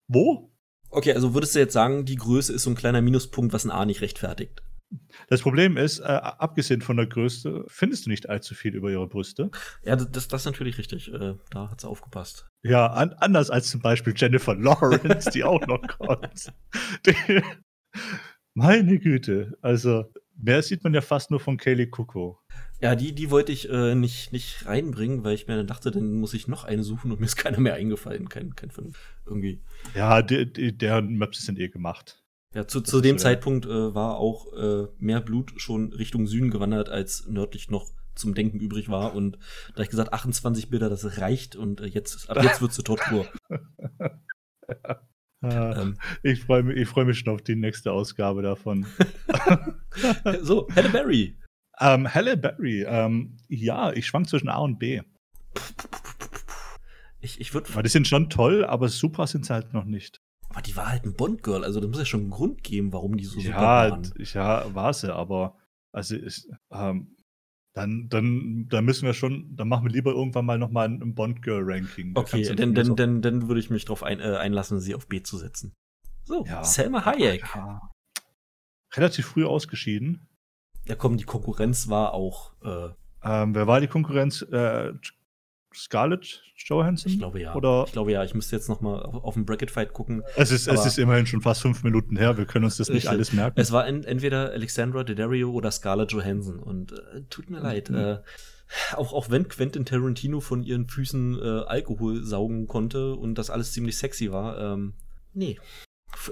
[0.09, 0.53] Wo?
[0.91, 3.71] Okay, also würdest du jetzt sagen, die Größe ist so ein kleiner Minuspunkt, was ein
[3.71, 4.63] A nicht rechtfertigt?
[5.29, 9.07] Das Problem ist, äh, abgesehen von der Größe, findest du nicht allzu viel über ihre
[9.07, 9.51] Brüste.
[9.85, 11.13] Ja, das, das ist natürlich richtig.
[11.13, 12.47] Äh, da hat sie aufgepasst.
[12.63, 16.53] Ja, an, anders als zum Beispiel Jennifer Lawrence, die auch noch kommt.
[17.07, 17.15] Die,
[18.55, 20.05] meine Güte, also
[20.37, 22.39] mehr sieht man ja fast nur von Kaylee Kuko.
[22.81, 26.15] Ja, die, die wollte ich äh, nicht, nicht reinbringen, weil ich mir dann dachte, dann
[26.15, 28.29] muss ich noch eine suchen und mir ist keiner mehr eingefallen.
[28.29, 28.93] Kein, kein von
[29.25, 29.63] irgendwie.
[29.95, 32.24] Ja, die, die, deren Maps sind eh gemacht.
[32.55, 36.89] Ja, zu, zu dem Zeitpunkt äh, war auch äh, mehr Blut schon Richtung Süden gewandert,
[36.89, 39.15] als nördlich noch zum Denken übrig war.
[39.15, 39.39] Und
[39.75, 43.27] da ich gesagt, 28 Bilder, das reicht und äh, jetzt, ab jetzt wird es Tortur.
[44.69, 45.01] ja.
[45.45, 48.87] Ah, ähm, ich freue mich, freu mich schon auf die nächste Ausgabe davon.
[50.43, 51.37] so, Halle Berry.
[51.81, 55.03] Ähm, Halle Berry, ähm, ja, ich schwank zwischen A und B.
[57.21, 57.83] Ich, ich würde.
[57.83, 60.21] Die sind schon toll, aber super sind sie halt noch nicht.
[60.51, 63.17] Aber die war halt ein Bond-Girl, also da muss ja schon einen Grund geben, warum
[63.17, 64.15] die so ja, super waren.
[64.19, 65.57] Ja, war sie, aber
[65.93, 67.17] also ist, ähm,
[67.75, 72.13] dann, dann, dann müssen wir schon, dann machen wir lieber irgendwann mal nochmal ein Bond-Girl-Ranking.
[72.15, 75.23] Okay, dann, dann, dann, dann würde ich mich darauf ein, äh, einlassen, sie auf B
[75.23, 75.75] zu setzen.
[76.23, 76.63] So, ja.
[76.63, 77.45] Selma Hayek.
[77.55, 77.81] Ja.
[78.95, 80.29] Relativ früh ausgeschieden.
[80.87, 82.53] Ja, komm, die Konkurrenz war auch.
[82.63, 82.91] Äh,
[83.23, 84.43] ähm, wer war die Konkurrenz?
[84.43, 84.93] Äh,
[85.75, 87.13] Scarlett Johansson?
[87.13, 87.55] Ich glaube ja.
[87.55, 87.85] Oder?
[87.87, 88.25] Ich glaube ja.
[88.25, 90.23] Ich müsste jetzt noch mal auf, auf den Bracket Fight gucken.
[90.37, 92.37] Es ist, es ist immerhin schon fast fünf Minuten her.
[92.37, 93.61] Wir können uns das nicht alles merken.
[93.61, 96.59] Es war en, entweder Alexandra Daddario oder Scarlett Johansson.
[96.59, 97.63] Und äh, tut mir mhm.
[97.63, 97.91] leid.
[97.91, 98.19] Äh,
[98.97, 103.73] auch, auch wenn Quentin Tarantino von ihren Füßen äh, Alkohol saugen konnte und das alles
[103.73, 104.95] ziemlich sexy war, ähm,
[105.33, 105.59] nee.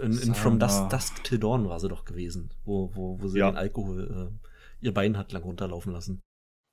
[0.01, 3.41] In, in From Dusk, Dusk Till Dawn war sie doch gewesen, wo, wo, wo sie
[3.41, 3.51] ja.
[3.51, 6.21] den Alkohol äh, ihr Bein hat lang runterlaufen lassen.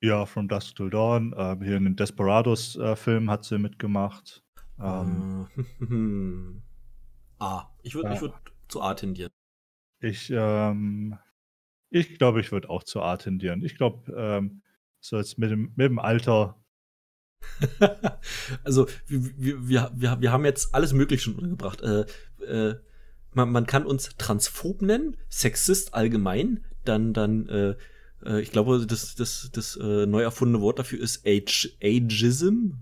[0.02, 1.34] Ja, From Dusk Till Dawn.
[1.34, 4.42] Äh, hier in den Desperados-Film äh, hat sie mitgemacht.
[4.80, 5.46] Ähm,
[7.38, 7.70] äh, A.
[7.82, 8.20] Ich würde ja.
[8.20, 8.32] würd
[8.68, 9.30] zu A tendieren.
[10.00, 11.18] Ich, ähm,
[11.90, 13.62] ich glaube, ich würde auch zu A tendieren.
[13.62, 14.62] Ich glaube, ähm,
[15.00, 16.56] so jetzt mit dem, mit dem Alter.
[18.64, 21.82] also, wir, wir, wir, wir haben jetzt alles Mögliche schon untergebracht.
[21.82, 22.06] Äh,
[22.44, 22.80] äh,
[23.32, 27.76] man, man kann uns transphob nennen, Sexist allgemein, dann, dann
[28.24, 32.72] äh, ich glaube, das, das, das äh, neu erfundene Wort dafür ist Age, Ageism.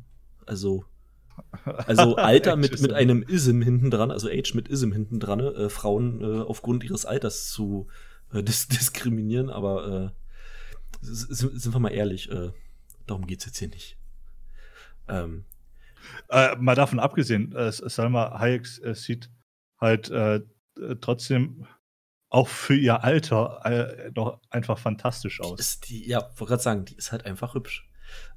[0.47, 0.85] Also,
[1.63, 5.69] also Alter mit, mit einem Ism hinten dran, also Age mit Ism hinten dran, äh,
[5.69, 7.89] Frauen äh, aufgrund ihres Alters zu
[8.33, 10.19] äh, dis diskriminieren, aber äh,
[11.01, 12.29] sind wir mal ehrlich,
[13.07, 13.97] darum geht's jetzt hier nicht.
[15.07, 15.45] Ähm,
[16.29, 19.31] äh, mal davon abgesehen, äh, Salma Hayek äh, sieht
[19.81, 20.11] halt
[21.01, 21.67] trotzdem
[22.31, 25.59] auch für ihr Alter äh, doch einfach fantastisch aus.
[25.59, 27.89] Ist die, ja, wollte gerade sagen, die ist halt einfach hübsch.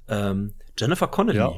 [0.08, 1.38] Ähm, Jennifer Connelly.
[1.38, 1.52] Ja,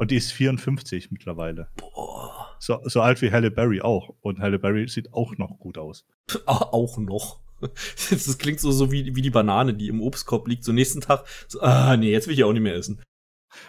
[0.00, 1.68] und die ist 54 mittlerweile.
[1.76, 2.56] Boah.
[2.58, 4.14] So, so alt wie Halle Berry auch.
[4.22, 6.06] Und Halle Berry sieht auch noch gut aus.
[6.46, 7.40] auch noch.
[8.10, 10.64] Das klingt so, so wie, wie die Banane, die im Obstkorb liegt.
[10.64, 13.02] So nächsten Tag, so, ah, nee, jetzt will ich auch nicht mehr essen.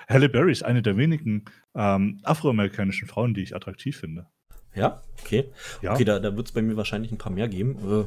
[0.07, 1.43] Halle Berry ist eine der wenigen
[1.75, 4.27] ähm, afroamerikanischen Frauen, die ich attraktiv finde.
[4.75, 5.49] Ja, okay.
[5.81, 5.93] Ja.
[5.93, 7.77] Okay, da, da wird es bei mir wahrscheinlich ein paar mehr geben.
[7.85, 8.05] Äh,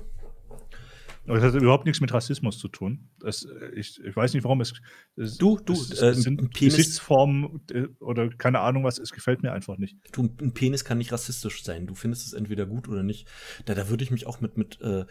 [1.26, 3.08] aber das hat überhaupt nichts mit Rassismus zu tun.
[3.18, 4.74] Das, ich, ich weiß nicht, warum es.
[5.16, 8.98] es du, du, es, äh, sind Gesichtsformen äh, oder keine Ahnung was.
[8.98, 9.96] Es gefällt mir einfach nicht.
[10.12, 11.86] Du, ein Penis kann nicht rassistisch sein.
[11.86, 13.26] Du findest es entweder gut oder nicht.
[13.64, 15.06] Da, da würde ich mich auch mit, mit äh,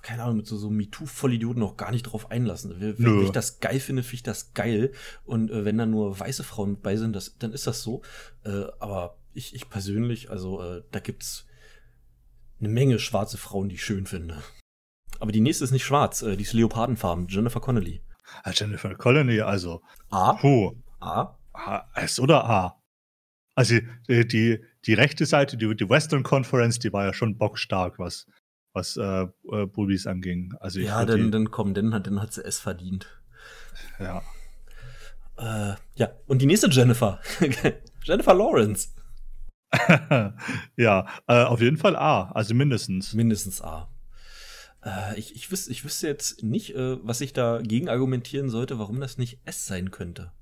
[0.00, 2.76] keine Ahnung, mit so, so MeToo-Vollidioten noch gar nicht drauf einlassen.
[2.78, 4.92] Wenn, wenn ich das geil finde, finde ich das geil.
[5.24, 8.00] Und äh, wenn da nur weiße Frauen mit bei sind, das, dann ist das so.
[8.44, 11.46] Äh, aber ich, ich persönlich, also äh, da gibt's
[12.60, 14.42] eine Menge schwarze Frauen, die ich schön finde.
[15.20, 17.28] Aber die nächste ist nicht schwarz, äh, die ist leopardenfarben.
[17.28, 18.02] Jennifer Connelly.
[18.42, 19.82] Ah, Jennifer Connelly, also.
[20.10, 20.34] A?
[20.34, 20.72] Puh.
[21.00, 21.38] A?
[21.52, 21.84] A?
[21.94, 22.82] S oder A?
[23.54, 23.76] Also
[24.08, 28.26] die, die, die rechte Seite, die, die Western Conference, die war ja schon bockstark, was,
[28.72, 30.54] was äh, äh, Bullies anging.
[30.58, 33.06] Also ja, dann, dann komm, dann hat, dann hat sie es verdient.
[34.00, 34.22] Ja.
[35.36, 37.20] Äh, ja, und die nächste Jennifer.
[38.04, 38.88] Jennifer Lawrence.
[40.76, 43.14] ja, äh, auf jeden Fall A, also mindestens.
[43.14, 43.88] Mindestens A.
[44.84, 49.00] Äh, ich, ich, wüs ich wüsste jetzt nicht, äh, was ich dagegen argumentieren sollte, warum
[49.00, 50.32] das nicht S sein könnte.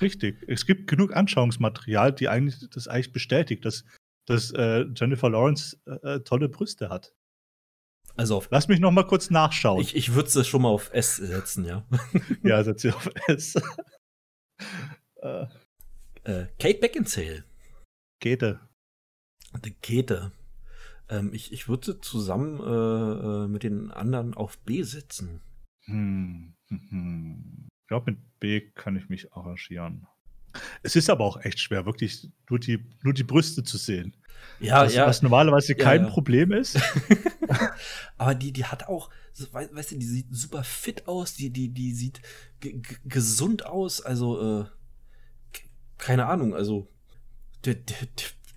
[0.00, 0.44] Richtig.
[0.46, 3.84] Es gibt genug Anschauungsmaterial, die eigentlich das eigentlich bestätigt, dass,
[4.26, 7.14] dass äh, Jennifer Lawrence äh, tolle Brüste hat.
[8.16, 9.80] Also auf, Lass mich noch mal kurz nachschauen.
[9.80, 11.86] Ich, ich würde es schon mal auf S setzen, ja.
[12.42, 13.54] ja, setze auf S.
[15.22, 15.46] äh.
[16.58, 17.44] Kate Beckinsale.
[18.20, 18.60] Kete.
[19.64, 20.32] Die Kete.
[21.08, 25.40] Ähm, ich ich würde zusammen äh, äh, mit den anderen auf B setzen.
[25.84, 27.68] Hm, hm, hm.
[27.82, 30.06] Ich glaube, mit B kann ich mich arrangieren.
[30.82, 34.16] Es ist aber auch echt schwer, wirklich nur die, nur die Brüste zu sehen.
[34.58, 35.06] Ja, was, ja.
[35.06, 36.10] Was normalerweise ja, kein ja.
[36.10, 36.78] Problem ist.
[38.18, 39.10] aber die, die hat auch,
[39.52, 42.20] weißt du, die sieht super fit aus, die, die, die sieht
[43.04, 44.64] gesund aus, also, äh,
[45.98, 46.88] keine Ahnung, also,
[47.64, 48.08] der, der,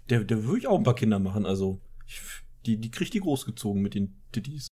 [0.10, 1.82] der, der würde ich auch ein paar Kinder machen, also.
[2.05, 2.22] Ich,
[2.66, 4.68] die, die kriegt die großgezogen mit den Titties.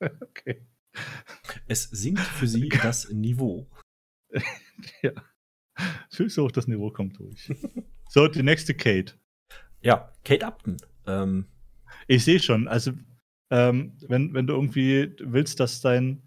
[0.00, 0.66] okay.
[1.66, 3.70] Es sinkt für sie das Niveau.
[5.02, 5.12] ja.
[6.08, 7.52] So hoch das Niveau kommt durch.
[8.08, 9.14] so, die nächste Kate.
[9.80, 10.76] Ja, Kate Upton.
[11.06, 11.46] Ähm,
[12.06, 12.92] ich sehe schon, also
[13.50, 16.22] ähm, wenn, wenn du irgendwie willst, dass dein,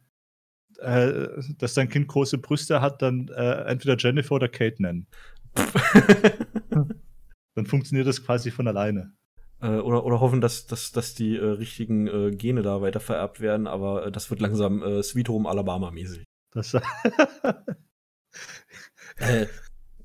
[0.80, 1.28] äh,
[1.58, 5.08] dass dein Kind große Brüste hat, dann äh, entweder Jennifer oder Kate nennen.
[7.56, 9.14] dann funktioniert das quasi von alleine.
[9.62, 13.42] Äh, oder, oder hoffen, dass, dass, dass die äh, richtigen äh, Gene da weiter vererbt
[13.42, 16.24] werden, aber äh, das wird langsam äh, Sweet Home Alabama-mäßig.
[16.52, 16.74] Das
[19.18, 19.48] äh,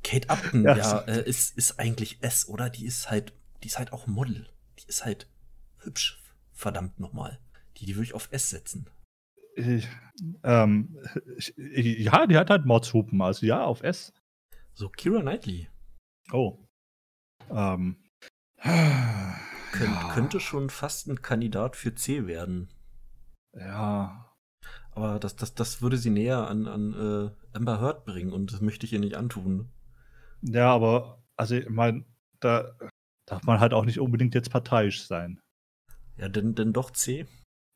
[0.03, 2.69] Kate Upton, ja, ja ist, ist eigentlich S, oder?
[2.69, 4.49] Die ist halt, die ist halt auch Model.
[4.79, 5.29] Die ist halt
[5.79, 6.21] hübsch,
[6.53, 7.39] verdammt nochmal.
[7.77, 8.91] Die, die würde ich auf S setzen.
[9.57, 9.89] Ich,
[10.43, 10.99] ähm,
[11.37, 14.13] ich, ja, die hat halt Mordshupen, also ja, auf S.
[14.75, 15.69] So, Kira Knightley.
[16.33, 16.59] Oh.
[17.49, 17.97] Ähm,
[18.61, 20.13] Könnt, ja.
[20.15, 22.69] Könnte schon fast ein Kandidat für C werden.
[23.53, 24.35] Ja.
[24.91, 28.61] Aber das, das, das würde sie näher an, an äh, Amber Heard bringen und das
[28.61, 29.71] möchte ich ihr nicht antun.
[30.43, 32.05] Ja, aber, also ich meine,
[32.41, 32.77] da
[33.27, 35.41] darf man halt auch nicht unbedingt jetzt parteiisch sein.
[36.17, 37.27] Ja, denn, denn doch C.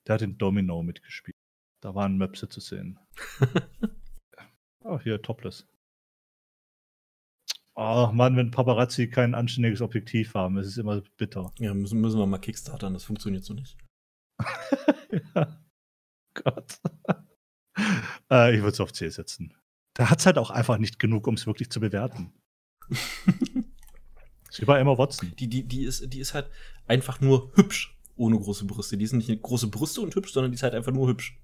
[0.07, 1.37] Der hat den Domino mitgespielt.
[1.81, 2.99] Da waren Möpse zu sehen.
[4.85, 5.66] oh, hier, Topless.
[7.81, 11.53] Ach man, wenn Paparazzi kein anständiges Objektiv haben, ist es immer bitter.
[11.61, 13.77] Ja, müssen, müssen wir mal Kickstartern, das funktioniert so nicht.
[15.35, 15.63] ja.
[16.35, 16.81] Gott.
[18.33, 19.55] äh, ich würde es auf C setzen.
[19.95, 22.33] Da hat es halt auch einfach nicht genug, um es wirklich zu bewerten.
[22.89, 25.33] ist wie bei Emma Watson.
[25.39, 26.51] Die, die, die, ist, die ist halt
[26.89, 28.99] einfach nur hübsch, ohne große Brüste.
[28.99, 31.39] Die sind nicht große Brüste und hübsch, sondern die ist halt einfach nur hübsch.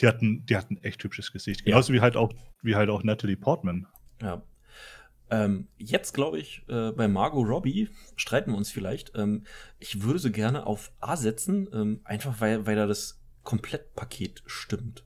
[0.00, 1.66] Die hatten, die hatten echt hübsches Gesicht.
[1.66, 1.98] Genauso ja.
[1.98, 2.32] wie halt auch,
[2.62, 3.86] wie halt auch Natalie Portman.
[4.22, 4.42] Ja,
[5.30, 9.12] ähm, jetzt glaube ich, äh, bei Margot Robbie streiten wir uns vielleicht.
[9.14, 9.44] Ähm,
[9.78, 15.04] ich würde so gerne auf A setzen, ähm, einfach weil, weil da das Komplettpaket stimmt.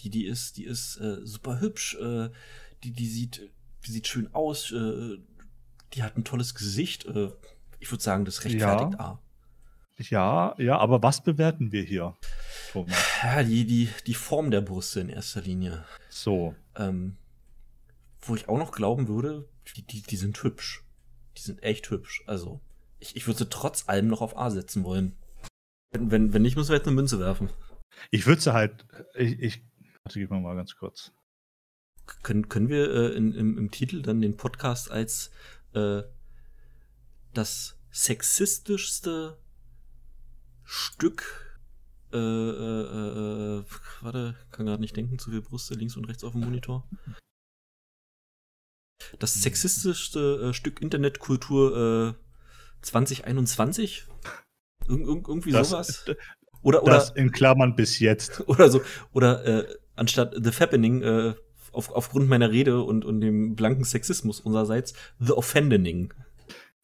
[0.00, 2.30] Die, die ist, die ist äh, super hübsch, äh,
[2.84, 3.50] die, die sieht,
[3.86, 5.18] die sieht schön aus, äh,
[5.94, 7.06] die hat ein tolles Gesicht.
[7.06, 7.30] Äh,
[7.80, 9.00] ich würde sagen, das rechtfertigt Ja.
[9.00, 9.22] A.
[9.98, 12.16] Ja, ja, aber was bewerten wir hier?
[13.22, 15.84] Ja, die, die, die Form der Brüste in erster Linie.
[16.08, 16.54] So.
[16.76, 17.16] Ähm,
[18.20, 20.84] wo ich auch noch glauben würde, die, die, die sind hübsch.
[21.36, 22.22] Die sind echt hübsch.
[22.26, 22.60] Also,
[22.98, 25.16] ich, ich würde sie trotz allem noch auf A setzen wollen.
[25.90, 27.50] Wenn, wenn, wenn nicht, müssen wir jetzt eine Münze werfen.
[28.10, 29.62] Ich würde sie halt, ich, ich,
[30.04, 31.12] warte, gib mir mal ganz kurz.
[32.22, 35.30] Können, können wir äh, in, im, im Titel dann den Podcast als
[35.74, 36.02] äh,
[37.34, 39.38] das sexistischste
[40.64, 41.48] Stück
[42.12, 43.64] äh, äh, äh, äh,
[44.00, 46.88] warte, kann gerade nicht denken, zu viel Brüste links und rechts auf dem Monitor.
[49.18, 54.06] Das sexistischste äh, Stück Internetkultur äh, 2021?
[54.88, 56.04] Irg irg irgendwie Das, sowas?
[56.62, 58.40] Oder, oder, das in Klammern bis jetzt.
[58.48, 58.80] oder so,
[59.12, 61.34] oder äh, anstatt The Fappening, äh,
[61.72, 66.12] auf, aufgrund meiner Rede und, und dem blanken Sexismus unsererseits, The Offendening.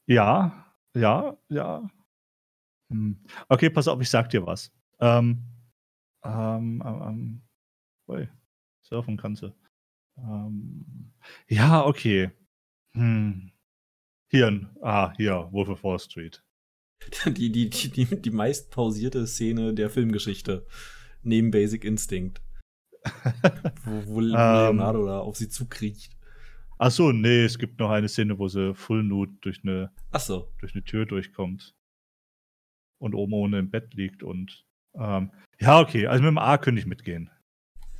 [0.06, 1.90] Ja, ja, ja.
[2.90, 3.24] Hm.
[3.48, 4.70] Okay, pass auf, ich sag dir was.
[5.00, 5.42] Ähm,
[6.22, 7.42] ähm, ähm, ähm,
[8.08, 8.28] ui,
[8.82, 9.52] surfen kannst du.
[10.16, 11.12] Ähm,
[11.48, 12.30] ja, okay.
[12.92, 13.52] Hm.
[14.28, 16.42] Hier, ah, hier, Wolf of Wall Street.
[17.26, 20.66] Die, die, die, die, die meist pausierte Szene der Filmgeschichte.
[21.22, 22.40] Neben Basic Instinct.
[23.84, 26.16] Wo, wo Leonardo da auf sie zukriecht.
[26.78, 30.20] Ach so, nee, es gibt noch eine Szene, wo sie full nude durch eine, Ach
[30.20, 30.52] so.
[30.58, 31.74] durch eine Tür durchkommt.
[32.98, 34.64] Und oben ohne im Bett liegt und
[34.94, 35.30] ähm,
[35.60, 37.30] ja, okay, also mit dem A könnte ich mitgehen.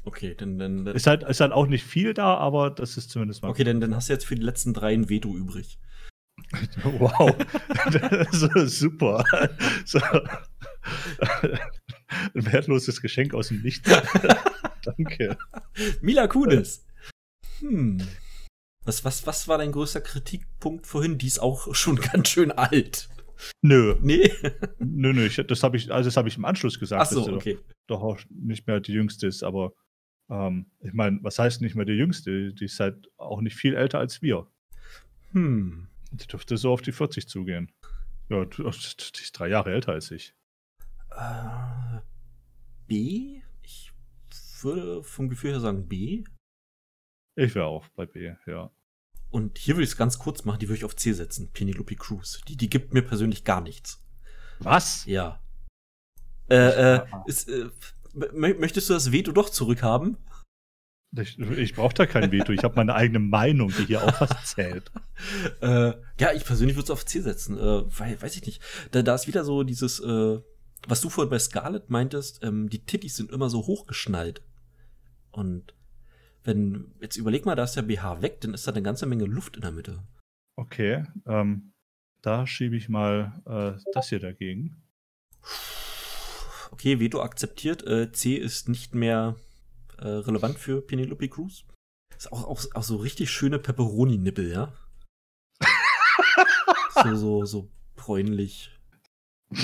[0.05, 3.11] Okay, dann, dann, dann Ist halt, ist halt auch nicht viel da, aber das ist
[3.11, 3.49] zumindest mal.
[3.49, 5.79] okay, dann, dann hast du jetzt für die letzten drei ein Veto übrig.
[6.85, 7.35] Wow.
[8.33, 9.25] so, super.
[9.85, 10.01] So.
[12.35, 13.89] Ein wertloses Geschenk aus dem Nichts.
[14.83, 15.37] Danke.
[16.03, 16.87] Mila Kunis.
[17.61, 18.03] Hm.
[18.85, 21.19] Was, was, was war dein größter Kritikpunkt vorhin?
[21.19, 23.09] Die ist auch schon ganz schön alt.
[23.63, 24.31] Nö, Nee?
[24.79, 25.27] nö, nö.
[25.27, 27.59] Ich, das habe ich, also das habe ich im Anschluss gesagt, Ach so, dass okay.
[27.87, 29.43] doch, doch auch nicht mehr die Jüngste ist.
[29.43, 29.73] Aber
[30.31, 32.53] ähm, ich meine, was heißt nicht mehr die Jüngste?
[32.53, 34.47] Die ist halt auch nicht viel älter als wir.
[35.33, 35.89] Hm.
[36.11, 37.71] Die dürfte so auf die 40 zugehen.
[38.29, 40.35] Ja, du- die ist drei Jahre älter als ich.
[41.11, 42.01] Äh,
[42.87, 43.43] B?
[43.63, 43.93] Ich
[44.63, 46.25] würde vom Gefühl her sagen B.
[47.37, 48.71] Ich wäre auch bei B, ja.
[49.31, 51.51] Und hier würde ich es ganz kurz machen, die würde ich auf C setzen.
[51.53, 52.41] Penelope Cruz.
[52.47, 54.01] Die, die gibt mir persönlich gar nichts.
[54.61, 55.05] Was?
[55.07, 55.41] Ja.
[56.49, 57.69] Äh, äh, ist, äh,
[58.15, 60.17] möchtest du das Veto doch zurückhaben?
[61.17, 62.53] Ich, ich brauche da kein Veto.
[62.53, 64.91] Ich habe meine eigene Meinung, die hier auch was zählt.
[65.61, 67.57] Äh, ja, ich persönlich würde es auf C setzen.
[67.57, 68.61] Äh, weil, weiß ich nicht.
[68.91, 70.41] Da, da ist wieder so dieses, äh,
[70.89, 74.43] was du vorhin bei Scarlett meintest, ähm, die Tittis sind immer so hochgeschnallt.
[75.31, 75.75] Und
[76.43, 79.25] wenn, jetzt überleg mal, da ist der BH weg, dann ist da eine ganze Menge
[79.25, 80.03] Luft in der Mitte.
[80.57, 81.73] Okay, ähm,
[82.23, 84.83] da schiebe ich mal äh, das hier dagegen.
[86.75, 87.87] Okay, Veto akzeptiert.
[87.87, 89.37] Äh, C ist nicht mehr
[89.99, 91.65] äh, relevant für Penelope Cruz.
[92.17, 94.73] Ist auch, auch, auch so richtig schöne Pepperoni-Nippel, ja?
[97.05, 98.71] so, so, so bräunlich.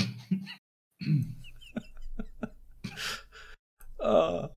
[4.03, 4.49] Ah.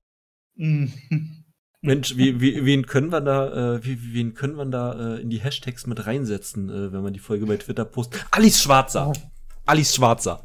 [0.56, 5.28] Mensch, wie, wie, wen können wir da, äh, wie, wen können wir da äh, in
[5.28, 8.24] die Hashtags mit reinsetzen, äh, wenn man die Folge bei Twitter postet?
[8.30, 9.12] Alice Schwarzer.
[9.66, 10.42] Alice Schwarzer.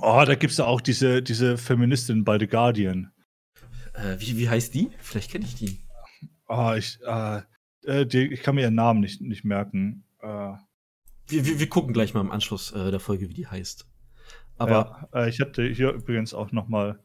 [0.00, 3.12] Oh, da gibt's ja auch diese, diese Feministin bei The Guardian.
[3.94, 4.90] Äh, wie, wie heißt die?
[4.98, 5.78] Vielleicht kenne ich die.
[6.48, 7.42] Oh, ich, äh,
[7.84, 10.04] äh, die, ich kann mir ihren Namen nicht, nicht merken.
[10.20, 10.54] Äh,
[11.28, 13.86] Wir, wir, wir gucken gleich mal im Anschluss äh, der Folge, wie die heißt.
[14.56, 17.02] Aber ja, äh, ich hatte hier übrigens auch noch mal.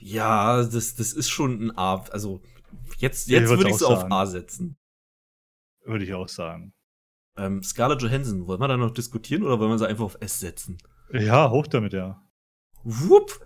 [0.00, 2.04] ja, das, das ist schon ein A.
[2.10, 2.42] Also
[2.98, 4.10] jetzt, jetzt würde ich sie auf.
[4.10, 4.76] A setzen.
[5.84, 6.74] Würde ich auch sagen.
[7.38, 10.40] Ähm, Scarlett Johansson, wollen wir da noch diskutieren oder wollen wir sie einfach auf S
[10.40, 10.78] setzen?
[11.12, 12.20] Ja, hoch damit, ja.
[12.82, 13.40] Wupp!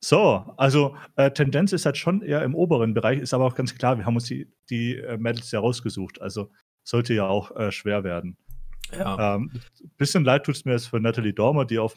[0.00, 3.74] So, also äh, Tendenz ist halt schon eher im oberen Bereich, ist aber auch ganz
[3.74, 6.20] klar, wir haben uns die, die äh, Medals ja rausgesucht.
[6.20, 6.50] Also
[6.84, 8.36] sollte ja auch äh, schwer werden.
[8.92, 9.36] Ja.
[9.36, 9.50] Ähm,
[9.96, 11.96] bisschen leid tut es mir jetzt für Natalie Dormer, die auf,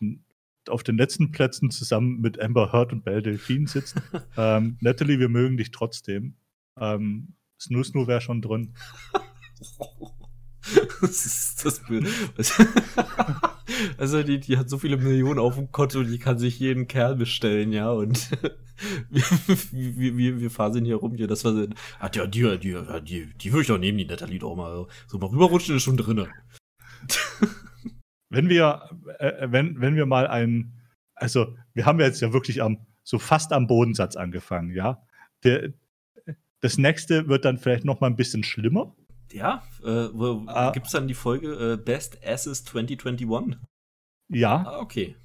[0.68, 4.02] auf den letzten Plätzen zusammen mit Amber Heard und Belle Delphine sitzt.
[4.38, 6.36] ähm, Natalie, wir mögen dich trotzdem.
[6.80, 8.74] Ähm, Snoo Snoo wäre schon drin.
[11.02, 12.02] Was ist das für.
[13.98, 17.16] Also, die, die hat so viele Millionen auf dem Konto, die kann sich jeden Kerl
[17.16, 18.30] bestellen, ja, und
[19.10, 19.24] wir,
[20.18, 21.68] wir, wir, faseln hier rum, hier, das war,
[22.00, 24.86] ah, die, die, die, die, die würde ich doch nehmen, die Natalie doch mal.
[25.08, 26.28] So mal rüberrutschen ist schon drinne.
[28.30, 28.90] Wenn wir,
[29.20, 30.74] äh, wenn, wenn wir mal ein,
[31.16, 35.06] also wir haben jetzt ja wirklich am, so fast am Bodensatz angefangen, ja.
[35.44, 35.74] Der,
[36.62, 38.96] das nächste wird dann vielleicht noch mal ein bisschen schlimmer.
[39.34, 40.10] Ja, äh,
[40.48, 40.72] ah.
[40.72, 43.58] gibt es dann die Folge äh, Best Asses 2021?
[44.30, 44.64] Ja.
[44.66, 45.16] Ah, okay.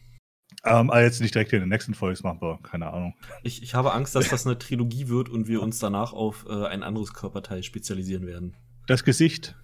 [0.65, 3.15] Ähm, aber jetzt nicht direkt in den nächsten Folgen machen wir, keine Ahnung.
[3.43, 6.67] Ich, ich habe Angst, dass das eine Trilogie wird und wir uns danach auf äh,
[6.67, 8.57] ein anderes Körperteil spezialisieren werden.
[8.87, 9.57] Das Gesicht.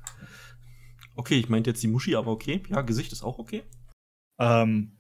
[1.14, 2.62] Okay, ich meinte jetzt die Muschi, aber okay.
[2.69, 3.64] Ja, Gesicht ist auch okay.
[4.39, 4.98] Ähm,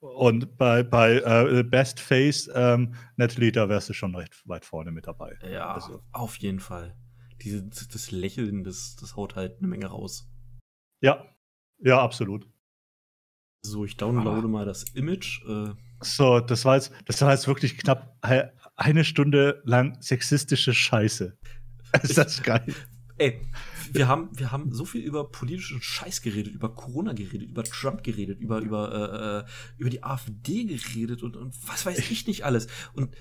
[0.00, 4.90] und bei, bei äh, Best Face, ähm, Natalie, da wärst du schon recht weit vorne
[4.90, 5.38] mit dabei.
[5.48, 6.02] Ja, also.
[6.12, 6.96] auf jeden Fall.
[7.42, 10.28] Diese, das Lächeln, das, das haut halt eine Menge raus.
[11.02, 11.24] Ja,
[11.78, 12.48] ja, absolut.
[13.64, 14.50] So, ich downloade ah.
[14.50, 15.44] mal das Image.
[15.46, 15.74] Äh.
[16.00, 18.16] So, das war jetzt, das war jetzt wirklich knapp
[18.76, 21.36] eine Stunde lang sexistische Scheiße.
[22.02, 22.74] Ist das geil?
[23.18, 23.40] Ey,
[23.92, 28.02] wir haben, wir haben so viel über politischen Scheiß geredet, über Corona geredet, über Trump
[28.02, 32.44] geredet, über, über, äh, äh über die AfD geredet und, und was weiß ich nicht
[32.44, 32.66] alles.
[32.94, 33.14] Und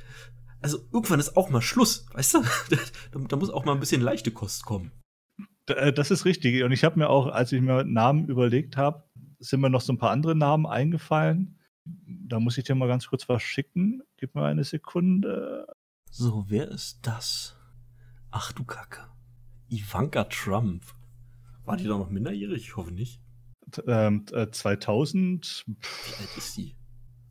[0.62, 2.42] also irgendwann ist auch mal Schluss, weißt du?
[3.12, 4.92] da, da muss auch mal ein bisschen leichte Kost kommen.
[5.68, 6.64] Äh, das ist richtig.
[6.64, 9.04] Und ich habe mir auch, als ich mir Namen überlegt habe,
[9.40, 11.60] sind mir noch so ein paar andere Namen eingefallen.
[11.84, 14.04] Da muss ich dir mal ganz kurz was schicken.
[14.18, 15.68] Gib mir eine Sekunde.
[16.12, 17.58] So, wer ist das?
[18.30, 19.08] Ach du Kacke.
[19.70, 20.84] Ivanka Trump.
[21.66, 22.64] War die da noch minderjährig?
[22.64, 23.22] Ich hoffe nicht.
[23.88, 25.66] Ähm, 2000.
[25.68, 26.76] Äh, Wie alt ist die?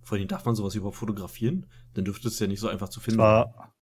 [0.03, 1.67] Vor allem darf man sowas überhaupt fotografieren?
[1.95, 3.19] Dann dürfte es ja nicht so einfach zu finden.
[3.19, 3.75] War,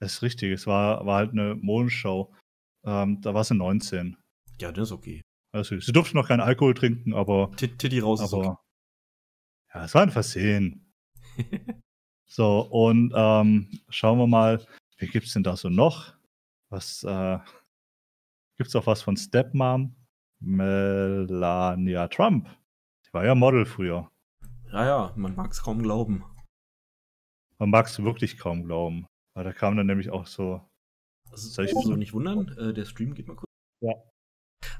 [0.00, 0.52] das ist richtig.
[0.52, 2.34] Es war, war halt eine Modenschau.
[2.84, 4.16] Ähm, da war sie 19.
[4.60, 5.22] Ja, das ist okay.
[5.52, 7.50] Also, sie durfte noch keinen Alkohol trinken, aber.
[7.56, 8.56] Titty raus aber, okay.
[9.74, 10.92] Ja, es war ein Versehen.
[12.26, 14.64] so, und ähm, schauen wir mal,
[14.98, 16.14] wie gibt es denn da so noch?
[16.70, 17.38] Was äh,
[18.56, 19.94] gibt es auch was von Stepmom?
[20.40, 22.48] Melania Trump.
[23.06, 24.10] Die war ja Model früher.
[24.70, 26.24] Ja, ja, man mag es kaum glauben.
[27.58, 29.06] Man mag es wirklich kaum glauben.
[29.34, 30.60] Weil da kam dann nämlich auch so.
[31.30, 32.48] Also, soll ich so nicht wundern?
[32.58, 33.50] Äh, der Stream geht mal kurz.
[33.80, 33.94] Ja.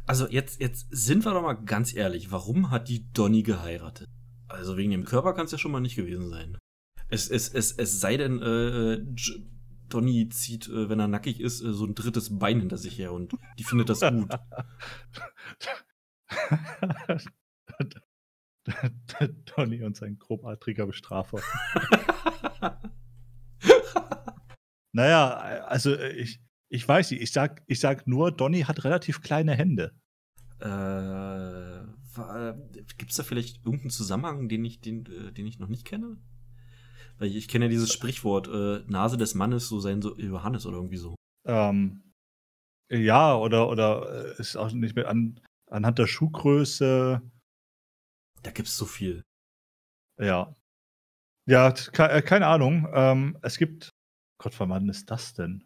[0.05, 4.09] Also jetzt, jetzt sind wir doch mal ganz ehrlich, warum hat die Donny geheiratet?
[4.49, 6.59] Also wegen dem Körper kann es ja schon mal nicht gewesen sein.
[7.09, 9.05] Es, es, es, es sei denn, äh,
[9.89, 13.13] Donny zieht, äh, wenn er nackig ist, äh, so ein drittes Bein hinter sich her
[13.13, 14.29] und die findet das gut.
[19.57, 21.41] Donny und sein grobartiger Bestrafer.
[24.93, 25.31] naja,
[25.67, 29.93] also ich, ich weiß nicht, ich sag, ich sag nur, Donny hat relativ kleine Hände.
[30.61, 31.89] Äh,
[32.97, 36.19] Gibt es da vielleicht irgendeinen Zusammenhang, den ich, den, äh, den ich noch nicht kenne?
[37.19, 40.77] Weil ich, kenne ja dieses Sprichwort, äh, Nase des Mannes, so sein so Johannes oder
[40.77, 41.15] irgendwie so.
[41.47, 42.03] Ähm,
[42.91, 47.23] ja, oder, oder äh, ist auch nicht mehr an, anhand der Schuhgröße.
[48.43, 49.23] Da gibt es so viel.
[50.19, 50.55] Ja.
[51.49, 52.89] Ja, äh, keine Ahnung.
[52.93, 53.89] Ähm, es gibt.
[54.41, 55.65] Gott, wann ist das denn?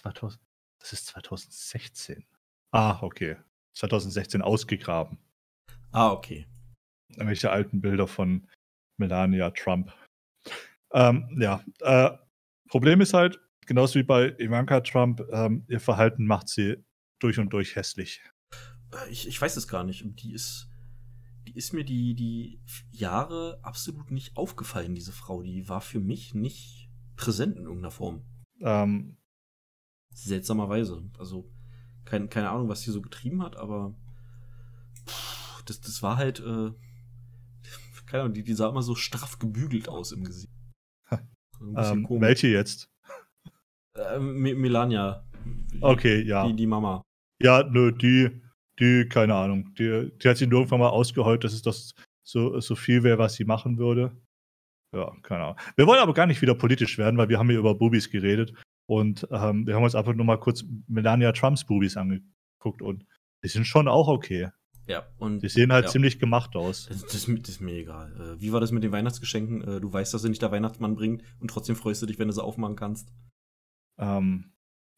[0.00, 0.40] 2000,
[0.78, 2.24] das ist 2016.
[2.70, 3.36] Ah, okay.
[3.76, 5.18] 2016 ausgegraben.
[5.90, 6.46] Ah, okay.
[7.10, 8.48] Irgendwelche alten Bilder von
[8.98, 9.92] Melania Trump.
[10.92, 12.16] Ähm, ja, äh,
[12.68, 16.82] Problem ist halt, genauso wie bei Ivanka Trump, ähm, ihr Verhalten macht sie
[17.18, 18.22] durch und durch hässlich.
[18.92, 20.04] Äh, ich, ich weiß es gar nicht.
[20.22, 20.68] Die ist,
[21.46, 22.60] die ist mir die, die
[22.90, 25.42] Jahre absolut nicht aufgefallen, diese Frau.
[25.42, 28.22] Die war für mich nicht präsent in irgendeiner Form.
[28.60, 29.16] Ähm,
[30.14, 31.02] Seltsamerweise.
[31.18, 31.50] Also,
[32.04, 33.94] kein, keine Ahnung, was sie so getrieben hat, aber
[35.06, 36.72] pff, das, das war halt, äh,
[38.06, 40.52] keine Ahnung, die, die sah immer so straff gebügelt aus im Gesicht.
[41.76, 42.90] Ähm, welche jetzt?
[43.94, 45.24] Äh, Melania.
[45.80, 46.46] Okay, ja.
[46.46, 47.02] Die, die Mama.
[47.40, 48.41] Ja, nö, die,
[48.78, 49.74] die, keine Ahnung.
[49.74, 53.34] Die, die hat sich irgendwann mal ausgeheult, dass es das so, so viel wäre, was
[53.34, 54.16] sie machen würde.
[54.94, 55.60] Ja, keine Ahnung.
[55.76, 58.52] Wir wollen aber gar nicht wieder politisch werden, weil wir haben hier über Bubis geredet.
[58.86, 63.06] Und ähm, wir haben uns einfach nur mal kurz Melania Trumps Bubis angeguckt und
[63.42, 64.50] die sind schon auch okay.
[64.86, 65.42] Ja, und.
[65.42, 65.90] Die sehen halt ja.
[65.90, 66.86] ziemlich gemacht aus.
[66.86, 68.12] Das, das, das, ist mir egal.
[68.20, 69.62] Äh, wie war das mit den Weihnachtsgeschenken?
[69.62, 72.28] Äh, du weißt, dass sie nicht der Weihnachtsmann bringt und trotzdem freust du dich, wenn
[72.28, 73.12] du sie aufmachen kannst.
[73.98, 74.52] Ähm,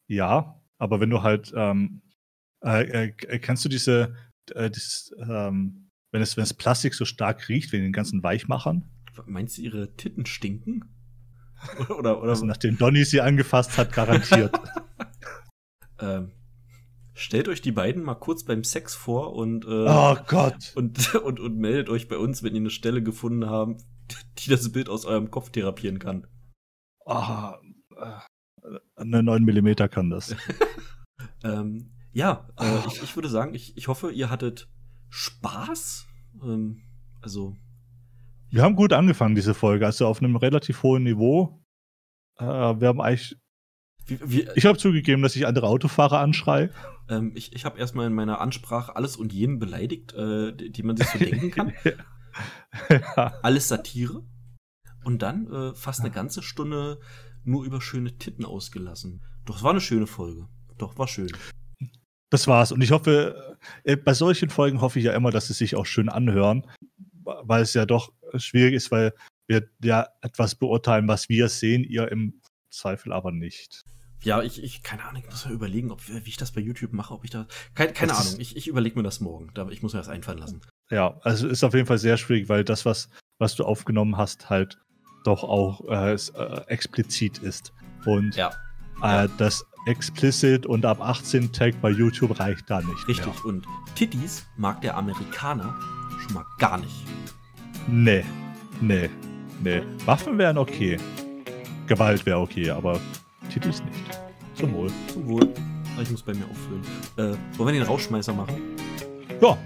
[0.07, 2.01] ja, aber wenn du halt, ähm,
[2.65, 4.15] äh, äh, kennst du diese,
[4.53, 8.89] äh, dieses, ähm, wenn es, wenn es Plastik so stark riecht, wegen den ganzen Weichmachern?
[9.25, 10.85] Meinst du, ihre Titten stinken?
[11.89, 14.57] oder, oder also nachdem Donny sie angefasst hat, garantiert.
[15.99, 16.31] ähm,
[17.13, 20.73] stellt euch die beiden mal kurz beim Sex vor und, äh, oh Gott.
[20.75, 23.83] Und, und, und meldet euch bei uns, wenn ihr eine Stelle gefunden habt,
[24.39, 26.27] die das Bild aus eurem Kopf therapieren kann.
[27.05, 27.51] Oh,
[28.95, 30.35] eine 9 mm kann das.
[31.43, 34.69] ähm, ja, äh, ich, ich würde sagen, ich, ich hoffe, ihr hattet
[35.09, 36.07] Spaß.
[36.41, 36.81] Ähm,
[37.21, 37.57] also
[38.49, 41.61] Wir haben gut angefangen, diese Folge, also auf einem relativ hohen Niveau.
[42.37, 43.37] Äh, wir haben eigentlich.
[44.05, 46.69] Wie, wie, ich habe zugegeben, dass ich andere Autofahrer anschreie.
[47.09, 50.83] Ähm, ich ich habe erstmal in meiner Ansprache alles und jeden beleidigt, äh, die, die,
[50.83, 51.73] man sich so denken kann.
[52.89, 53.33] ja.
[53.43, 54.23] Alles Satire.
[55.03, 56.99] Und dann äh, fast eine ganze Stunde
[57.43, 59.21] nur über schöne Titten ausgelassen.
[59.45, 60.47] Doch, es war eine schöne Folge.
[60.77, 61.29] Doch, war schön.
[62.29, 62.71] Das war's.
[62.71, 65.85] Und ich hoffe, äh, bei solchen Folgen hoffe ich ja immer, dass sie sich auch
[65.85, 66.65] schön anhören,
[67.23, 69.13] weil es ja doch schwierig ist, weil
[69.47, 73.83] wir ja etwas beurteilen, was wir sehen, ihr im Zweifel aber nicht.
[74.23, 76.93] Ja, ich, ich keine Ahnung, ich muss mir überlegen, ob, wie ich das bei YouTube
[76.93, 77.47] mache, ob ich da.
[77.75, 79.51] Keine, keine Ahnung, ich, ich überlege mir das morgen.
[79.69, 80.61] Ich muss mir das einfallen lassen.
[80.89, 84.49] Ja, also ist auf jeden Fall sehr schwierig, weil das, was, was du aufgenommen hast,
[84.49, 84.79] halt
[85.25, 87.73] doch auch äh, äh, explizit ist.
[88.05, 88.51] Und ja.
[89.01, 93.07] Äh, das explicit und ab 18 Tag bei YouTube reicht da nicht.
[93.07, 93.45] Richtig, mehr.
[93.45, 95.75] und Titties mag der Amerikaner
[96.21, 97.05] schon mal gar nicht.
[97.87, 98.25] Nee,
[98.81, 99.09] nee,
[99.61, 99.81] nee.
[100.05, 100.97] Waffen wären okay.
[101.87, 102.99] Gewalt wäre okay, aber
[103.51, 104.19] Titties nicht.
[104.55, 104.91] Zum Wohl.
[105.13, 105.53] Zum Wohl.
[106.01, 106.81] Ich muss bei mir auffüllen.
[107.17, 108.55] Äh, wollen wir den Rauschmeißer machen?
[109.41, 109.57] Ja.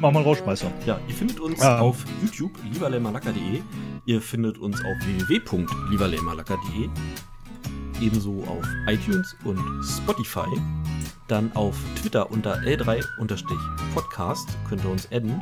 [0.00, 0.70] Mach mal einen Rauschmeißer.
[0.86, 1.68] Ja, ihr findet uns ähm.
[1.68, 3.62] auf YouTube, lieberlemalaka.de.
[4.04, 6.90] Ihr findet uns auf www.lieberlemalaka.de
[8.00, 10.48] ebenso auf iTunes und Spotify.
[11.28, 15.40] Dann auf Twitter unter L3-Podcast könnt ihr uns adden.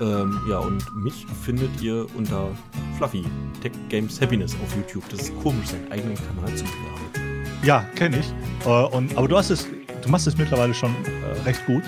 [0.00, 2.50] Ähm, ja, und mich findet ihr unter
[2.96, 3.24] Fluffy
[3.62, 5.08] Tech Games Happiness auf YouTube.
[5.08, 7.44] Das ist komisch, seinen eigenen Kanal zu bewerben.
[7.62, 8.66] Ja, kenne ich.
[8.66, 9.66] Äh, und, aber du hast es,
[10.02, 11.84] du machst es mittlerweile schon äh, recht gut.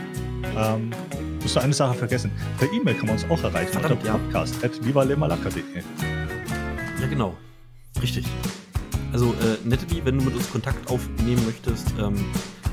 [0.57, 2.31] Ähm, du musst nur eine Sache vergessen.
[2.59, 3.73] Per E-Mail kann man uns auch erreichen.
[3.73, 4.73] Verdammt, unter podcast at.
[7.01, 7.37] Ja, genau.
[8.01, 8.25] Richtig.
[9.17, 12.23] Also, äh, Natalie, wenn du mit uns Kontakt aufnehmen möchtest, ähm,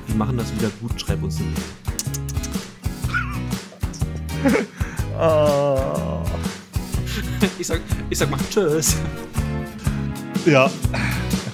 [0.07, 1.47] wir machen das wieder gut, schreib uns eine
[4.43, 4.67] Mail.
[5.21, 6.21] oh.
[7.57, 7.79] ich, sag,
[8.09, 8.97] ich sag mal Tschüss.
[10.45, 10.69] Ja,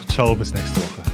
[0.07, 1.08] ciao, bis nächste Woche.